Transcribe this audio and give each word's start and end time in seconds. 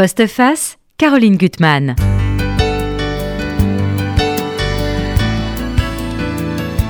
Postface, 0.00 0.78
Caroline 0.96 1.36
Gutmann. 1.36 1.96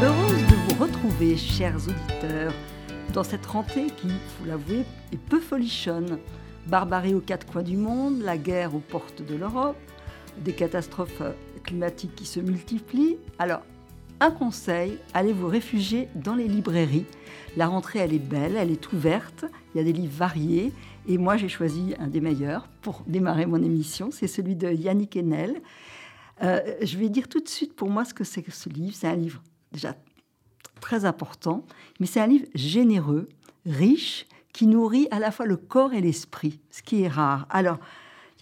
Heureuse 0.02 0.46
de 0.46 0.54
vous 0.54 0.82
retrouver, 0.82 1.38
chers 1.38 1.76
auditeurs, 1.76 2.52
dans 3.14 3.24
cette 3.24 3.46
rentrée 3.46 3.86
qui, 3.96 4.08
faut 4.08 4.44
l'avouer, 4.46 4.84
est 5.10 5.16
peu 5.16 5.40
folichonne. 5.40 6.18
Barbarie 6.66 7.14
aux 7.14 7.22
quatre 7.22 7.46
coins 7.46 7.62
du 7.62 7.78
monde, 7.78 8.20
la 8.20 8.36
guerre 8.36 8.74
aux 8.74 8.80
portes 8.80 9.22
de 9.26 9.36
l'Europe, 9.36 9.78
des 10.44 10.52
catastrophes 10.52 11.22
climatiques 11.64 12.14
qui 12.14 12.26
se 12.26 12.40
multiplient. 12.40 13.16
Alors, 13.38 13.62
un 14.20 14.32
conseil, 14.32 14.98
allez 15.14 15.32
vous 15.32 15.46
réfugier 15.46 16.08
dans 16.14 16.34
les 16.34 16.46
librairies. 16.46 17.06
La 17.56 17.68
rentrée, 17.68 18.00
elle 18.00 18.12
est 18.12 18.18
belle, 18.18 18.56
elle 18.58 18.70
est 18.70 18.92
ouverte, 18.92 19.46
il 19.72 19.78
y 19.78 19.80
a 19.80 19.84
des 19.84 19.94
livres 19.94 20.14
variés. 20.14 20.72
Et 21.08 21.16
moi, 21.16 21.38
j'ai 21.38 21.48
choisi 21.48 21.94
un 21.98 22.06
des 22.06 22.20
meilleurs 22.20 22.68
pour 22.82 23.02
démarrer 23.06 23.46
mon 23.46 23.62
émission, 23.62 24.10
c'est 24.10 24.26
celui 24.26 24.54
de 24.54 24.70
Yannick 24.70 25.16
Enel. 25.16 25.62
Euh, 26.42 26.60
je 26.82 26.98
vais 26.98 27.08
dire 27.08 27.28
tout 27.28 27.40
de 27.40 27.48
suite 27.48 27.74
pour 27.74 27.88
moi 27.88 28.04
ce 28.04 28.12
que 28.12 28.24
c'est 28.24 28.42
que 28.42 28.52
ce 28.52 28.68
livre. 28.68 28.94
C'est 28.94 29.08
un 29.08 29.16
livre 29.16 29.42
déjà 29.72 29.96
très 30.80 31.06
important, 31.06 31.64
mais 31.98 32.06
c'est 32.06 32.20
un 32.20 32.26
livre 32.26 32.46
généreux, 32.54 33.26
riche, 33.64 34.26
qui 34.52 34.66
nourrit 34.66 35.08
à 35.10 35.18
la 35.18 35.30
fois 35.30 35.46
le 35.46 35.56
corps 35.56 35.94
et 35.94 36.02
l'esprit, 36.02 36.60
ce 36.70 36.82
qui 36.82 37.02
est 37.02 37.08
rare. 37.08 37.46
Alors, 37.48 37.78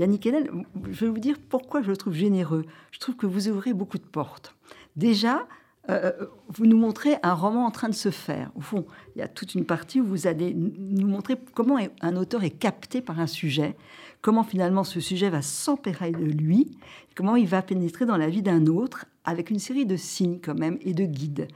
Yannick 0.01 0.27
Enel, 0.27 0.51
je 0.91 1.05
vais 1.05 1.11
vous 1.11 1.21
dire 1.21 1.37
pourquoi 1.49 1.83
je 1.83 1.89
le 1.89 1.97
trouve 1.97 2.15
généreux. 2.15 2.65
Je 2.91 2.99
trouve 2.99 3.15
que 3.15 3.27
vous 3.27 3.49
ouvrez 3.49 3.75
beaucoup 3.75 3.99
de 3.99 4.03
portes. 4.03 4.57
Déjà, 4.97 5.47
euh, 5.89 6.13
vous 6.49 6.67
nous 6.67 6.77
montrez 6.77 7.17
un 7.23 7.35
roman 7.35 7.67
en 7.67 7.71
train 7.71 7.89
de 7.89 7.95
se 7.95 8.11
faire. 8.11 8.51
Au 8.57 8.61
fond, 8.61 8.87
il 9.15 9.21
y 9.21 9.23
a 9.23 9.29
toute 9.29 9.55
une 9.55 9.65
partie 9.65 10.01
où 10.01 10.07
vous 10.07 10.27
allez 10.27 10.55
nous 10.55 11.07
montrer 11.07 11.37
comment 11.55 11.79
un 12.01 12.17
auteur 12.17 12.45
est 12.45 12.51
capté 12.51 13.01
par 13.01 13.21
un 13.21 13.27
sujet, 13.27 13.77
comment 14.21 14.43
finalement 14.43 14.85
ce 14.85 15.01
sujet 15.01 15.31
va 15.31 15.43
s'empérer 15.43 16.11
de 16.11 16.25
lui, 16.25 16.77
comment 17.15 17.37
il 17.37 17.47
va 17.47 17.63
pénétrer 17.63 18.07
dans 18.07 18.17
la 18.17 18.29
vie 18.29 18.43
d'un 18.43 18.67
autre 18.67 19.07
avec 19.25 19.51
une 19.51 19.59
série 19.59 19.87
de 19.87 19.97
signes 19.97 20.39
quand 20.43 20.59
même 20.59 20.79
et 20.83 20.95
de 20.95 21.05
guides. 21.05 21.49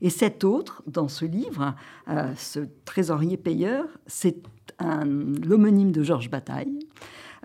Et 0.00 0.10
cet 0.10 0.44
autre, 0.44 0.82
dans 0.86 1.08
ce 1.08 1.24
livre, 1.24 1.74
euh, 2.08 2.32
ce 2.36 2.60
trésorier 2.84 3.36
payeur, 3.36 3.84
c'est 4.06 4.36
l'homonyme 4.80 5.90
de 5.90 6.04
Georges 6.04 6.30
Bataille. 6.30 6.78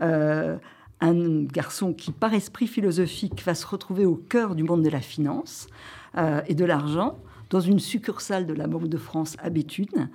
Euh, 0.01 0.57
un 1.03 1.43
garçon 1.43 1.93
qui, 1.93 2.11
par 2.11 2.33
esprit 2.33 2.67
philosophique, 2.67 3.43
va 3.45 3.55
se 3.55 3.65
retrouver 3.67 4.05
au 4.05 4.15
cœur 4.15 4.55
du 4.55 4.63
monde 4.63 4.83
de 4.83 4.89
la 4.89 5.01
finance, 5.01 5.67
euh, 6.15 6.41
et 6.47 6.53
de 6.53 6.63
l'argent 6.63 7.17
dans 7.49 7.59
une 7.59 7.79
succursale 7.79 8.45
de 8.45 8.53
la 8.53 8.67
Banque 8.67 8.87
de 8.87 8.97
France 8.97 9.35
à 9.39 9.49
Béthune 9.49 10.09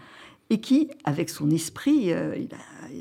et 0.48 0.60
qui, 0.60 0.88
avec 1.02 1.28
son 1.28 1.50
esprit, 1.50 2.12
euh, 2.12 2.36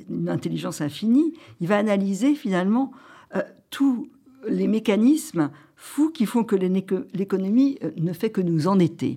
une 0.09 0.29
intelligence 0.29 0.81
infinie, 0.81 1.33
il 1.61 1.67
va 1.67 1.77
analyser 1.77 2.33
finalement 2.33 2.91
euh, 3.35 3.41
tous 3.69 4.09
les 4.47 4.67
mécanismes 4.67 5.51
fous 5.75 6.09
qui 6.09 6.25
font 6.25 6.44
que 6.44 6.55
l'économie 6.55 7.77
ne 7.97 8.13
fait 8.13 8.31
que 8.31 8.41
nous 8.41 8.67
endetter. 8.67 9.13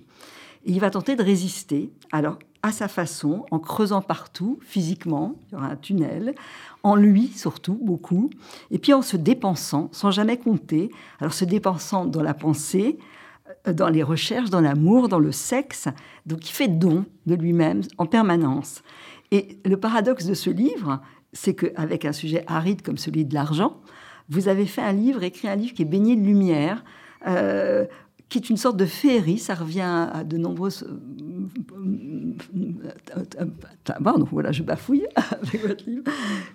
Et 0.67 0.73
il 0.73 0.81
va 0.81 0.91
tenter 0.91 1.17
de 1.17 1.23
résister, 1.23 1.91
alors 2.13 2.39
à 2.63 2.73
sa 2.73 2.89
façon, 2.89 3.47
en 3.51 3.59
creusant 3.59 4.03
partout, 4.03 4.59
physiquement, 4.63 5.37
il 5.49 5.55
y 5.55 5.57
aura 5.57 5.69
un 5.69 5.77
tunnel, 5.77 6.35
en 6.83 6.95
lui 6.95 7.29
surtout, 7.29 7.79
beaucoup, 7.83 8.31
et 8.71 8.79
puis 8.79 8.93
en 8.93 9.03
se 9.03 9.17
dépensant, 9.17 9.89
sans 9.93 10.11
jamais 10.11 10.37
compter, 10.37 10.91
alors 11.21 11.33
se 11.33 11.45
dépensant 11.45 12.05
dans 12.05 12.23
la 12.23 12.35
pensée, 12.35 12.99
euh, 13.67 13.73
dans 13.73 13.89
les 13.89 14.03
recherches, 14.03 14.51
dans 14.51 14.61
l'amour, 14.61 15.09
dans 15.09 15.19
le 15.19 15.33
sexe. 15.33 15.89
Donc 16.27 16.49
il 16.49 16.53
fait 16.53 16.69
don 16.69 17.05
de 17.27 17.35
lui-même 17.35 17.83
en 17.99 18.07
permanence. 18.07 18.83
Et 19.31 19.59
le 19.65 19.77
paradoxe 19.77 20.27
de 20.27 20.35
ce 20.35 20.51
livre, 20.51 21.01
c'est 21.33 21.55
qu'avec 21.55 22.05
un 22.05 22.13
sujet 22.13 22.45
aride 22.47 22.83
comme 22.83 22.99
celui 22.99 23.25
de 23.25 23.35
l'argent, 23.35 23.81
vous 24.29 24.49
avez 24.49 24.67
fait 24.67 24.83
un 24.83 24.93
livre, 24.93 25.23
écrit 25.23 25.49
un 25.49 25.57
livre 25.57 25.75
qui 25.75 25.83
est 25.83 25.87
baigné 25.87 26.17
de 26.17 26.23
lumière, 26.23 26.85
euh, 27.27 27.87
qui 28.31 28.39
est 28.39 28.49
une 28.49 28.57
sorte 28.57 28.77
de 28.77 28.87
féerie. 28.87 29.39
Ça 29.39 29.55
revient 29.55 30.09
à 30.13 30.25
de 30.25 30.39
nombreuses. 30.39 30.87
Pardon, 34.03 34.27
voilà, 34.31 34.53
je 34.53 34.63
bafouille 34.63 35.07
avec 35.17 35.67
votre 35.67 35.85
livre. 35.85 36.05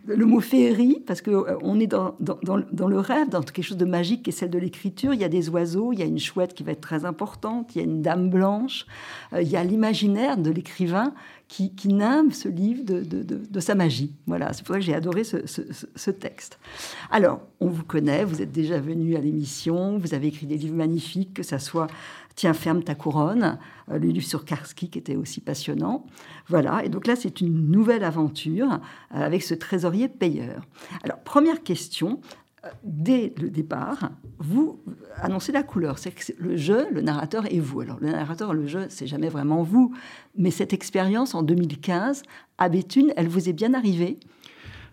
Le 0.08 0.26
mot 0.26 0.40
féerie, 0.40 1.04
parce 1.06 1.22
qu'on 1.22 1.46
euh, 1.46 1.80
est 1.80 1.88
dans, 1.88 2.16
dans, 2.20 2.88
le 2.88 3.00
rêve, 3.00 3.30
dans 3.30 3.42
quelque 3.42 3.64
chose 3.66 3.78
de 3.78 3.86
magique 3.86 4.24
qui 4.24 4.30
est 4.30 4.34
celle 4.34 4.50
de 4.50 4.58
l'écriture. 4.58 5.14
Il 5.14 5.20
y 5.20 5.24
a 5.24 5.30
des 5.30 5.50
oiseaux, 5.50 5.92
il 5.92 6.00
y 6.00 6.04
a 6.04 6.06
une 6.06 6.20
chouette 6.20 6.54
qui 6.54 6.64
va 6.64 6.72
être 6.72 6.82
très 6.82 7.06
importante, 7.06 7.76
il 7.76 7.80
y 7.80 7.82
a 7.82 7.84
une 7.84 8.02
dame 8.02 8.30
blanche, 8.30 8.86
euh, 9.34 9.42
il 9.42 9.50
y 9.50 9.58
a 9.58 9.64
l'imaginaire 9.64 10.38
de 10.38 10.50
l'écrivain 10.50 11.14
qui, 11.48 11.76
qui 11.76 11.90
ce 12.32 12.48
livre 12.50 12.84
de, 12.84 13.60
sa 13.60 13.76
magie. 13.76 14.14
Voilà, 14.26 14.54
c'est 14.54 14.66
pour 14.66 14.74
ça 14.74 14.80
que 14.80 14.86
j'ai 14.86 14.96
adoré 14.96 15.24
ce, 15.24 16.12
texte. 16.12 16.60
Alors, 17.12 17.42
on 17.60 17.68
vous 17.68 17.84
connaît, 17.84 18.24
vous 18.24 18.42
êtes 18.42 18.52
déjà 18.52 18.80
venu 18.80 19.16
à 19.16 19.22
l'émission, 19.22 19.98
vous 19.98 20.14
avez 20.14 20.28
écrit 20.28 20.48
des 20.48 20.58
livres 20.58 20.76
magnifiques, 20.76 21.34
que 21.34 21.44
ça 21.44 21.60
soit 21.60 21.88
Tiens, 22.36 22.54
ferme 22.54 22.84
ta 22.84 22.96
couronne, 22.96 23.58
euh, 23.90 23.98
le 23.98 24.10
livre 24.10 24.26
sur 24.26 24.44
Karski 24.44 24.90
qui 24.90 25.00
était 25.00 25.16
aussi 25.16 25.40
passionnant. 25.40 26.06
Voilà, 26.50 26.84
et 26.84 26.90
donc 26.90 27.08
là, 27.08 27.16
c'est 27.16 27.40
une 27.40 27.72
nouvelle 27.72 28.04
aventure 28.04 28.74
euh, 28.74 29.26
avec 29.26 29.42
ce 29.42 29.54
trésorier 29.54 30.10
payeur. 30.10 30.66
Alors, 31.04 31.20
première 31.20 31.64
question, 31.64 32.20
dès 32.84 33.34
le 33.40 33.50
départ, 33.50 34.12
vous 34.40 34.80
annoncez 35.18 35.52
la 35.52 35.64
couleur. 35.64 35.98
C'est 35.98 36.12
que 36.12 36.34
le 36.38 36.58
jeu, 36.58 36.88
le 36.92 37.02
narrateur 37.02 37.52
et 37.52 37.60
vous. 37.60 37.82
Alors, 37.82 38.00
le 38.00 38.12
narrateur, 38.12 38.54
le 38.54 38.68
jeu, 38.68 38.88
c'est 38.90 39.08
jamais 39.08 39.30
vraiment 39.30 39.64
vous. 39.64 39.94
Mais 40.38 40.52
cette 40.52 40.74
expérience 40.74 41.36
en 41.36 41.44
2015 41.44 42.24
à 42.58 42.70
Béthune, 42.70 43.14
elle 43.18 43.28
vous 43.28 43.50
est 43.50 43.54
bien 43.54 43.74
arrivée 43.74 44.20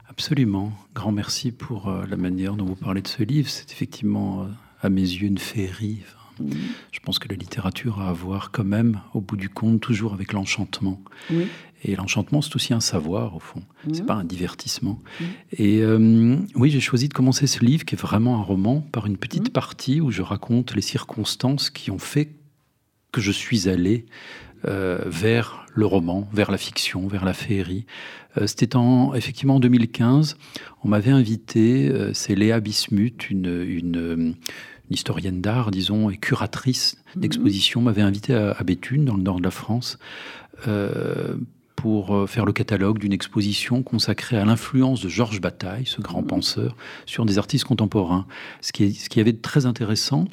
Absolument. 0.09 0.73
Grand 0.95 1.13
merci 1.13 1.53
pour 1.53 1.89
euh, 1.89 2.05
la 2.07 2.17
manière 2.17 2.55
dont 2.57 2.67
vous 2.67 2.77
parlez 2.77 3.01
de 3.01 3.09
ce 3.09 3.23
livre. 3.23 3.49
C'est 3.49 3.73
effectivement, 3.73 4.43
euh, 4.43 4.47
à 4.83 4.91
mes 4.91 5.01
yeux, 5.01 5.27
une 5.27 5.39
féerie. 5.39 6.03
Mhm. 6.43 6.57
Je 6.91 7.01
pense 7.01 7.19
que 7.19 7.29
la 7.29 7.37
littérature 7.37 8.01
a 8.01 8.09
à 8.09 8.13
voir 8.13 8.51
quand 8.51 8.65
même, 8.65 9.01
au 9.15 9.21
bout 9.21 9.37
du 9.37 9.49
compte, 9.49 9.81
toujours 9.81 10.13
avec 10.13 10.33
l'enchantement. 10.33 11.01
Oui. 11.31 11.47
Et 11.85 11.97
l'enchantement, 11.97 12.43
c'est 12.43 12.55
aussi 12.55 12.73
un 12.73 12.81
savoir, 12.81 13.35
au 13.35 13.41
fond. 13.41 13.63
Ce 13.85 13.95
C'est 13.95 14.03
mmh. 14.03 14.07
pas 14.07 14.15
un 14.15 14.25
divertissement. 14.25 15.01
Mmh. 15.03 15.25
Et 15.59 15.83
euh, 15.83 16.37
oui, 16.55 16.71
j'ai 16.71 16.81
choisi 16.81 17.09
de 17.09 17.15
commencer 17.15 17.47
ce 17.47 17.65
livre, 17.65 17.85
qui 17.85 17.97
est 17.97 18.01
vraiment 18.01 18.39
un 18.39 18.43
roman, 18.43 18.81
par 18.81 19.07
une 19.07 19.17
petite 19.17 19.49
mmh. 19.49 19.53
partie 19.53 20.01
où 20.01 20.11
je 20.11 20.23
raconte 20.23 20.75
les 20.75 20.83
circonstances 20.83 21.71
qui 21.71 21.91
ont 21.91 21.99
fait 21.99 22.31
que 23.11 23.21
je 23.21 23.33
suis 23.33 23.69
allé 23.69 24.07
euh, 24.65 25.03
vers 25.07 25.67
le 25.75 25.87
roman, 25.87 26.29
vers 26.33 26.53
la 26.53 26.59
fiction, 26.59 27.09
vers 27.09 27.25
la 27.25 27.33
féerie. 27.33 27.85
Euh, 28.37 28.47
c'était 28.47 28.77
en, 28.77 29.15
effectivement 29.15 29.57
en 29.57 29.61
2015. 29.61 30.37
On 30.85 30.89
m'avait 30.89 31.11
invité, 31.11 31.93
c'est 32.13 32.37
Léa 32.37 32.61
Bismuth, 32.61 33.29
une, 33.29 33.63
une 33.63 34.37
historienne 34.91 35.41
d'art, 35.41 35.71
disons, 35.71 36.11
et 36.11 36.17
curatrice 36.17 36.97
d'exposition, 37.17 37.83
m'avait 37.83 38.03
invité 38.03 38.35
à, 38.35 38.53
à, 38.53 38.65
Béthune, 38.65 39.05
dans 39.05 39.17
le 39.17 39.23
nord 39.23 39.39
de 39.39 39.45
la 39.45 39.51
France, 39.51 39.99
euh, 40.69 41.37
pour 41.77 42.15
euh, 42.15 42.27
faire 42.27 42.45
le 42.45 42.53
catalogue 42.53 42.99
d'une 42.99 43.13
exposition 43.13 43.83
consacrée 43.83 44.37
à 44.37 44.45
l'influence 44.45 45.01
de 45.01 45.09
Georges 45.09 45.41
Bataille, 45.41 45.87
ce 45.87 46.01
grand 46.01 46.23
mmh. 46.23 46.27
penseur, 46.27 46.77
sur 47.07 47.25
des 47.25 47.39
artistes 47.39 47.65
contemporains. 47.65 48.27
Ce 48.61 48.73
qui, 48.73 48.93
ce 48.95 49.09
qui 49.09 49.21
avait 49.21 49.33
de 49.33 49.41
très 49.41 49.67
intéressant, 49.67 50.27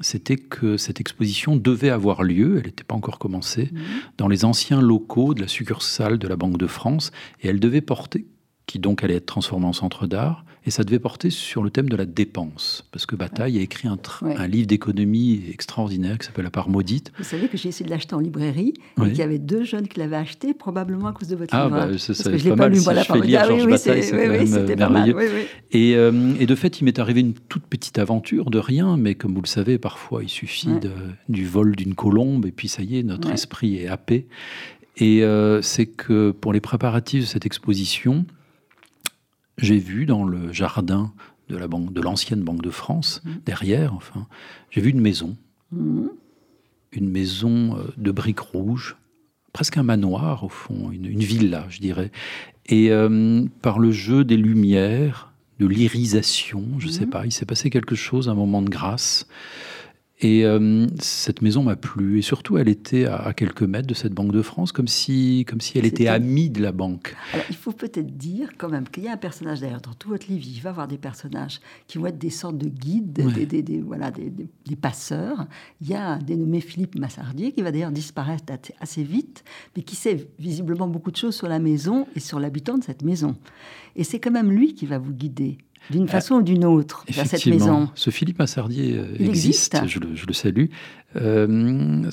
c'était 0.00 0.36
que 0.36 0.76
cette 0.76 1.00
exposition 1.00 1.56
devait 1.56 1.90
avoir 1.90 2.22
lieu, 2.22 2.58
elle 2.58 2.66
n'était 2.66 2.84
pas 2.84 2.94
encore 2.94 3.18
commencée, 3.18 3.70
mmh. 3.72 3.78
dans 4.18 4.28
les 4.28 4.44
anciens 4.44 4.80
locaux 4.80 5.34
de 5.34 5.40
la 5.40 5.48
succursale 5.48 6.18
de 6.18 6.28
la 6.28 6.36
Banque 6.36 6.58
de 6.58 6.66
France, 6.66 7.10
et 7.40 7.48
elle 7.48 7.60
devait 7.60 7.80
porter, 7.80 8.26
qui 8.72 8.78
donc 8.78 9.04
allait 9.04 9.16
être 9.16 9.26
transformée 9.26 9.66
en 9.66 9.74
centre 9.74 10.06
d'art, 10.06 10.46
et 10.64 10.70
ça 10.70 10.82
devait 10.82 10.98
porter 10.98 11.28
sur 11.28 11.62
le 11.62 11.68
thème 11.68 11.90
de 11.90 11.96
la 11.96 12.06
dépense, 12.06 12.88
parce 12.90 13.04
que 13.04 13.14
Bataille 13.14 13.58
a 13.58 13.60
écrit 13.60 13.86
un, 13.86 13.98
un 14.22 14.46
livre 14.46 14.66
d'économie 14.66 15.42
extraordinaire 15.50 16.16
qui 16.16 16.24
s'appelle 16.24 16.44
La 16.44 16.50
part 16.50 16.70
maudite. 16.70 17.12
Vous 17.18 17.24
savez 17.24 17.48
que 17.48 17.58
j'ai 17.58 17.68
essayé 17.68 17.84
de 17.84 17.90
l'acheter 17.90 18.14
en 18.14 18.20
librairie, 18.20 18.72
et 18.96 19.02
qu'il 19.02 19.18
y 19.18 19.22
avait 19.22 19.38
deux 19.38 19.64
jeunes 19.64 19.88
qui 19.88 19.98
l'avaient 19.98 20.16
acheté, 20.16 20.54
probablement 20.54 21.08
à 21.08 21.12
cause 21.12 21.28
de 21.28 21.36
votre 21.36 21.54
ah, 21.54 21.66
livre. 21.66 21.76
Bah, 21.76 21.98
ça, 21.98 22.14
parce 22.14 22.22
que 22.30 22.38
je 22.38 22.48
l'ai 22.48 22.56
pas 22.56 22.70
lu, 22.70 22.78
voilà, 22.78 23.02
je 23.02 23.12
fais 23.12 23.20
lire 23.20 23.40
ah, 23.42 23.46
Georges 23.46 23.66
oui, 23.66 23.72
Bataille, 23.72 24.02
c'est 24.02 24.14
oui, 24.14 24.74
merveilleux. 24.74 25.14
Mal, 25.14 25.28
et, 25.72 25.94
euh, 25.94 26.34
et, 26.40 26.46
de 26.46 26.54
fait, 26.54 26.80
il 26.80 26.84
m'est 26.84 26.98
arrivé 26.98 27.20
une 27.20 27.34
toute 27.34 27.64
petite 27.64 27.98
aventure 27.98 28.48
de 28.48 28.58
rien, 28.58 28.96
mais 28.96 29.14
comme 29.16 29.34
vous 29.34 29.42
le 29.42 29.48
savez, 29.48 29.76
parfois 29.76 30.22
il 30.22 30.30
suffit 30.30 30.80
de, 30.80 30.92
du 31.28 31.44
vol 31.44 31.76
d'une 31.76 31.94
colombe, 31.94 32.46
et 32.46 32.52
puis 32.52 32.68
ça 32.68 32.82
y 32.82 32.98
est, 32.98 33.02
notre 33.02 33.30
esprit 33.30 33.76
est 33.76 33.88
happé. 33.88 34.28
Et 34.96 35.22
euh, 35.24 35.60
c'est 35.60 35.86
que 35.86 36.30
pour 36.30 36.54
les 36.54 36.60
préparatifs 36.60 37.24
de 37.24 37.26
cette 37.26 37.44
exposition, 37.44 38.24
j'ai 39.58 39.78
vu 39.78 40.06
dans 40.06 40.24
le 40.24 40.52
jardin 40.52 41.12
de 41.48 41.56
la 41.56 41.68
banque, 41.68 41.92
de 41.92 42.00
l'ancienne 42.00 42.42
Banque 42.42 42.62
de 42.62 42.70
France, 42.70 43.22
mmh. 43.24 43.30
derrière, 43.44 43.94
enfin, 43.94 44.26
j'ai 44.70 44.80
vu 44.80 44.90
une 44.90 45.00
maison, 45.00 45.36
mmh. 45.72 46.06
une 46.92 47.08
maison 47.08 47.76
euh, 47.76 47.92
de 47.96 48.10
briques 48.10 48.40
rouges, 48.40 48.96
presque 49.52 49.76
un 49.76 49.82
manoir 49.82 50.44
au 50.44 50.48
fond, 50.48 50.90
une, 50.90 51.18
villa, 51.18 51.66
je 51.68 51.80
dirais. 51.80 52.10
Et 52.66 52.90
euh, 52.90 53.44
par 53.60 53.78
le 53.78 53.90
jeu 53.90 54.24
des 54.24 54.36
lumières, 54.36 55.32
de 55.58 55.66
l'irisation, 55.66 56.64
je 56.78 56.86
ne 56.86 56.92
sais 56.92 57.06
mmh. 57.06 57.10
pas, 57.10 57.26
il 57.26 57.32
s'est 57.32 57.46
passé 57.46 57.70
quelque 57.70 57.94
chose, 57.94 58.28
un 58.28 58.34
moment 58.34 58.62
de 58.62 58.70
grâce. 58.70 59.26
Et 60.24 60.44
euh, 60.44 60.86
cette 61.00 61.42
maison 61.42 61.64
m'a 61.64 61.74
plu. 61.74 62.20
Et 62.20 62.22
surtout, 62.22 62.56
elle 62.56 62.68
était 62.68 63.06
à, 63.06 63.32
quelques 63.34 63.62
mètres 63.62 63.88
de 63.88 63.94
cette 63.94 64.14
Banque 64.14 64.30
de 64.30 64.40
France, 64.40 64.70
comme 64.70 64.86
si, 64.86 65.44
comme 65.48 65.60
si 65.60 65.78
elle 65.78 65.84
était 65.84 66.06
amie 66.06 66.48
de 66.48 66.62
la 66.62 66.70
banque. 66.70 67.16
Alors, 67.32 67.44
il 67.50 67.56
faut 67.56 67.72
peut-être 67.72 68.16
dire 68.16 68.52
quand 68.56 68.68
même 68.68 68.88
qu'il 68.88 69.02
y 69.02 69.08
a 69.08 69.12
un 69.12 69.16
personnage, 69.16 69.60
d'ailleurs, 69.60 69.80
dans 69.80 69.94
tout 69.94 70.10
votre 70.10 70.28
livre, 70.28 70.44
il 70.46 70.60
va 70.60 70.70
y 70.70 70.72
avoir 70.72 70.86
des 70.86 70.96
personnages 70.96 71.60
qui 71.88 71.98
vont 71.98 72.06
être 72.06 72.18
des 72.18 72.30
sortes 72.30 72.56
de 72.56 72.68
guides, 72.68 73.12
des, 73.12 73.62
des, 73.62 73.80
voilà, 73.80 74.12
des, 74.12 74.32
passeurs. 74.80 75.46
Il 75.80 75.88
y 75.88 75.94
a 75.94 76.10
un 76.10 76.18
dénommé 76.18 76.60
Philippe 76.60 76.96
Massardier, 76.96 77.50
qui 77.50 77.62
va 77.62 77.72
d'ailleurs 77.72 77.90
disparaître 77.90 78.52
assez 78.80 79.02
vite, 79.02 79.42
mais 79.76 79.82
qui 79.82 79.96
sait 79.96 80.28
visiblement 80.38 80.86
beaucoup 80.86 81.10
de 81.10 81.16
choses 81.16 81.34
sur 81.34 81.48
la 81.48 81.58
maison 81.58 82.06
et 82.14 82.20
sur 82.20 82.38
l'habitant 82.38 82.78
de 82.78 82.84
cette 82.84 83.02
maison. 83.02 83.36
Et 83.96 84.04
c'est 84.04 84.20
quand 84.20 84.30
même 84.30 84.52
lui 84.52 84.74
qui 84.74 84.86
va 84.86 84.98
vous 84.98 85.12
guider 85.12 85.58
d'une 85.90 86.08
façon 86.08 86.36
ou 86.36 86.42
d'une 86.42 86.64
autre 86.64 87.04
vers 87.08 87.26
cette 87.26 87.46
maison. 87.46 87.88
Ce 87.94 88.10
Philippe 88.10 88.38
Massardier 88.38 88.96
euh, 88.96 89.14
existe, 89.18 89.76
Je, 89.86 89.98
le, 89.98 90.32
salue. 90.32 90.66
Euh, 91.16 92.10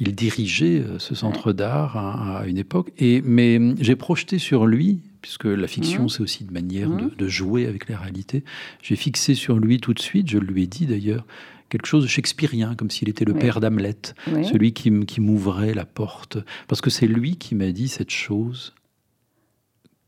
il 0.00 0.14
dirigeait 0.14 0.80
euh, 0.80 0.98
ce 0.98 1.14
centre 1.14 1.52
d'art 1.52 1.96
à, 1.96 2.46
une 2.46 2.58
époque, 2.58 2.92
et, 2.98 3.22
mais 3.22 3.60
j'ai 3.80 3.96
projeté 3.96 4.38
sur 4.38 4.66
lui, 4.66 5.00
puisque 5.20 5.44
la 5.44 5.68
fiction, 5.68 6.04
mmh. 6.04 6.08
c'est 6.08 6.22
aussi 6.22 6.44
une 6.44 6.50
manière 6.50 6.90
de, 6.90 7.04
mmh. 7.04 7.14
de, 7.16 7.28
jouer 7.28 7.66
avec 7.66 7.88
la 7.88 7.98
réalité, 7.98 8.44
j'ai 8.82 8.96
fixé 8.96 9.34
sur 9.34 9.58
lui 9.58 9.78
tout 9.80 9.94
de 9.94 10.00
suite, 10.00 10.30
je 10.30 10.38
lui 10.38 10.64
ai 10.64 10.66
dit 10.66 10.86
d'ailleurs, 10.86 11.24
quelque 11.68 11.86
chose 11.86 12.02
de 12.02 12.08
shakespearien, 12.08 12.74
comme 12.74 12.90
s'il 12.90 13.08
était 13.08 13.24
le 13.24 13.32
père 13.32 13.60
d'Hamlet, 13.60 13.96
celui 14.26 14.74
qui, 14.74 15.06
qui 15.06 15.20
m'ouvrait 15.22 15.72
la 15.72 15.86
porte, 15.86 16.36
parce 16.68 16.82
que 16.82 16.90
c'est 16.90 17.06
lui 17.06 17.36
qui 17.36 17.54
m'a 17.54 17.72
dit 17.72 17.88
cette 17.88 18.10
chose 18.10 18.74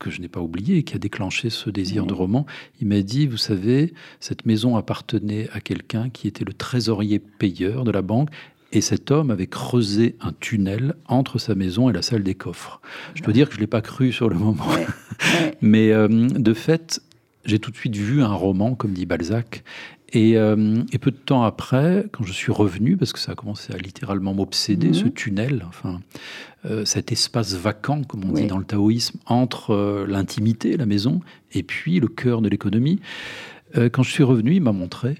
que 0.05 0.11
je 0.11 0.21
n'ai 0.21 0.29
pas 0.29 0.41
oublié 0.41 0.77
et 0.77 0.83
qui 0.83 0.95
a 0.95 0.99
déclenché 0.99 1.49
ce 1.49 1.71
désir 1.71 2.05
de 2.05 2.12
roman. 2.12 2.45
Il 2.83 2.89
m'a 2.89 3.01
dit, 3.01 3.27
vous 3.27 3.39
savez, 3.39 3.95
cette 4.21 4.45
maison 4.45 4.77
appartenait 4.77 5.49
à 5.55 5.61
quelqu'un 5.61 6.11
qui 6.11 6.29
était 6.29 6.45
le 6.45 6.53
trésorier 6.53 7.19
payeur 7.19 7.85
de 7.85 7.91
la 7.91 8.03
banque 8.03 8.29
et 8.73 8.83
cet 8.83 9.11
homme 9.11 9.31
avait 9.31 9.47
creusé 9.47 10.17
un 10.21 10.33
tunnel 10.39 10.95
entre 11.06 11.39
sa 11.39 11.55
maison 11.55 11.89
et 11.89 11.95
la 11.95 12.03
salle 12.03 12.23
des 12.23 12.35
coffres. 12.35 12.83
Je 13.15 13.23
dois 13.23 13.33
dire 13.33 13.49
que 13.49 13.55
je 13.55 13.59
ne 13.59 13.62
l'ai 13.62 13.67
pas 13.67 13.81
cru 13.81 14.12
sur 14.12 14.29
le 14.29 14.37
moment. 14.37 14.67
Mais 15.62 15.91
euh, 15.91 16.09
de 16.09 16.53
fait, 16.53 17.01
j'ai 17.47 17.59
tout 17.59 17.71
de 17.71 17.77
suite 17.77 17.97
vu 17.97 18.23
un 18.23 18.35
roman, 18.35 18.75
comme 18.75 18.93
dit 18.93 19.06
Balzac, 19.06 19.65
euh, 20.17 20.83
et, 20.93 20.99
peu 20.99 21.11
de 21.11 21.17
temps 21.17 21.43
après, 21.43 22.06
quand 22.12 22.25
je 22.25 22.33
suis 22.33 22.53
revenu, 22.53 22.97
parce 22.97 23.12
que 23.12 23.19
ça 23.19 23.33
a 23.33 23.35
commencé 23.35 23.73
à 23.73 23.79
littéralement 23.79 24.35
m'obséder, 24.35 24.89
mhm. 24.89 24.95
ce 24.95 25.09
tunnel, 25.09 25.65
enfin, 25.69 26.01
euh, 26.65 26.85
cet 26.85 27.13
espace 27.13 27.55
vacant, 27.55 28.03
comme 28.03 28.25
on 28.25 28.33
dit 28.33 28.47
dans 28.47 28.59
le 28.59 28.65
taoïsme, 28.65 29.19
entre 29.27 29.73
euh, 29.73 30.07
l'intimité, 30.07 30.77
la 30.77 30.87
maison, 30.87 31.21
et 31.53 31.63
puis 31.63 32.01
le 32.01 32.09
cœur 32.09 32.41
de 32.41 32.49
l'économie. 32.49 33.01
quand 33.93 34.03
je 34.03 34.11
suis 34.11 34.23
revenu, 34.23 34.55
il 34.55 34.63
m'a 34.63 34.73
montré. 34.73 35.19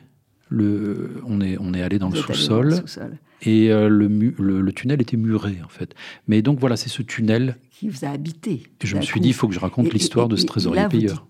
Le, 0.49 1.23
on, 1.27 1.41
est, 1.41 1.57
on 1.59 1.75
est 1.75 1.83
allé 1.83 1.99
dans 1.99 2.11
le 2.11 2.17
sous-sol. 2.17 2.75
et 3.43 3.69
le, 3.69 4.07
le, 4.09 4.73
tunnel 4.73 5.01
était 5.01 5.17
muré, 5.17 5.57
en 5.65 5.69
fait. 5.69 5.95
Mais 6.29 6.43
donc 6.43 6.61
voilà, 6.61 6.77
c'est 6.77 6.89
ce 6.89 7.03
tunnel. 7.03 7.57
Qui 7.71 7.89
vous 7.89 8.05
a 8.05 8.11
habité. 8.11 8.63
Je 8.83 8.97
me 8.97 9.03
suis 9.03 9.21
dit, 9.21 9.29
il 9.29 9.35
faut 9.35 9.49
que 9.49 9.55
je 9.55 9.61
raconte 9.61 9.93
l'histoire 9.93 10.29
de 10.29 10.37
ce 10.37 10.47
trésorier 10.47 10.87
payeur 10.89 11.27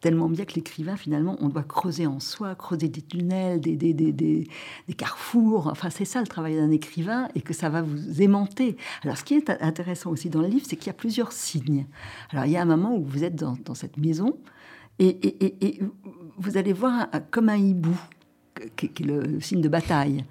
tellement 0.00 0.28
bien 0.28 0.44
que 0.44 0.54
l'écrivain, 0.54 0.96
finalement, 0.96 1.36
on 1.40 1.48
doit 1.48 1.62
creuser 1.62 2.06
en 2.06 2.20
soi, 2.20 2.54
creuser 2.54 2.88
des 2.88 3.02
tunnels, 3.02 3.60
des, 3.60 3.76
des, 3.76 3.94
des, 3.94 4.12
des, 4.12 4.94
carrefours. 4.96 5.68
Enfin, 5.68 5.90
c'est 5.90 6.04
ça 6.04 6.20
le 6.20 6.26
travail 6.26 6.56
d'un 6.56 6.70
écrivain 6.70 7.28
et 7.34 7.40
que 7.40 7.54
ça 7.54 7.68
va 7.68 7.82
vous 7.82 8.22
aimanter. 8.22 8.76
Alors, 9.02 9.16
ce 9.16 9.24
qui 9.24 9.34
est 9.34 9.50
intéressant 9.60 10.10
aussi 10.10 10.30
dans 10.30 10.42
le 10.42 10.48
livre, 10.48 10.66
c'est 10.68 10.76
qu'il 10.76 10.88
y 10.88 10.90
a 10.90 10.94
plusieurs 10.94 11.32
signes. 11.32 11.86
Alors, 12.30 12.44
il 12.44 12.52
y 12.52 12.56
a 12.56 12.62
un 12.62 12.66
moment 12.66 12.96
où 12.96 13.04
vous 13.04 13.24
êtes 13.24 13.36
dans, 13.36 13.56
dans 13.64 13.74
cette 13.74 13.96
maison 13.96 14.36
et, 14.98 15.08
et, 15.08 15.66
et, 15.66 15.80
vous 16.38 16.56
allez 16.56 16.72
voir 16.72 17.08
comme 17.30 17.48
un 17.48 17.56
hibou, 17.56 17.98
qui, 18.76 18.86
est 18.86 19.00
le, 19.00 19.40
signe 19.40 19.60
de 19.60 19.68
bataille. 19.68 20.24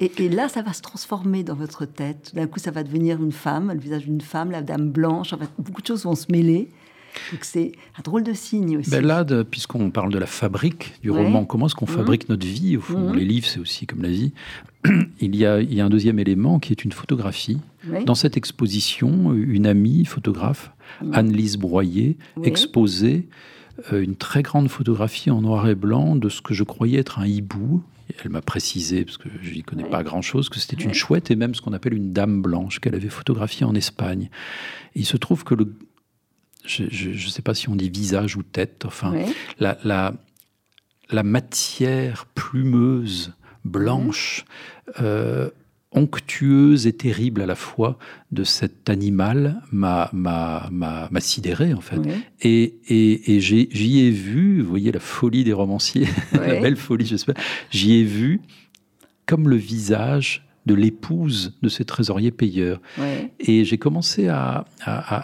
Et, 0.00 0.24
et, 0.24 0.28
là, 0.30 0.48
ça 0.48 0.62
va 0.62 0.72
se 0.72 0.80
transformer 0.80 1.44
dans 1.44 1.54
votre 1.54 1.84
tête. 1.84 2.34
D'un 2.34 2.46
coup, 2.46 2.58
ça 2.58 2.70
va 2.70 2.82
devenir 2.82 3.22
une 3.22 3.32
femme, 3.32 3.70
le 3.72 3.78
visage 3.78 4.04
d'une 4.04 4.22
femme, 4.22 4.50
la 4.50 4.62
dame 4.62 4.90
blanche. 4.90 5.32
En 5.34 5.38
fait, 5.38 5.50
beaucoup 5.58 5.82
de 5.82 5.86
choses 5.86 6.04
vont 6.04 6.14
se 6.14 6.32
mêler. 6.32 6.70
Donc 7.32 7.44
c'est 7.44 7.72
un 7.98 8.02
drôle 8.02 8.24
de 8.24 8.32
signe 8.32 8.78
aussi. 8.78 8.90
Ben 8.90 9.04
là, 9.04 9.24
puisqu'on 9.44 9.90
parle 9.90 10.12
de 10.12 10.18
la 10.18 10.26
fabrique 10.26 10.94
du 11.02 11.10
roman, 11.10 11.44
comment 11.44 11.66
est-ce 11.66 11.74
qu'on 11.74 11.86
mmh. 11.86 11.88
fabrique 11.88 12.28
notre 12.28 12.46
vie 12.46 12.76
Au 12.76 12.80
fond, 12.80 13.10
mmh. 13.10 13.16
les 13.16 13.24
livres, 13.24 13.46
c'est 13.46 13.60
aussi 13.60 13.86
comme 13.86 14.02
la 14.02 14.08
vie. 14.08 14.32
il, 15.20 15.36
y 15.36 15.44
a, 15.44 15.60
il 15.60 15.72
y 15.74 15.80
a 15.80 15.84
un 15.84 15.90
deuxième 15.90 16.18
élément 16.18 16.58
qui 16.58 16.72
est 16.72 16.84
une 16.84 16.92
photographie. 16.92 17.58
Dans 18.04 18.14
cette 18.14 18.36
exposition, 18.36 19.32
une 19.32 19.66
amie 19.66 20.04
photographe, 20.04 20.72
mmh. 21.02 21.10
Anne-Lise 21.14 21.56
Broyer, 21.56 22.16
exposait 22.42 23.26
euh, 23.92 24.02
une 24.02 24.16
très 24.16 24.42
grande 24.42 24.68
photographie 24.68 25.30
en 25.30 25.40
noir 25.40 25.68
et 25.68 25.74
blanc 25.74 26.16
de 26.16 26.28
ce 26.28 26.42
que 26.42 26.54
je 26.54 26.64
croyais 26.64 26.98
être 26.98 27.18
un 27.18 27.26
hibou. 27.26 27.82
Elle 28.24 28.30
m'a 28.30 28.42
précisé, 28.42 29.04
parce 29.04 29.18
que 29.18 29.28
je 29.40 29.54
n'y 29.54 29.62
connais 29.62 29.84
pas 29.84 30.02
grand-chose, 30.02 30.48
que 30.48 30.58
c'était 30.58 30.82
une 30.82 30.94
chouette 30.94 31.30
et 31.30 31.36
même 31.36 31.54
ce 31.54 31.62
qu'on 31.62 31.72
appelle 31.72 31.94
une 31.94 32.12
dame 32.12 32.42
blanche 32.42 32.80
qu'elle 32.80 32.96
avait 32.96 33.08
photographiée 33.08 33.64
en 33.64 33.74
Espagne. 33.74 34.30
il 34.96 35.06
se 35.06 35.16
trouve 35.16 35.44
que 35.44 35.54
le, 35.54 35.72
je 36.64 37.08
ne 37.10 37.30
sais 37.30 37.42
pas 37.42 37.54
si 37.54 37.68
on 37.68 37.76
dit 37.76 37.90
visage 37.90 38.36
ou 38.36 38.42
tête, 38.42 38.84
enfin, 38.84 39.14
la, 39.58 39.78
la, 39.84 40.14
la, 41.10 41.22
matière 41.22 42.26
plumeuse, 42.26 43.32
blanche, 43.64 44.44
euh, 45.00 45.50
onctueuse 45.92 46.86
et 46.86 46.92
terrible 46.92 47.42
à 47.42 47.46
la 47.46 47.56
fois 47.56 47.98
de 48.30 48.44
cet 48.44 48.88
animal 48.88 49.60
m'a 49.72 50.10
sidéré 51.18 51.74
en 51.74 51.80
fait. 51.80 52.00
Et, 52.42 52.78
et, 52.88 53.34
et 53.34 53.40
j'y 53.40 54.00
ai, 54.00 54.10
vu, 54.10 54.62
vous 54.62 54.68
voyez 54.68 54.92
la 54.92 55.00
folie 55.00 55.42
des 55.42 55.52
romanciers, 55.52 56.06
la 56.32 56.60
belle 56.60 56.76
folie 56.76 57.06
j'espère, 57.06 57.34
j'y 57.70 57.94
ai 57.94 58.04
vu 58.04 58.40
comme 59.26 59.48
le 59.48 59.56
visage 59.56 60.48
de 60.66 60.74
l'épouse 60.74 61.58
de 61.62 61.68
ces 61.68 61.84
trésoriers 61.84 62.30
payeurs. 62.30 62.80
Et 63.38 63.64
j'ai 63.64 63.78
commencé 63.78 64.28
à, 64.28 64.64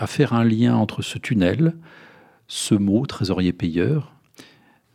faire 0.06 0.32
un 0.32 0.44
lien 0.44 0.76
entre 0.76 1.02
ce 1.02 1.18
tunnel, 1.18 1.74
ce 2.48 2.74
mot 2.74 3.06
trésorier 3.06 3.52
payeur, 3.52 4.14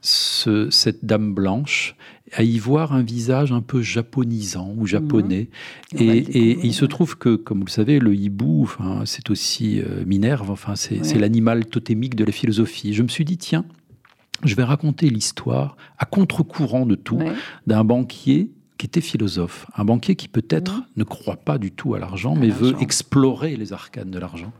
cette 0.02 1.06
dame 1.06 1.34
blanche, 1.34 1.96
à 2.34 2.44
y 2.44 2.58
voir 2.60 2.94
un 2.94 3.04
visage 3.04 3.52
un 3.52 3.62
peu 3.62 3.82
japonisant 3.82 4.74
ou 4.78 4.88
japonais. 4.88 5.50
Mhm. 5.94 6.02
Et, 6.02 6.66
il 6.66 6.74
se 6.74 6.86
trouve 6.86 7.18
que, 7.18 7.36
comme 7.36 7.60
vous 7.60 7.66
le 7.66 7.72
savez, 7.72 8.00
le 8.00 8.16
hibou, 8.16 8.64
enfin, 8.64 9.02
c'est 9.06 9.30
aussi 9.30 9.82
euh, 9.82 10.06
Minerve, 10.06 10.50
enfin, 10.50 10.76
c'est 10.76 11.20
l'animal 11.20 11.66
totémique 11.66 12.16
de 12.16 12.24
la 12.24 12.32
philosophie. 12.32 12.94
Je 12.94 13.04
me 13.04 13.10
suis 13.10 13.26
dit, 13.26 13.38
tiens, 13.38 13.66
je 14.44 14.56
vais 14.56 14.64
raconter 14.64 15.10
l'histoire 15.10 15.76
à 15.98 16.06
contre-courant 16.06 16.86
de 16.86 16.96
tout 16.96 17.20
d'un 17.68 17.84
banquier 17.84 18.50
qui 18.82 18.88
était 18.88 19.00
philosophe, 19.00 19.68
un 19.78 19.86
banquier 19.86 20.16
qui 20.16 20.28
peut-être 20.28 20.80
mmh. 20.80 20.86
ne 20.96 21.04
croit 21.04 21.36
pas 21.36 21.60
du 21.60 21.72
tout 21.72 21.94
à 21.94 22.00
l'argent, 22.00 22.34
mais 22.34 22.50
veut 22.50 22.74
explorer 22.82 23.56
les 23.56 23.74
arcanes 23.74 24.10
de 24.10 24.18
l'argent. 24.18 24.52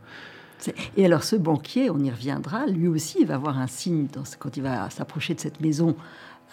Et 0.96 1.04
alors 1.04 1.24
ce 1.24 1.34
banquier, 1.34 1.90
on 1.90 1.98
y 1.98 2.08
reviendra, 2.08 2.66
lui 2.66 2.86
aussi, 2.86 3.16
il 3.18 3.26
va 3.26 3.34
avoir 3.34 3.58
un 3.58 3.66
signe 3.66 4.06
quand 4.38 4.56
il 4.56 4.62
va 4.62 4.88
s'approcher 4.90 5.34
de 5.34 5.40
cette 5.40 5.60
maison 5.60 5.96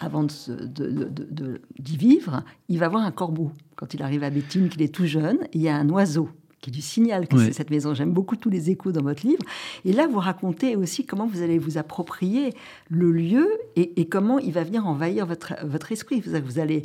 avant 0.00 0.24
d'y 0.24 0.32
de, 0.48 1.60
vivre, 1.78 2.42
il 2.68 2.80
va 2.80 2.88
voir 2.88 3.04
un 3.04 3.12
corbeau. 3.12 3.52
Quand 3.76 3.94
il 3.94 4.02
arrive 4.02 4.24
à 4.24 4.30
Béthune, 4.30 4.68
qu'il 4.68 4.82
est 4.82 4.92
tout 4.92 5.06
jeune, 5.06 5.38
il 5.52 5.60
y 5.60 5.68
a 5.68 5.76
un 5.76 5.88
oiseau 5.90 6.28
qui 6.60 6.70
lui 6.72 6.82
signale 6.82 7.28
que 7.28 7.38
c'est 7.38 7.52
cette 7.52 7.70
maison. 7.70 7.94
J'aime 7.94 8.12
beaucoup 8.12 8.36
tous 8.36 8.50
les 8.50 8.70
échos 8.70 8.92
dans 8.92 9.02
votre 9.02 9.26
livre. 9.26 9.42
Et 9.84 9.92
là, 9.92 10.06
vous 10.06 10.18
racontez 10.18 10.76
aussi 10.76 11.06
comment 11.06 11.26
vous 11.26 11.42
allez 11.42 11.58
vous 11.58 11.78
approprier 11.78 12.52
le 12.88 13.12
lieu 13.12 13.48
et, 13.76 14.06
comment 14.08 14.38
il 14.38 14.52
va 14.52 14.64
venir 14.64 14.86
envahir 14.86 15.24
votre, 15.24 15.54
votre 15.64 15.92
esprit. 15.92 16.20
Vous 16.20 16.58
allez 16.58 16.82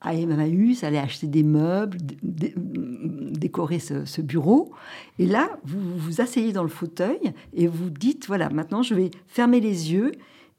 à 0.00 0.14
Emmaüs, 0.14 0.82
aller 0.82 0.98
acheter 0.98 1.26
des 1.26 1.42
meubles, 1.42 1.98
décorer 2.22 3.78
ce, 3.78 4.20
bureau. 4.20 4.72
Et 5.18 5.26
là, 5.26 5.50
vous 5.64 5.80
vous 5.98 6.20
asseyez 6.20 6.52
dans 6.52 6.62
le 6.62 6.68
fauteuil 6.68 7.32
et 7.52 7.66
vous 7.66 7.90
dites, 7.90 8.26
voilà, 8.26 8.48
maintenant 8.48 8.82
je 8.82 8.94
vais 8.94 9.10
fermer 9.26 9.60
les 9.60 9.92
yeux 9.92 10.12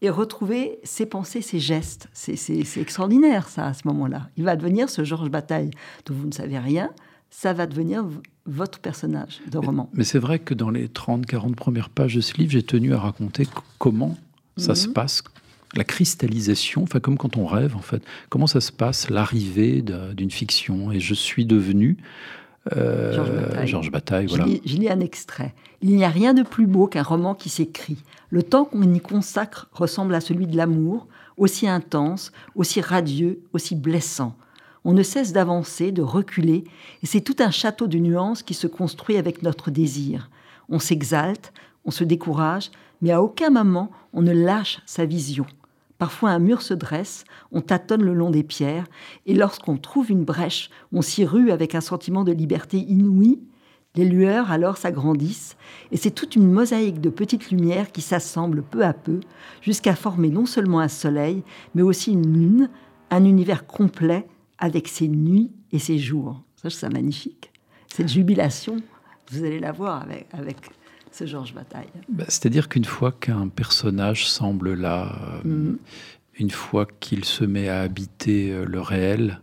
et 0.04 0.10
retrouver 0.10 0.80
ses 0.84 1.06
pensées, 1.06 1.42
ses 1.42 1.60
gestes. 1.60 2.08
C'est 2.14 2.38
extraordinaire, 2.78 3.50
ça, 3.50 3.68
à 3.68 3.74
ce 3.74 3.88
moment-là. 3.88 4.30
Il 4.38 4.44
va 4.44 4.56
devenir 4.56 4.90
ce 4.90 5.04
Georges 5.04 5.30
Bataille 5.30 5.72
dont 6.06 6.14
vous 6.14 6.28
ne 6.28 6.34
savez 6.34 6.58
rien. 6.58 6.92
Ça 7.30 7.54
va 7.54 7.66
devenir 7.66 8.06
votre 8.46 8.80
personnage 8.80 9.42
de 9.50 9.58
roman. 9.58 9.90
Mais, 9.94 10.04
c'est 10.04 10.20
vrai 10.20 10.40
que 10.40 10.54
dans 10.54 10.70
les 10.70 10.88
30-40 10.88 11.56
premières 11.56 11.90
pages 11.90 12.16
de 12.16 12.22
ce 12.22 12.36
livre, 12.36 12.52
j'ai 12.52 12.64
tenu 12.64 12.94
à 12.94 13.00
raconter 13.00 13.48
comment 13.78 14.18
ça 14.58 14.76
se 14.76 14.88
mhm. 14.88 14.94
passe 14.94 15.24
la 15.76 15.84
cristallisation, 15.84 16.84
enfin 16.84 17.00
comme 17.00 17.18
quand 17.18 17.38
on 17.38 17.46
rêve 17.46 17.76
en 17.76 17.82
fait, 17.82 18.04
comment 18.30 18.48
ça 18.48 18.62
se 18.62 18.72
passe 18.72 19.10
l'arrivée 19.10 19.84
d'une 20.16 20.32
fiction? 20.32 20.92
Et 20.92 21.00
je 21.00 21.14
suis 21.14 21.46
devenu 21.46 21.98
euh, 22.76 23.66
Georges 23.66 23.92
Bataille. 23.92 24.28
voilà. 24.28 24.46
Je 24.46 24.76
lis, 24.76 24.90
un 24.90 25.00
extrait. 25.00 25.54
Il 25.82 25.96
n'y 25.96 26.04
a 26.04 26.10
rien 26.10 26.34
de 26.34 26.44
plus 26.44 26.68
beau 26.68 26.88
qu'un 26.88 27.04
roman 27.04 27.34
qui 27.34 27.50
s'écrit. 27.50 28.04
Le 28.30 28.44
temps 28.44 28.66
qu'on 28.66 28.94
y 28.94 29.00
consacre 29.00 29.70
ressemble 29.72 30.14
à 30.14 30.22
celui 30.22 30.46
de 30.46 30.56
l'amour, 30.56 31.08
aussi 31.38 31.68
intense, 31.68 32.32
aussi 32.56 32.82
radieux, 32.82 33.42
aussi 33.54 33.76
blessant. 33.76 34.36
On 34.84 34.94
ne 34.94 35.04
cesse 35.04 35.34
d'avancer, 35.34 35.92
de 35.92 36.02
reculer, 36.02 36.64
et 37.02 37.06
c'est 37.06 37.22
tout 37.22 37.36
un 37.40 37.52
château 37.52 37.88
de 37.88 37.98
nuances 37.98 38.44
qui 38.44 38.54
se 38.54 38.68
construit 38.68 39.18
avec 39.18 39.42
notre 39.42 39.72
désir. 39.72 40.30
On 40.70 40.80
s'exalte, 40.80 41.54
on 41.86 41.92
se 41.92 42.04
décourage, 42.04 42.72
mais 43.02 43.12
à 43.12 43.22
aucun 43.22 43.50
moment 43.50 43.92
on 44.14 44.22
ne 44.22 44.34
lâche 44.34 44.82
sa 44.86 45.06
vision. 45.06 45.46
Parfois 46.02 46.32
un 46.32 46.40
mur 46.40 46.64
se 46.64 46.74
dresse, 46.74 47.26
on 47.52 47.62
tâtonne 47.62 48.02
le 48.02 48.16
long 48.16 48.32
des 48.32 48.42
pierres, 48.42 48.88
et 49.28 49.36
lorsqu'on 49.36 49.78
trouve 49.78 50.10
une 50.10 50.24
brèche, 50.24 50.72
on 50.92 51.04
s'y 51.04 51.26
rue 51.26 51.52
avec 51.52 51.76
un 51.76 51.80
sentiment 51.80 52.24
de 52.24 52.32
liberté 52.32 52.80
inouïe. 52.80 53.40
Les 53.94 54.06
lueurs 54.06 54.50
alors 54.50 54.78
s'agrandissent, 54.78 55.58
et 55.92 55.98
c'est 55.98 56.10
toute 56.10 56.36
une 56.36 56.52
mosaïque 56.52 57.02
de 57.02 57.12
petites 57.12 57.52
lumières 57.52 57.92
qui 57.92 58.02
s'assemblent 58.02 58.64
peu 58.64 58.84
à 58.84 58.94
peu, 58.94 59.20
jusqu'à 59.62 59.94
former 59.94 60.32
non 60.32 60.48
seulement 60.48 60.80
un 60.80 60.88
soleil, 60.88 61.44
mais 61.76 61.84
aussi 61.84 62.14
une 62.14 62.34
lune, 62.34 62.72
un 63.12 63.24
univers 63.24 63.68
complet 63.68 64.26
avec 64.58 64.88
ses 64.88 65.08
nuits 65.08 65.52
et 65.72 65.78
ses 65.78 66.00
jours. 66.00 66.42
Ça, 66.56 66.72
c'est 66.72 66.92
magnifique. 66.92 67.52
Cette 67.94 68.10
jubilation, 68.10 68.78
vous 69.30 69.44
allez 69.44 69.60
la 69.60 69.72
voir 69.72 70.02
avec, 70.02 70.26
avec 70.34 70.58
ce 71.12 71.26
Georges 71.26 71.54
Bataille. 71.54 71.90
Bah, 72.10 72.26
c'est-à-dire 72.28 72.70
qu'une 72.70 72.86
fois 72.86 73.12
qu'un 73.12 73.48
personnage 73.48 74.28
semble 74.28 74.74
là, 74.74 75.42
euh, 75.46 75.48
mhm. 75.48 75.78
une 76.40 76.50
fois 76.50 76.88
qu'il 77.00 77.26
se 77.26 77.44
met 77.44 77.70
à 77.70 77.82
habiter 77.82 78.52
euh, 78.52 78.66
le 78.66 78.80
réel, 78.80 79.42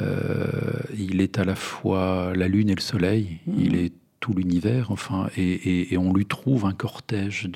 euh, 0.00 0.46
il 0.96 1.20
est 1.20 1.38
à 1.38 1.44
la 1.44 1.54
fois 1.54 2.32
la 2.34 2.48
lune 2.48 2.70
et 2.70 2.74
le 2.74 2.80
soleil, 2.80 3.38
mhm. 3.46 3.54
il 3.58 3.76
est 3.76 3.92
tout 4.20 4.32
l'univers, 4.32 4.90
enfin, 4.90 5.28
et, 5.36 5.96
on 5.96 6.12
lui 6.12 6.26
trouve 6.26 6.64
un 6.64 6.72
cortège 6.72 7.48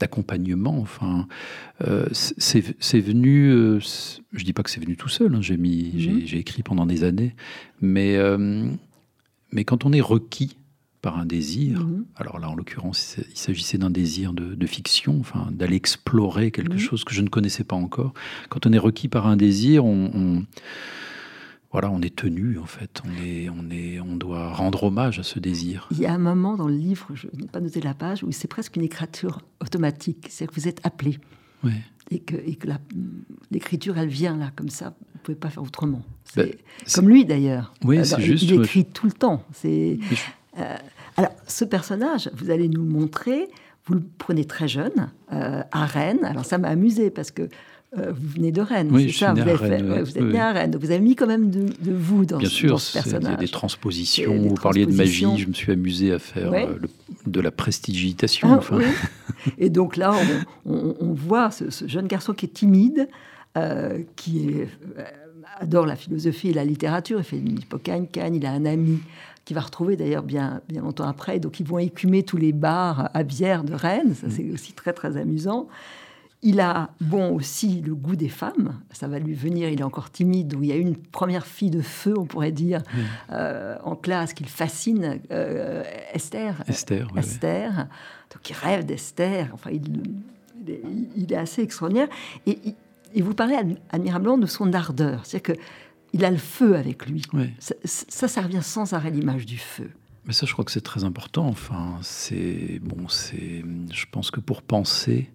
d'accompagnement. 0.00 0.78
Enfin, 0.78 1.28
c'est 2.12 3.00
venu. 3.00 3.78
je 3.78 4.44
dis 4.44 4.54
pas 4.54 4.62
que 4.62 4.70
c'est 4.70 4.80
venu 4.80 4.96
tout 4.96 5.10
seul. 5.10 5.34
Hein, 5.34 5.42
j'ai 5.42 5.58
mhm. 5.58 6.22
j'ai 6.24 6.38
écrit 6.38 6.62
pendant 6.62 6.86
des 6.86 7.04
années, 7.04 7.34
mais 7.82 8.16
mais 9.52 9.64
quand 9.64 9.84
on 9.84 9.92
est 9.92 10.00
requis 10.00 10.56
par 11.02 11.18
un 11.18 11.26
désir. 11.26 11.80
Mhm. 11.80 12.06
Alors 12.16 12.38
là, 12.38 12.48
en 12.48 12.54
l'occurrence, 12.54 13.16
il 13.28 13.36
s'agissait 13.36 13.76
d'un 13.76 13.90
désir 13.90 14.32
de, 14.32 14.66
fiction, 14.66 15.18
enfin, 15.20 15.48
d'aller 15.50 15.76
explorer 15.76 16.50
quelque 16.52 16.74
mhm. 16.74 16.78
chose 16.78 17.04
que 17.04 17.12
je 17.12 17.20
ne 17.20 17.28
connaissais 17.28 17.64
pas 17.64 17.76
encore. 17.76 18.14
Quand 18.48 18.64
on 18.66 18.72
est 18.72 18.78
requis 18.78 19.08
par 19.08 19.26
un 19.26 19.36
désir, 19.36 19.84
on, 19.84 20.46
voilà, 21.72 21.90
on 21.90 22.00
est 22.00 22.14
tenu 22.14 22.58
en 22.58 22.66
fait. 22.66 23.02
On 23.04 23.24
est, 23.24 23.48
on 23.50 23.70
est, 23.70 24.00
on 24.00 24.16
doit 24.16 24.52
rendre 24.52 24.84
hommage 24.84 25.18
à 25.18 25.24
ce 25.24 25.40
désir. 25.40 25.88
Il 25.90 25.98
y 25.98 26.06
a 26.06 26.14
un 26.14 26.18
moment 26.18 26.56
dans 26.56 26.68
le 26.68 26.76
livre, 26.76 27.08
je 27.14 27.26
n'ai 27.34 27.48
pas 27.48 27.60
noté 27.60 27.80
la 27.80 27.94
page, 27.94 28.22
où 28.22 28.30
c'est 28.30 28.48
presque 28.48 28.76
une 28.76 28.82
écriture 28.82 29.40
automatique. 29.60 30.28
C'est-à-dire 30.30 30.54
que 30.54 30.60
vous 30.60 30.68
êtes 30.68 30.80
appelé. 30.86 31.18
Et 32.10 32.18
que, 32.18 32.34
et 32.34 32.56
que 32.56 32.68
l'écriture, 33.50 33.96
elle 33.96 34.08
vient 34.08 34.36
là, 34.36 34.50
comme 34.54 34.68
ça. 34.68 34.94
Vous 34.98 35.18
ne 35.18 35.20
pouvez 35.22 35.36
pas 35.36 35.50
faire 35.50 35.62
autrement. 35.62 36.02
Ben, 36.36 36.50
comme 36.92 37.08
lui 37.08 37.24
d'ailleurs. 37.24 37.72
Oui, 37.84 37.98
euh, 37.98 38.04
c'est 38.04 38.20
juste. 38.20 38.42
Il 38.42 38.60
écrit 38.60 38.84
tout 38.84 39.06
le 39.06 39.12
temps. 39.12 39.44
C'est. 39.52 39.98
Euh, 40.58 40.76
alors, 41.16 41.32
ce 41.46 41.64
personnage, 41.64 42.30
vous 42.34 42.50
allez 42.50 42.68
nous 42.68 42.82
le 42.82 42.90
montrer. 42.90 43.48
Vous 43.86 43.94
le 43.94 44.02
prenez 44.18 44.44
très 44.44 44.68
jeune, 44.68 45.10
euh, 45.32 45.62
à 45.72 45.86
Rennes. 45.86 46.24
Alors, 46.24 46.44
ça 46.44 46.56
m'a 46.56 46.68
amusé 46.68 47.10
parce 47.10 47.32
que 47.32 47.48
euh, 47.98 48.10
vous 48.10 48.28
venez 48.28 48.52
de 48.52 48.62
Rennes, 48.62 48.88
oui, 48.90 49.12
c'est 49.12 49.26
ça 49.26 49.34
vous, 49.34 49.40
avez 49.40 49.58
fait, 49.58 49.82
vous 49.82 50.16
êtes 50.16 50.24
né 50.24 50.40
à 50.40 50.52
Rennes. 50.52 50.78
vous 50.80 50.90
avez 50.90 51.00
mis 51.00 51.14
quand 51.14 51.26
même 51.26 51.50
de, 51.50 51.92
vous 51.92 52.24
dans, 52.24 52.38
Bien 52.38 52.48
sûr, 52.48 52.80
ce 52.80 52.94
personnage. 52.94 53.32
Y 53.32 53.34
a 53.34 53.36
des 53.36 53.48
transpositions. 53.48 54.34
vous 54.34 54.54
parliez 54.54 54.86
de 54.86 54.94
magie. 54.94 55.26
Je 55.36 55.46
me 55.46 55.52
suis 55.52 55.72
amusé 55.72 56.12
à 56.12 56.18
faire 56.18 56.52
de 57.26 57.40
la 57.40 57.50
prestigitation. 57.50 58.48
Ah, 58.50 58.58
enfin. 58.58 58.78
Et 59.58 59.68
donc 59.68 59.96
là, 59.96 60.14
on, 60.64 61.12
voit 61.12 61.50
ce, 61.50 61.64
jeune 61.86 62.06
garçon 62.06 62.32
qui 62.32 62.46
est 62.46 62.54
timide, 62.54 63.08
qui 64.16 64.62
adore 65.58 65.86
la 65.86 65.96
philosophie 65.96 66.50
et 66.50 66.54
la 66.54 66.64
littérature. 66.64 67.18
Il 67.20 67.24
fait 67.24 67.38
une 67.38 67.58
hippocagne, 67.58 68.06
il 68.14 68.46
a 68.46 68.52
un 68.52 68.64
ami 68.64 69.00
qui 69.44 69.54
va 69.54 69.60
retrouver 69.60 69.96
d'ailleurs 69.96 70.22
bien, 70.22 70.60
bien 70.68 70.82
longtemps 70.82 71.08
après. 71.08 71.40
Donc 71.40 71.60
ils 71.60 71.66
vont 71.66 71.78
écumer 71.78 72.22
tous 72.22 72.36
les 72.36 72.52
bars 72.52 73.10
à 73.14 73.22
bière 73.22 73.64
de 73.64 73.74
Rennes, 73.74 74.14
ça 74.14 74.28
c'est 74.30 74.50
aussi 74.50 74.72
très 74.72 74.92
très 74.92 75.16
amusant. 75.16 75.68
Il 76.44 76.58
a, 76.58 76.90
bon, 77.00 77.36
aussi 77.36 77.82
le 77.82 77.94
goût 77.94 78.16
des 78.16 78.28
femmes, 78.28 78.80
ça 78.90 79.06
va 79.06 79.20
lui 79.20 79.32
venir, 79.32 79.68
il 79.68 79.80
est 79.80 79.84
encore 79.84 80.10
timide, 80.10 80.48
donc 80.48 80.62
il 80.64 80.70
y 80.70 80.72
a 80.72 80.76
une 80.76 80.96
première 80.96 81.46
fille 81.46 81.70
de 81.70 81.82
feu, 81.82 82.14
on 82.18 82.24
pourrait 82.24 82.50
dire, 82.50 82.82
euh, 83.30 83.76
en 83.84 83.94
classe 83.94 84.34
qu'il 84.34 84.48
fascine, 84.48 85.20
euh, 85.30 85.84
Esther. 86.12 86.60
Esther, 86.66 87.06
Esther. 87.16 87.86
Donc 88.32 88.50
il 88.50 88.56
rêve 88.56 88.84
d'Esther, 88.84 89.50
enfin 89.54 89.70
il, 89.70 90.02
il, 91.16 91.32
est, 91.32 91.36
assez 91.36 91.62
extraordinaire. 91.62 92.08
Et, 92.46 92.58
et 93.14 93.22
vous 93.22 93.34
parlez 93.34 93.56
admirablement 93.90 94.38
de 94.38 94.46
son 94.46 94.72
ardeur, 94.72 95.24
c'est-à-dire 95.24 95.54
que 95.54 95.60
il 96.12 96.24
a 96.24 96.30
le 96.30 96.36
feu 96.36 96.76
avec 96.76 97.06
lui. 97.06 97.22
Ça, 97.58 98.28
ça, 98.28 98.42
revient 98.42 98.62
sans 98.62 98.92
arrêt 98.92 99.10
l'image 99.10 99.46
du 99.46 99.58
feu. 99.58 99.90
Mais 100.26 100.32
ça, 100.32 100.46
je 100.46 100.52
crois 100.52 100.64
que 100.64 100.70
c'est 100.70 100.82
très 100.82 101.04
important. 101.04 101.46
Enfin, 101.46 101.98
c'est 102.02 102.78
bon, 102.80 103.08
c'est. 103.08 103.64
Je 103.90 104.06
pense 104.10 104.30
que 104.30 104.40
pour 104.40 104.62
penser, 104.62 105.30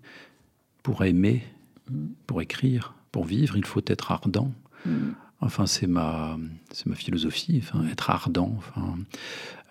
pour 0.83 1.03
aimer, 1.03 1.43
mm. 1.89 2.05
pour 2.25 2.41
écrire, 2.41 2.93
pour 3.11 3.25
vivre, 3.25 3.57
il 3.57 3.65
faut 3.65 3.81
être 3.87 4.11
ardent. 4.11 4.51
Mm. 4.85 5.09
Enfin, 5.41 5.65
c'est 5.65 5.87
ma, 5.87 6.37
c'est 6.71 6.85
ma 6.85 6.95
philosophie. 6.95 7.61
Enfin, 7.63 7.85
être 7.87 8.09
ardent. 8.09 8.53
Enfin, 8.57 8.97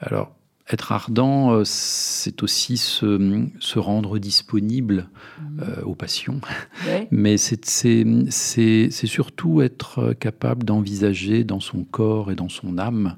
alors, 0.00 0.34
être 0.70 0.92
ardent, 0.92 1.52
euh, 1.52 1.62
c'est 1.64 2.42
aussi 2.42 2.76
se, 2.76 3.78
rendre 3.78 4.18
disponible 4.18 5.08
mmh. 5.40 5.60
euh, 5.62 5.82
aux 5.82 5.94
passions, 5.94 6.40
mais 7.10 7.36
c'est 7.36 8.90
surtout 8.90 9.62
être 9.62 10.12
capable 10.14 10.64
d'envisager 10.64 11.44
dans 11.44 11.60
son 11.60 11.84
corps 11.84 12.30
et 12.30 12.34
dans 12.34 12.48
son 12.48 12.78
âme 12.78 13.16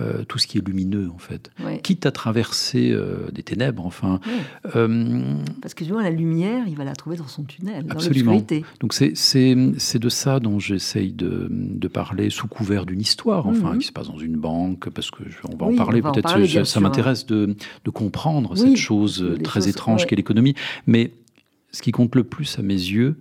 euh, 0.00 0.22
tout 0.28 0.38
ce 0.38 0.46
qui 0.46 0.58
est 0.58 0.60
lumineux, 0.64 1.10
en 1.12 1.18
fait. 1.18 1.50
Quitte 1.82 2.06
à 2.06 2.12
traverser 2.12 2.92
euh, 2.92 3.28
des 3.32 3.42
ténèbres, 3.42 3.84
enfin. 3.84 4.20
Euh, 4.76 5.34
Parce 5.60 5.74
que 5.74 5.82
vois 5.82 6.04
la 6.04 6.10
lumière, 6.10 6.68
il 6.68 6.76
va 6.76 6.84
la 6.84 6.94
trouver 6.94 7.16
dans 7.16 7.26
son 7.26 7.42
tunnel, 7.42 7.84
absolument. 7.90 8.36
dans 8.36 8.60
Donc 8.78 8.94
c'est 8.94 9.98
de 9.98 10.08
ça 10.08 10.38
dont 10.38 10.60
j'essaye 10.60 11.12
de, 11.12 11.48
de, 11.50 11.88
parler 11.88 12.30
sous 12.30 12.46
couvert 12.46 12.86
d'une 12.86 13.00
histoire, 13.00 13.48
enfin, 13.48 13.72
mhm. 13.72 13.78
qui 13.78 13.88
se 13.88 13.92
passe 13.92 14.06
dans 14.06 14.18
une 14.18 14.36
banque, 14.36 14.88
parce 14.88 15.10
que 15.10 15.24
on 15.52 15.56
va 15.56 15.66
en 15.66 15.74
parler 15.74 16.00
peut-être. 16.00 16.64
Ça 16.64 16.78
m'intéresse 16.78 17.26
de, 17.26 17.56
de, 17.84 17.90
comprendre 17.90 18.56
cette 18.56 18.76
chose 18.76 19.36
très 19.42 19.68
étrange 19.68 20.06
qu'est 20.06 20.14
l'économie. 20.14 20.54
Mais 20.86 21.12
ce 21.72 21.82
qui 21.82 21.90
compte 21.90 22.14
le 22.14 22.22
plus 22.22 22.56
à 22.56 22.62
mes 22.62 22.74
yeux, 22.74 23.16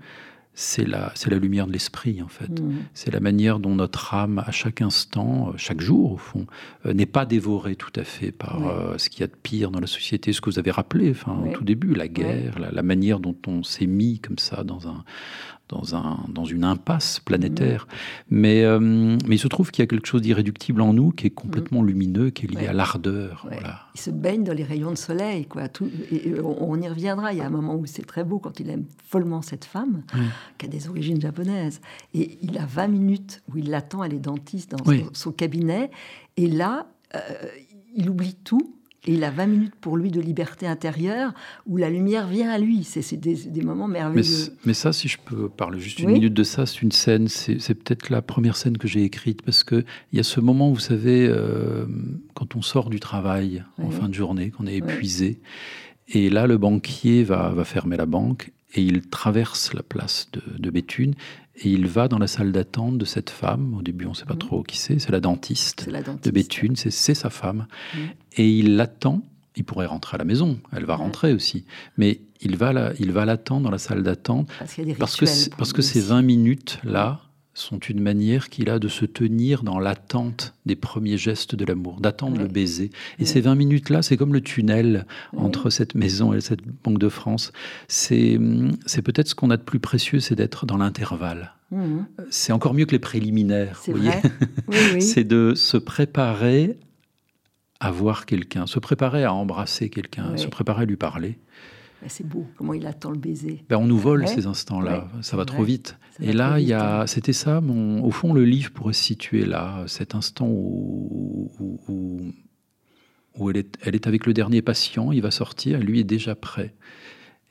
c'est 0.54 0.86
la, 0.86 1.12
c'est 1.16 1.30
la 1.30 1.38
lumière 1.38 1.66
de 1.66 1.72
l'esprit, 1.72 2.22
en 2.22 2.28
fait. 2.28 2.50
Mmh. 2.50 2.74
C'est 2.94 3.12
la 3.12 3.20
manière 3.20 3.60
dont 3.60 3.74
notre 3.74 4.14
âme, 4.14 4.44
à 4.46 4.52
chaque 4.52 4.82
instant, 4.82 5.50
euh, 5.50 5.54
chaque 5.58 5.80
jour, 5.80 6.14
au 6.14 6.18
fond, 6.18 6.46
euh, 6.86 6.94
n'est 6.94 7.06
pas 7.06 7.26
dévorée 7.26 7.76
tout 7.76 7.92
à 7.96 8.04
fait 8.04 8.32
par 8.32 8.68
euh, 8.68 8.98
ce 8.98 9.10
qu'il 9.10 9.22
y 9.22 9.24
a 9.24 9.28
de 9.28 9.36
pire 9.42 9.72
dans 9.72 9.80
la 9.80 9.88
société, 9.88 10.34
ce 10.34 10.42
que 10.42 10.50
vous 10.50 10.60
avez 10.60 10.72
rappelé, 10.72 11.12
enfin, 11.12 11.38
au 11.46 11.52
tout 11.54 11.64
début, 11.64 11.94
la 11.94 12.08
guerre, 12.08 12.60
la, 12.60 12.72
la, 12.72 12.84
manière 12.84 13.20
dont 13.20 13.36
on 13.48 13.64
s'est 13.64 13.88
mis 13.88 14.20
comme 14.20 14.38
ça 14.38 14.64
dans 14.64 14.88
un, 14.90 15.06
dans, 15.72 15.96
un, 15.96 16.20
dans 16.28 16.46
une 16.46 16.64
impasse 16.64 17.20
planétaire. 17.20 17.88
Mais, 18.30 18.64
euh, 18.64 18.80
mais 18.80 19.36
il 19.36 19.40
se 19.40 19.48
trouve 19.48 19.72
qu'il 19.72 19.82
y 19.82 19.86
a 19.86 19.88
quelque 19.88 20.08
chose 20.08 20.22
d'irréductible 20.22 20.82
en 20.82 20.94
nous 20.94 21.12
qui 21.12 21.28
est 21.28 21.32
complètement 21.32 21.82
lumineux, 21.82 22.30
qui 22.30 22.46
est 22.46 22.50
lié 22.50 22.68
à 22.68 22.74
l'ardeur. 22.74 23.48
Voilà. 23.50 23.88
Il 23.96 24.02
se 24.02 24.12
baigne 24.12 24.44
dans 24.44 24.54
les 24.54 24.64
rayons 24.64 24.92
de 24.92 24.98
soleil. 24.98 25.46
Quoi. 25.46 25.70
Tout, 25.70 25.90
et 26.12 26.34
on, 26.42 26.80
y 26.82 26.88
reviendra. 26.88 27.34
Il 27.34 27.40
y 27.40 27.42
a 27.42 27.46
un 27.46 27.52
moment 27.52 27.76
où 27.76 27.86
c'est 27.86 28.06
très 28.06 28.24
beau 28.24 28.40
quand 28.40 28.60
il 28.60 28.70
aime 28.70 28.86
follement 29.06 29.42
cette 29.42 29.66
femme, 29.66 30.04
qui 30.58 30.66
a 30.66 30.70
des 30.70 30.90
origines 30.90 31.22
japonaises. 31.22 31.82
Et 32.14 32.38
il 32.42 32.58
a 32.58 32.66
20 32.66 32.88
minutes 32.88 33.42
où 33.52 33.58
il 33.58 33.70
l'attend, 33.70 34.04
elle 34.04 34.14
est 34.14 34.20
dentiste 34.20 34.72
dans 34.72 34.84
son, 35.14 35.32
cabinet. 35.32 35.92
Et 36.36 36.48
là, 36.48 36.88
euh, 37.16 37.20
il 37.96 38.10
oublie 38.10 38.36
tout 38.36 38.76
et 39.06 39.14
il 39.14 39.24
a 39.24 39.32
20 39.32 39.48
minutes 39.48 39.76
pour 39.82 39.98
lui 39.98 40.12
de 40.12 40.22
liberté 40.22 40.68
intérieure 40.68 41.34
où 41.66 41.78
la 41.78 41.90
lumière 41.90 42.28
vient 42.28 42.52
à 42.52 42.60
lui. 42.60 42.84
C'est 42.84 43.16
des, 43.18 43.62
moments 43.64 43.88
merveilleux. 43.88 44.50
Mais, 44.64 44.76
ça, 44.76 44.94
si 44.94 45.08
je 45.08 45.18
peux 45.18 45.50
parler 45.50 45.80
juste 45.80 46.00
une 46.00 46.12
minute 46.12 46.34
de 46.34 46.44
ça, 46.44 46.68
c'est 46.68 46.84
une 46.84 46.92
scène, 46.92 47.28
c'est 47.28 47.74
peut-être 47.74 48.10
la 48.12 48.22
première 48.22 48.56
scène 48.56 48.78
que 48.78 48.88
j'ai 48.88 49.04
écrite 49.04 49.42
parce 49.42 49.64
qu'il 49.64 49.86
y 50.14 50.20
a 50.20 50.24
ce 50.24 50.40
moment, 50.40 50.72
vous 50.72 50.80
savez, 50.80 51.28
euh, 51.28 51.86
quand 52.36 52.56
on 52.56 52.62
sort 52.62 52.92
du 52.92 53.00
travail 53.00 53.64
en 53.82 53.90
fin 53.90 54.08
de 54.08 54.14
journée, 54.14 54.52
qu'on 54.52 54.68
est 54.68 54.78
épuisé. 54.78 55.42
Et 56.08 56.30
là, 56.30 56.46
le 56.46 56.58
banquier 56.58 57.24
va, 57.24 57.50
va 57.50 57.64
fermer 57.64 57.98
la 57.98 58.06
banque 58.06 58.52
et 58.74 58.84
il 58.84 59.02
traverse 59.02 59.74
la 59.74 59.84
place 59.84 60.30
de, 60.34 60.42
de 60.60 60.70
Béthune 60.70 61.16
et 61.64 61.70
il 61.70 61.88
va 61.88 62.08
dans 62.08 62.18
la 62.18 62.28
salle 62.28 62.52
d'attente 62.52 62.98
de 62.98 63.06
cette 63.06 63.30
femme. 63.30 63.76
Au 63.78 63.82
début, 63.82 64.06
on 64.06 64.10
ne 64.10 64.16
sait 64.16 64.26
pas 64.26 64.34
mhm. 64.34 64.40
trop 64.40 64.64
qui 64.64 64.78
c'est. 64.78 65.00
C'est 65.00 65.12
la, 65.12 65.20
dentiste 65.20 65.88
de 65.88 66.32
Béthune. 66.32 66.76
C'est 66.76 67.14
sa 67.14 67.30
femme. 67.30 67.68
Mhm. 67.94 68.02
Et 68.38 68.50
il 68.50 68.76
l'attend. 68.76 69.22
Il 69.56 69.64
pourrait 69.64 69.86
rentrer 69.86 70.16
à 70.16 70.18
la 70.18 70.24
maison. 70.24 70.60
Elle 70.72 70.86
va 70.86 70.96
rentrer 70.96 71.34
aussi. 71.34 71.66
Mais 71.98 72.22
il 72.40 72.58
va 72.58 72.74
l'attendre 72.74 73.64
dans 73.64 73.72
la 73.72 73.78
salle 73.78 74.02
d'attente. 74.02 74.50
Parce, 74.98 75.18
que, 75.18 75.56
parce 75.56 75.74
que 75.74 75.82
ces 75.82 76.02
20 76.02 76.22
minutes-là, 76.22 77.22
sont 77.54 77.80
une 77.80 78.00
manière 78.00 78.50
qu'il 78.50 78.70
a 78.70 78.80
de 78.80 78.88
se 78.88 79.06
tenir 79.06 79.64
dans 79.64 79.80
l'attente 79.80 80.54
des 80.66 80.76
premiers 80.76 81.18
gestes 81.18 81.56
de 81.56 81.66
l'amour, 81.66 82.00
d'attendre 82.00 82.40
le 82.40 82.48
baiser. 82.48 82.92
Et 83.20 83.26
ces 83.26 83.42
20 83.42 83.56
minutes-là, 83.56 84.02
c'est 84.02 84.16
comme 84.16 84.34
le 84.34 84.42
tunnel 84.42 85.06
entre 85.36 85.70
cette 85.70 85.96
maison 85.96 86.34
et 86.34 86.40
cette 86.40 86.62
Banque 86.84 87.00
de 87.00 87.10
France. 87.10 87.52
C'est 87.88 88.40
peut-être 89.04 89.28
ce 89.28 89.36
qu'on 89.36 89.50
a 89.50 89.58
de 89.58 89.64
plus 89.64 89.80
précieux, 89.80 90.20
c'est 90.20 90.36
d'être 90.36 90.66
dans 90.66 90.78
l'intervalle. 90.78 91.54
Mhm. 91.72 92.06
C'est 92.30 92.54
encore 92.54 92.74
mieux 92.74 92.86
que 92.86 92.92
les 92.92 93.00
préliminaires. 93.00 93.82
Voyez 93.88 94.12
c'est 95.00 95.24
de 95.24 95.54
se 95.56 95.78
préparer 95.78 96.78
à 97.80 97.92
voir 97.92 98.26
quelqu'un, 98.26 98.68
se 98.68 98.80
préparer 98.80 99.24
à 99.24 99.34
embrasser 99.34 99.90
quelqu'un, 99.90 100.38
se 100.38 100.48
préparer 100.48 100.84
à 100.84 100.86
lui 100.86 100.98
parler. 100.98 101.40
C'est 102.08 102.28
beau, 102.28 102.48
comment 102.58 102.74
il 102.74 102.88
attend 102.88 103.12
le 103.12 103.18
baiser. 103.18 103.64
Ben, 103.70 103.78
on 103.78 103.86
nous 103.86 103.98
vole 103.98 104.28
ces 104.28 104.48
instants-là, 104.48 105.08
ça 105.22 105.38
va 105.38 105.46
trop 105.46 105.64
vite. 105.64 105.98
Et 106.20 106.34
là, 106.34 106.60
il 106.60 106.68
y 106.68 106.74
a, 106.74 107.06
c'était 107.08 107.34
ça, 107.34 107.62
mon, 107.62 108.04
au 108.04 108.12
fond, 108.12 108.34
le 108.34 108.44
livre 108.44 108.72
pourrait 108.72 108.94
se 108.94 109.04
situer 109.04 109.46
là, 109.46 109.84
cet 109.88 110.16
instant 110.16 110.48
où, 110.48 111.52
où, 113.38 113.50
elle, 113.50 113.58
est, 113.58 113.78
elle 113.84 113.96
est 113.96 114.08
avec 114.08 114.26
le 114.26 114.34
dernier 114.34 114.62
patient, 114.62 115.12
il 115.12 115.22
va 115.22 115.32
sortir, 115.32 115.80
lui 115.80 116.00
est 116.00 116.06
déjà 116.06 116.36
prêt. 116.36 116.74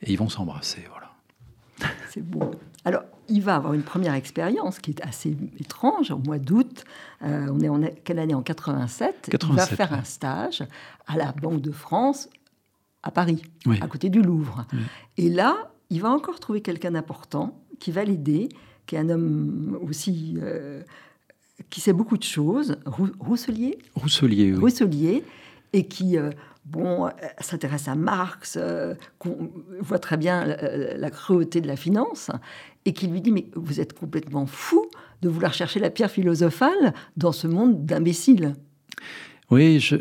Et 0.01 0.11
ils 0.11 0.17
vont 0.17 0.29
s'embrasser, 0.29 0.83
voilà. 0.89 1.11
C'est 2.09 2.21
beau. 2.21 2.51
Alors, 2.83 3.03
il 3.29 3.41
va 3.41 3.55
avoir 3.55 3.73
une 3.73 3.83
première 3.83 4.13
expérience 4.13 4.79
qui 4.79 4.91
est 4.91 5.01
assez 5.05 5.37
étrange 5.59 6.11
au 6.11 6.17
mois 6.17 6.39
d'août. 6.39 6.83
Euh, 7.23 7.47
on 7.51 7.59
est 7.61 7.69
en 7.69 7.81
quelle 8.03 8.19
année? 8.19 8.33
En 8.33 8.41
87. 8.41 9.29
il 9.31 9.55
va 9.55 9.65
faire 9.65 9.93
un 9.93 10.03
stage 10.03 10.63
à 11.07 11.17
la 11.17 11.31
Banque 11.31 11.61
de 11.61 11.71
France 11.71 12.27
à 13.03 13.11
Paris, 13.11 13.41
à 13.81 13.87
côté 13.87 14.09
du 14.09 14.21
Louvre. 14.21 14.65
Et 15.17 15.29
là, 15.29 15.71
il 15.89 16.01
va 16.01 16.09
encore 16.09 16.39
trouver 16.39 16.61
quelqu'un 16.61 16.91
d'important 16.91 17.61
qui 17.79 17.91
va 17.91 18.03
l'aider, 18.03 18.49
qui 18.85 18.95
est 18.95 18.99
un 18.99 19.09
homme 19.09 19.77
aussi 19.81 20.37
euh, 20.41 20.81
qui 21.69 21.81
sait 21.81 21.93
beaucoup 21.93 22.17
de 22.17 22.23
choses, 22.23 22.77
Rousselier. 22.85 23.77
Rousselier, 23.95 24.53
oui. 24.53 24.59
Rousselier, 24.59 25.23
et 25.73 25.87
qui 25.87 26.17
euh, 26.17 26.29
bon, 26.65 27.07
euh, 27.07 27.09
s'intéresse 27.39 27.87
à 27.87 27.95
Marx, 27.95 28.57
qu'on 29.19 29.51
voit 29.79 29.99
très 29.99 30.17
bien 30.17 30.45
la, 30.45 31.09
cruauté 31.09 31.59
de 31.59 31.67
la 31.67 31.75
finance, 31.75 32.29
et 32.85 32.93
qui 32.93 33.07
lui 33.07 33.21
dit 33.21 33.31
mais 33.31 33.47
vous 33.55 33.79
êtes 33.79 33.93
complètement 33.93 34.45
fou 34.45 34.85
de 35.21 35.29
vouloir 35.29 35.53
chercher 35.53 35.79
la 35.79 35.89
pierre 35.89 36.11
philosophale 36.11 36.93
dans 37.17 37.31
ce 37.31 37.47
monde 37.47 37.85
d'imbéciles. 37.85 38.53
Oui, 39.51 39.79
je, 39.79 39.97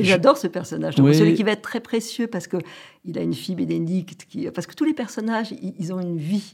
j'adore 0.00 0.36
ce 0.36 0.48
personnage. 0.48 0.96
Celui 0.96 1.34
qui 1.34 1.44
va 1.44 1.52
être 1.52 1.62
très 1.62 1.80
précieux 1.80 2.26
parce 2.26 2.48
que 2.48 2.56
il 3.04 3.16
a 3.16 3.22
une 3.22 3.34
fille 3.34 3.54
bénédicte. 3.54 4.26
Qui, 4.28 4.50
parce 4.50 4.66
que 4.66 4.74
tous 4.74 4.84
les 4.84 4.94
personnages, 4.94 5.54
ils, 5.78 5.92
ont 5.92 6.00
une 6.00 6.18
vie. 6.18 6.50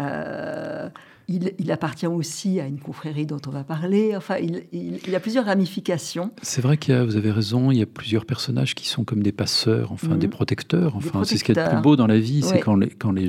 Euh, 0.00 0.88
il, 1.28 1.72
appartient 1.72 2.06
aussi 2.06 2.60
à 2.60 2.66
une 2.66 2.78
confrérie 2.78 3.26
dont 3.26 3.40
on 3.46 3.50
va 3.50 3.64
parler. 3.64 4.16
Enfin, 4.16 4.36
il, 4.38 4.64
il, 4.72 5.14
a 5.14 5.20
plusieurs 5.20 5.44
ramifications. 5.44 6.30
C'est 6.40 6.62
vrai 6.62 6.76
qu'il 6.76 6.94
y 6.94 6.96
a, 6.96 7.04
vous 7.04 7.16
avez 7.16 7.30
raison, 7.30 7.70
il 7.70 7.78
y 7.78 7.82
a 7.82 7.86
plusieurs 7.86 8.24
personnages 8.24 8.74
qui 8.74 8.88
sont 8.88 9.04
comme 9.04 9.22
des 9.22 9.32
passeurs, 9.32 9.92
enfin 9.92 10.14
mhm. 10.14 10.18
des 10.18 10.28
protecteurs. 10.28 10.96
Enfin, 10.96 11.24
c'est 11.24 11.36
ce 11.36 11.44
qui 11.44 11.52
est 11.52 11.56
le 11.56 11.68
plus 11.68 11.82
beau 11.82 11.96
dans 11.96 12.06
la 12.06 12.18
vie, 12.18 12.42
c'est 12.42 12.60
quand, 12.60 12.76
les, 12.76 12.88
quand, 12.88 13.12
les, 13.12 13.28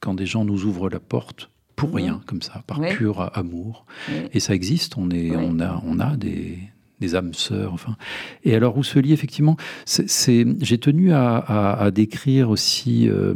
quand 0.00 0.14
des 0.14 0.26
gens 0.26 0.44
nous 0.44 0.64
ouvrent 0.64 0.88
la 0.88 1.00
porte 1.00 1.50
pour 1.74 1.90
mhm. 1.90 1.96
rien, 1.96 2.20
comme 2.26 2.42
ça, 2.42 2.62
par 2.66 2.80
pur 2.80 3.30
amour. 3.34 3.84
Et 4.32 4.40
ça 4.40 4.54
existe. 4.54 4.96
On 4.96 5.10
est, 5.10 5.34
on 5.36 5.58
a, 5.60 5.82
on 5.84 5.98
a 5.98 6.16
des 6.16 6.58
des 7.02 7.14
âmes 7.14 7.34
sœurs. 7.34 7.72
Enfin. 7.74 7.96
Et 8.44 8.54
alors 8.54 8.74
Rousselier, 8.74 9.12
effectivement, 9.12 9.56
c'est, 9.84 10.46
j'ai 10.60 10.78
tenu 10.78 11.12
à, 11.12 11.90
décrire 11.92 12.48
aussi 12.50 13.08
euh, 13.08 13.34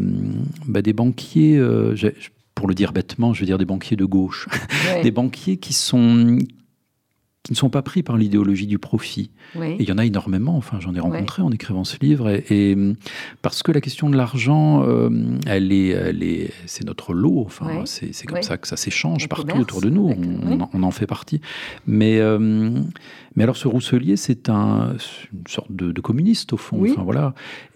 bah, 0.66 0.82
des 0.82 0.92
banquiers, 0.92 1.58
euh, 1.58 1.94
pour 2.54 2.68
le 2.68 2.74
dire 2.74 2.92
bêtement, 2.92 3.34
je 3.34 3.40
veux 3.40 3.46
dire 3.46 3.58
des 3.58 3.66
banquiers 3.66 3.96
de 3.96 4.04
gauche, 4.04 4.48
des 5.02 5.10
banquiers 5.10 5.58
qui 5.58 5.72
sont 5.72 6.38
qui 7.46 7.52
ne 7.52 7.56
sont 7.56 7.70
pas 7.70 7.82
pris 7.82 8.02
par 8.02 8.16
l'idéologie 8.16 8.66
du 8.66 8.80
profit. 8.80 9.30
Et 9.54 9.76
il 9.78 9.88
y 9.88 9.92
en 9.92 9.98
a 9.98 10.04
énormément, 10.04 10.56
enfin 10.56 10.80
j'en 10.80 10.96
ai 10.96 11.00
rencontré 11.00 11.42
en 11.42 11.52
écrivant 11.52 11.84
ce 11.84 11.96
livre, 12.00 12.28
et, 12.28 12.76
parce 13.40 13.62
que 13.62 13.70
la 13.70 13.80
question 13.80 14.10
de 14.10 14.16
l'argent, 14.16 14.82
euh, 14.82 15.08
elle 15.46 15.72
est, 15.72 15.90
elle 15.90 16.24
est, 16.24 16.50
c'est 16.66 16.84
notre 16.84 17.14
lot, 17.14 17.44
enfin 17.46 17.84
c'est, 17.84 18.10
comme 18.26 18.42
ça 18.42 18.58
que 18.58 18.66
ça 18.66 18.76
s'échange 18.76 19.28
partout 19.28 19.58
autour 19.58 19.80
de 19.80 19.90
nous, 19.90 20.12
on, 20.72 20.82
en 20.82 20.90
fait 20.90 21.06
partie. 21.06 21.40
Mais, 21.86 22.18
euh, 22.18 22.80
mais 23.36 23.44
alors 23.44 23.56
ce 23.56 23.68
Rousselier, 23.68 24.16
c'est 24.16 24.48
un, 24.48 24.96
une 25.32 25.46
sorte 25.46 25.70
de, 25.70 26.00
communiste 26.00 26.52
au 26.52 26.56
fond, 26.56 26.82
enfin 26.82 27.04
voilà. 27.04 27.32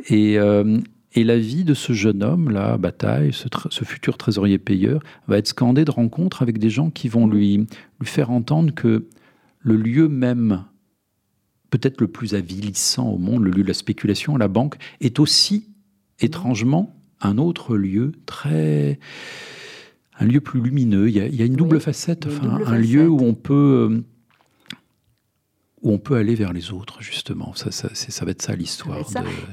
Et, 0.09 0.37
euh, 0.37 0.81
et 1.13 1.23
la 1.23 1.39
vie 1.39 1.63
de 1.63 1.75
ce 1.75 1.93
jeune 1.93 2.25
homme, 2.25 2.51
là, 2.51 2.77
Bataille, 2.77 3.33
ce, 3.33 3.47
ce, 3.71 3.85
futur 3.85 4.19
trésorier 4.19 4.59
payeur, 4.59 5.01
va 5.29 5.39
être 5.39 5.47
scandée 5.47 5.85
de 5.85 5.93
rencontres 5.93 6.43
avec 6.43 6.59
des 6.59 6.71
gens 6.71 6.91
qui 6.91 7.09
vont 7.09 7.29
lui, 7.29 7.59
lui 8.01 8.07
faire 8.07 8.33
entendre 8.33 8.75
que 8.75 9.07
le 9.61 9.77
lieu 9.77 10.09
même, 10.09 10.65
peut-être 11.71 12.01
le 12.01 12.09
plus 12.09 12.35
avilissant 12.35 13.09
au 13.09 13.19
monde, 13.19 13.45
le 13.45 13.51
lieu 13.51 13.63
de 13.63 13.69
la 13.69 13.75
spéculation, 13.75 14.37
la 14.37 14.49
banque, 14.49 14.77
est 15.01 15.19
aussi 15.21 15.69
étrangement 16.19 16.97
un 17.21 17.39
autre 17.39 17.77
lieu 17.77 18.13
très 18.27 18.99
un 20.19 20.27
lieu 20.27 20.41
plus 20.41 20.61
lumineux. 20.61 21.09
Il 21.09 21.17
y 21.17 21.43
a, 21.43 21.45
une 21.45 21.57
double 21.57 21.81
facette, 21.81 22.27
enfin, 22.27 22.59
un 22.67 22.77
lieu 22.77 23.09
où 23.09 23.21
on 23.23 23.35
peut 23.35 23.89
euh, 23.91 24.05
où 25.83 25.93
on 25.93 25.99
peut 25.99 26.17
aller 26.17 26.35
vers 26.35 26.53
les 26.53 26.73
autres, 26.73 27.01
justement. 27.01 27.55
Ça, 27.55 27.71
ça, 27.71 27.89
ça 27.95 28.25
va 28.25 28.33
être 28.33 28.43
ça 28.43 28.55
l'histoire. 28.55 28.99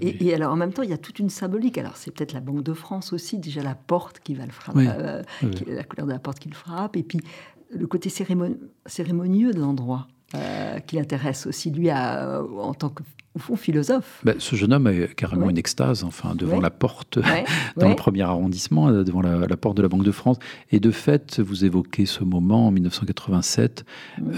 et, 0.02 0.34
alors, 0.34 0.52
en 0.52 0.58
même 0.58 0.74
temps, 0.74 0.84
il 0.84 0.90
y 0.90 0.94
a 0.94 0.98
toute 0.98 1.20
une 1.20 1.30
symbolique. 1.30 1.78
Alors, 1.78 1.96
c'est 1.96 2.12
peut-être 2.12 2.34
la 2.34 2.42
Banque 2.42 2.64
de 2.64 2.74
France 2.74 3.14
aussi, 3.14 3.38
déjà 3.38 3.64
la 3.64 3.76
porte 3.76 4.20
qui 4.20 4.36
va 4.36 4.46
le 4.46 4.52
frapper, 4.52 4.90
euh, 4.90 5.24
la 5.66 5.84
couleur 5.84 6.06
de 6.06 6.12
la 6.12 6.20
porte 6.20 6.40
qui 6.40 6.50
le 6.50 6.56
frappe, 6.56 6.98
et 6.98 7.04
puis 7.04 7.22
le 7.72 7.88
côté 7.88 8.10
cérémonieux 8.10 9.54
de 9.54 9.60
l'endroit 9.60 10.08
euh, 10.36 10.80
qui 10.80 11.00
intéresse 11.00 11.48
aussi. 11.48 11.72
Lui 11.72 11.90
à, 11.90 12.42
en 12.42 12.74
tant 12.74 12.90
que 12.90 13.04
fond 13.38 13.56
philosophe. 13.56 14.22
Ben, 14.24 14.36
ce 14.40 14.56
jeune 14.56 14.74
homme 14.74 14.88
a 14.88 15.08
carrément 15.08 15.50
une 15.50 15.58
extase, 15.58 16.04
enfin, 16.04 16.36
devant 16.36 16.60
la 16.60 16.70
porte, 16.70 17.20
dans 17.78 17.90
le 17.90 17.96
premier 17.96 18.22
arrondissement, 18.22 18.90
euh, 18.90 19.04
devant 19.04 19.22
la, 19.22 19.58
porte 19.58 19.78
de 19.78 19.82
la 19.82 19.88
Banque 19.88 20.04
de 20.04 20.12
France. 20.12 20.38
Et 20.72 20.80
de 20.80 20.92
fait, 20.92 21.40
vous 21.40 21.66
évoquez 21.66 22.06
ce 22.06 22.24
moment 22.24 22.68
en 22.68 22.72
1987. 22.72 23.86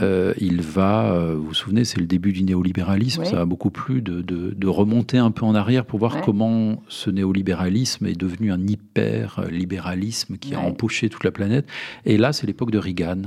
Euh, 0.02 0.34
il 0.40 0.62
va, 0.62 1.34
vous 1.36 1.48
vous 1.48 1.54
souvenez, 1.54 1.86
c'est 1.86 2.00
le 2.00 2.08
début 2.08 2.34
du 2.34 2.44
néolibéralisme. 2.44 3.26
Ça 3.26 3.42
a 3.42 3.46
beaucoup 3.46 3.70
plu 3.70 4.02
de, 4.02 4.22
de, 4.22 4.68
remonter 4.68 5.18
un 5.18 5.32
peu 5.32 5.46
en 5.46 5.56
arrière 5.56 5.86
pour 5.86 6.00
voir 6.00 6.22
comment 6.22 6.84
ce 6.88 7.10
néolibéralisme 7.10 8.06
est 8.06 8.18
devenu 8.18 8.52
un 8.52 8.66
hyper-libéralisme 8.66 10.38
qui 10.38 10.54
a 10.54 10.60
empoché 10.60 11.10
toute 11.10 11.24
la 11.24 11.32
planète. 11.32 11.68
Et 12.06 12.18
là, 12.18 12.34
c'est 12.34 12.48
l'époque 12.48 12.72
de 12.72 12.78
Reagan. 12.78 13.22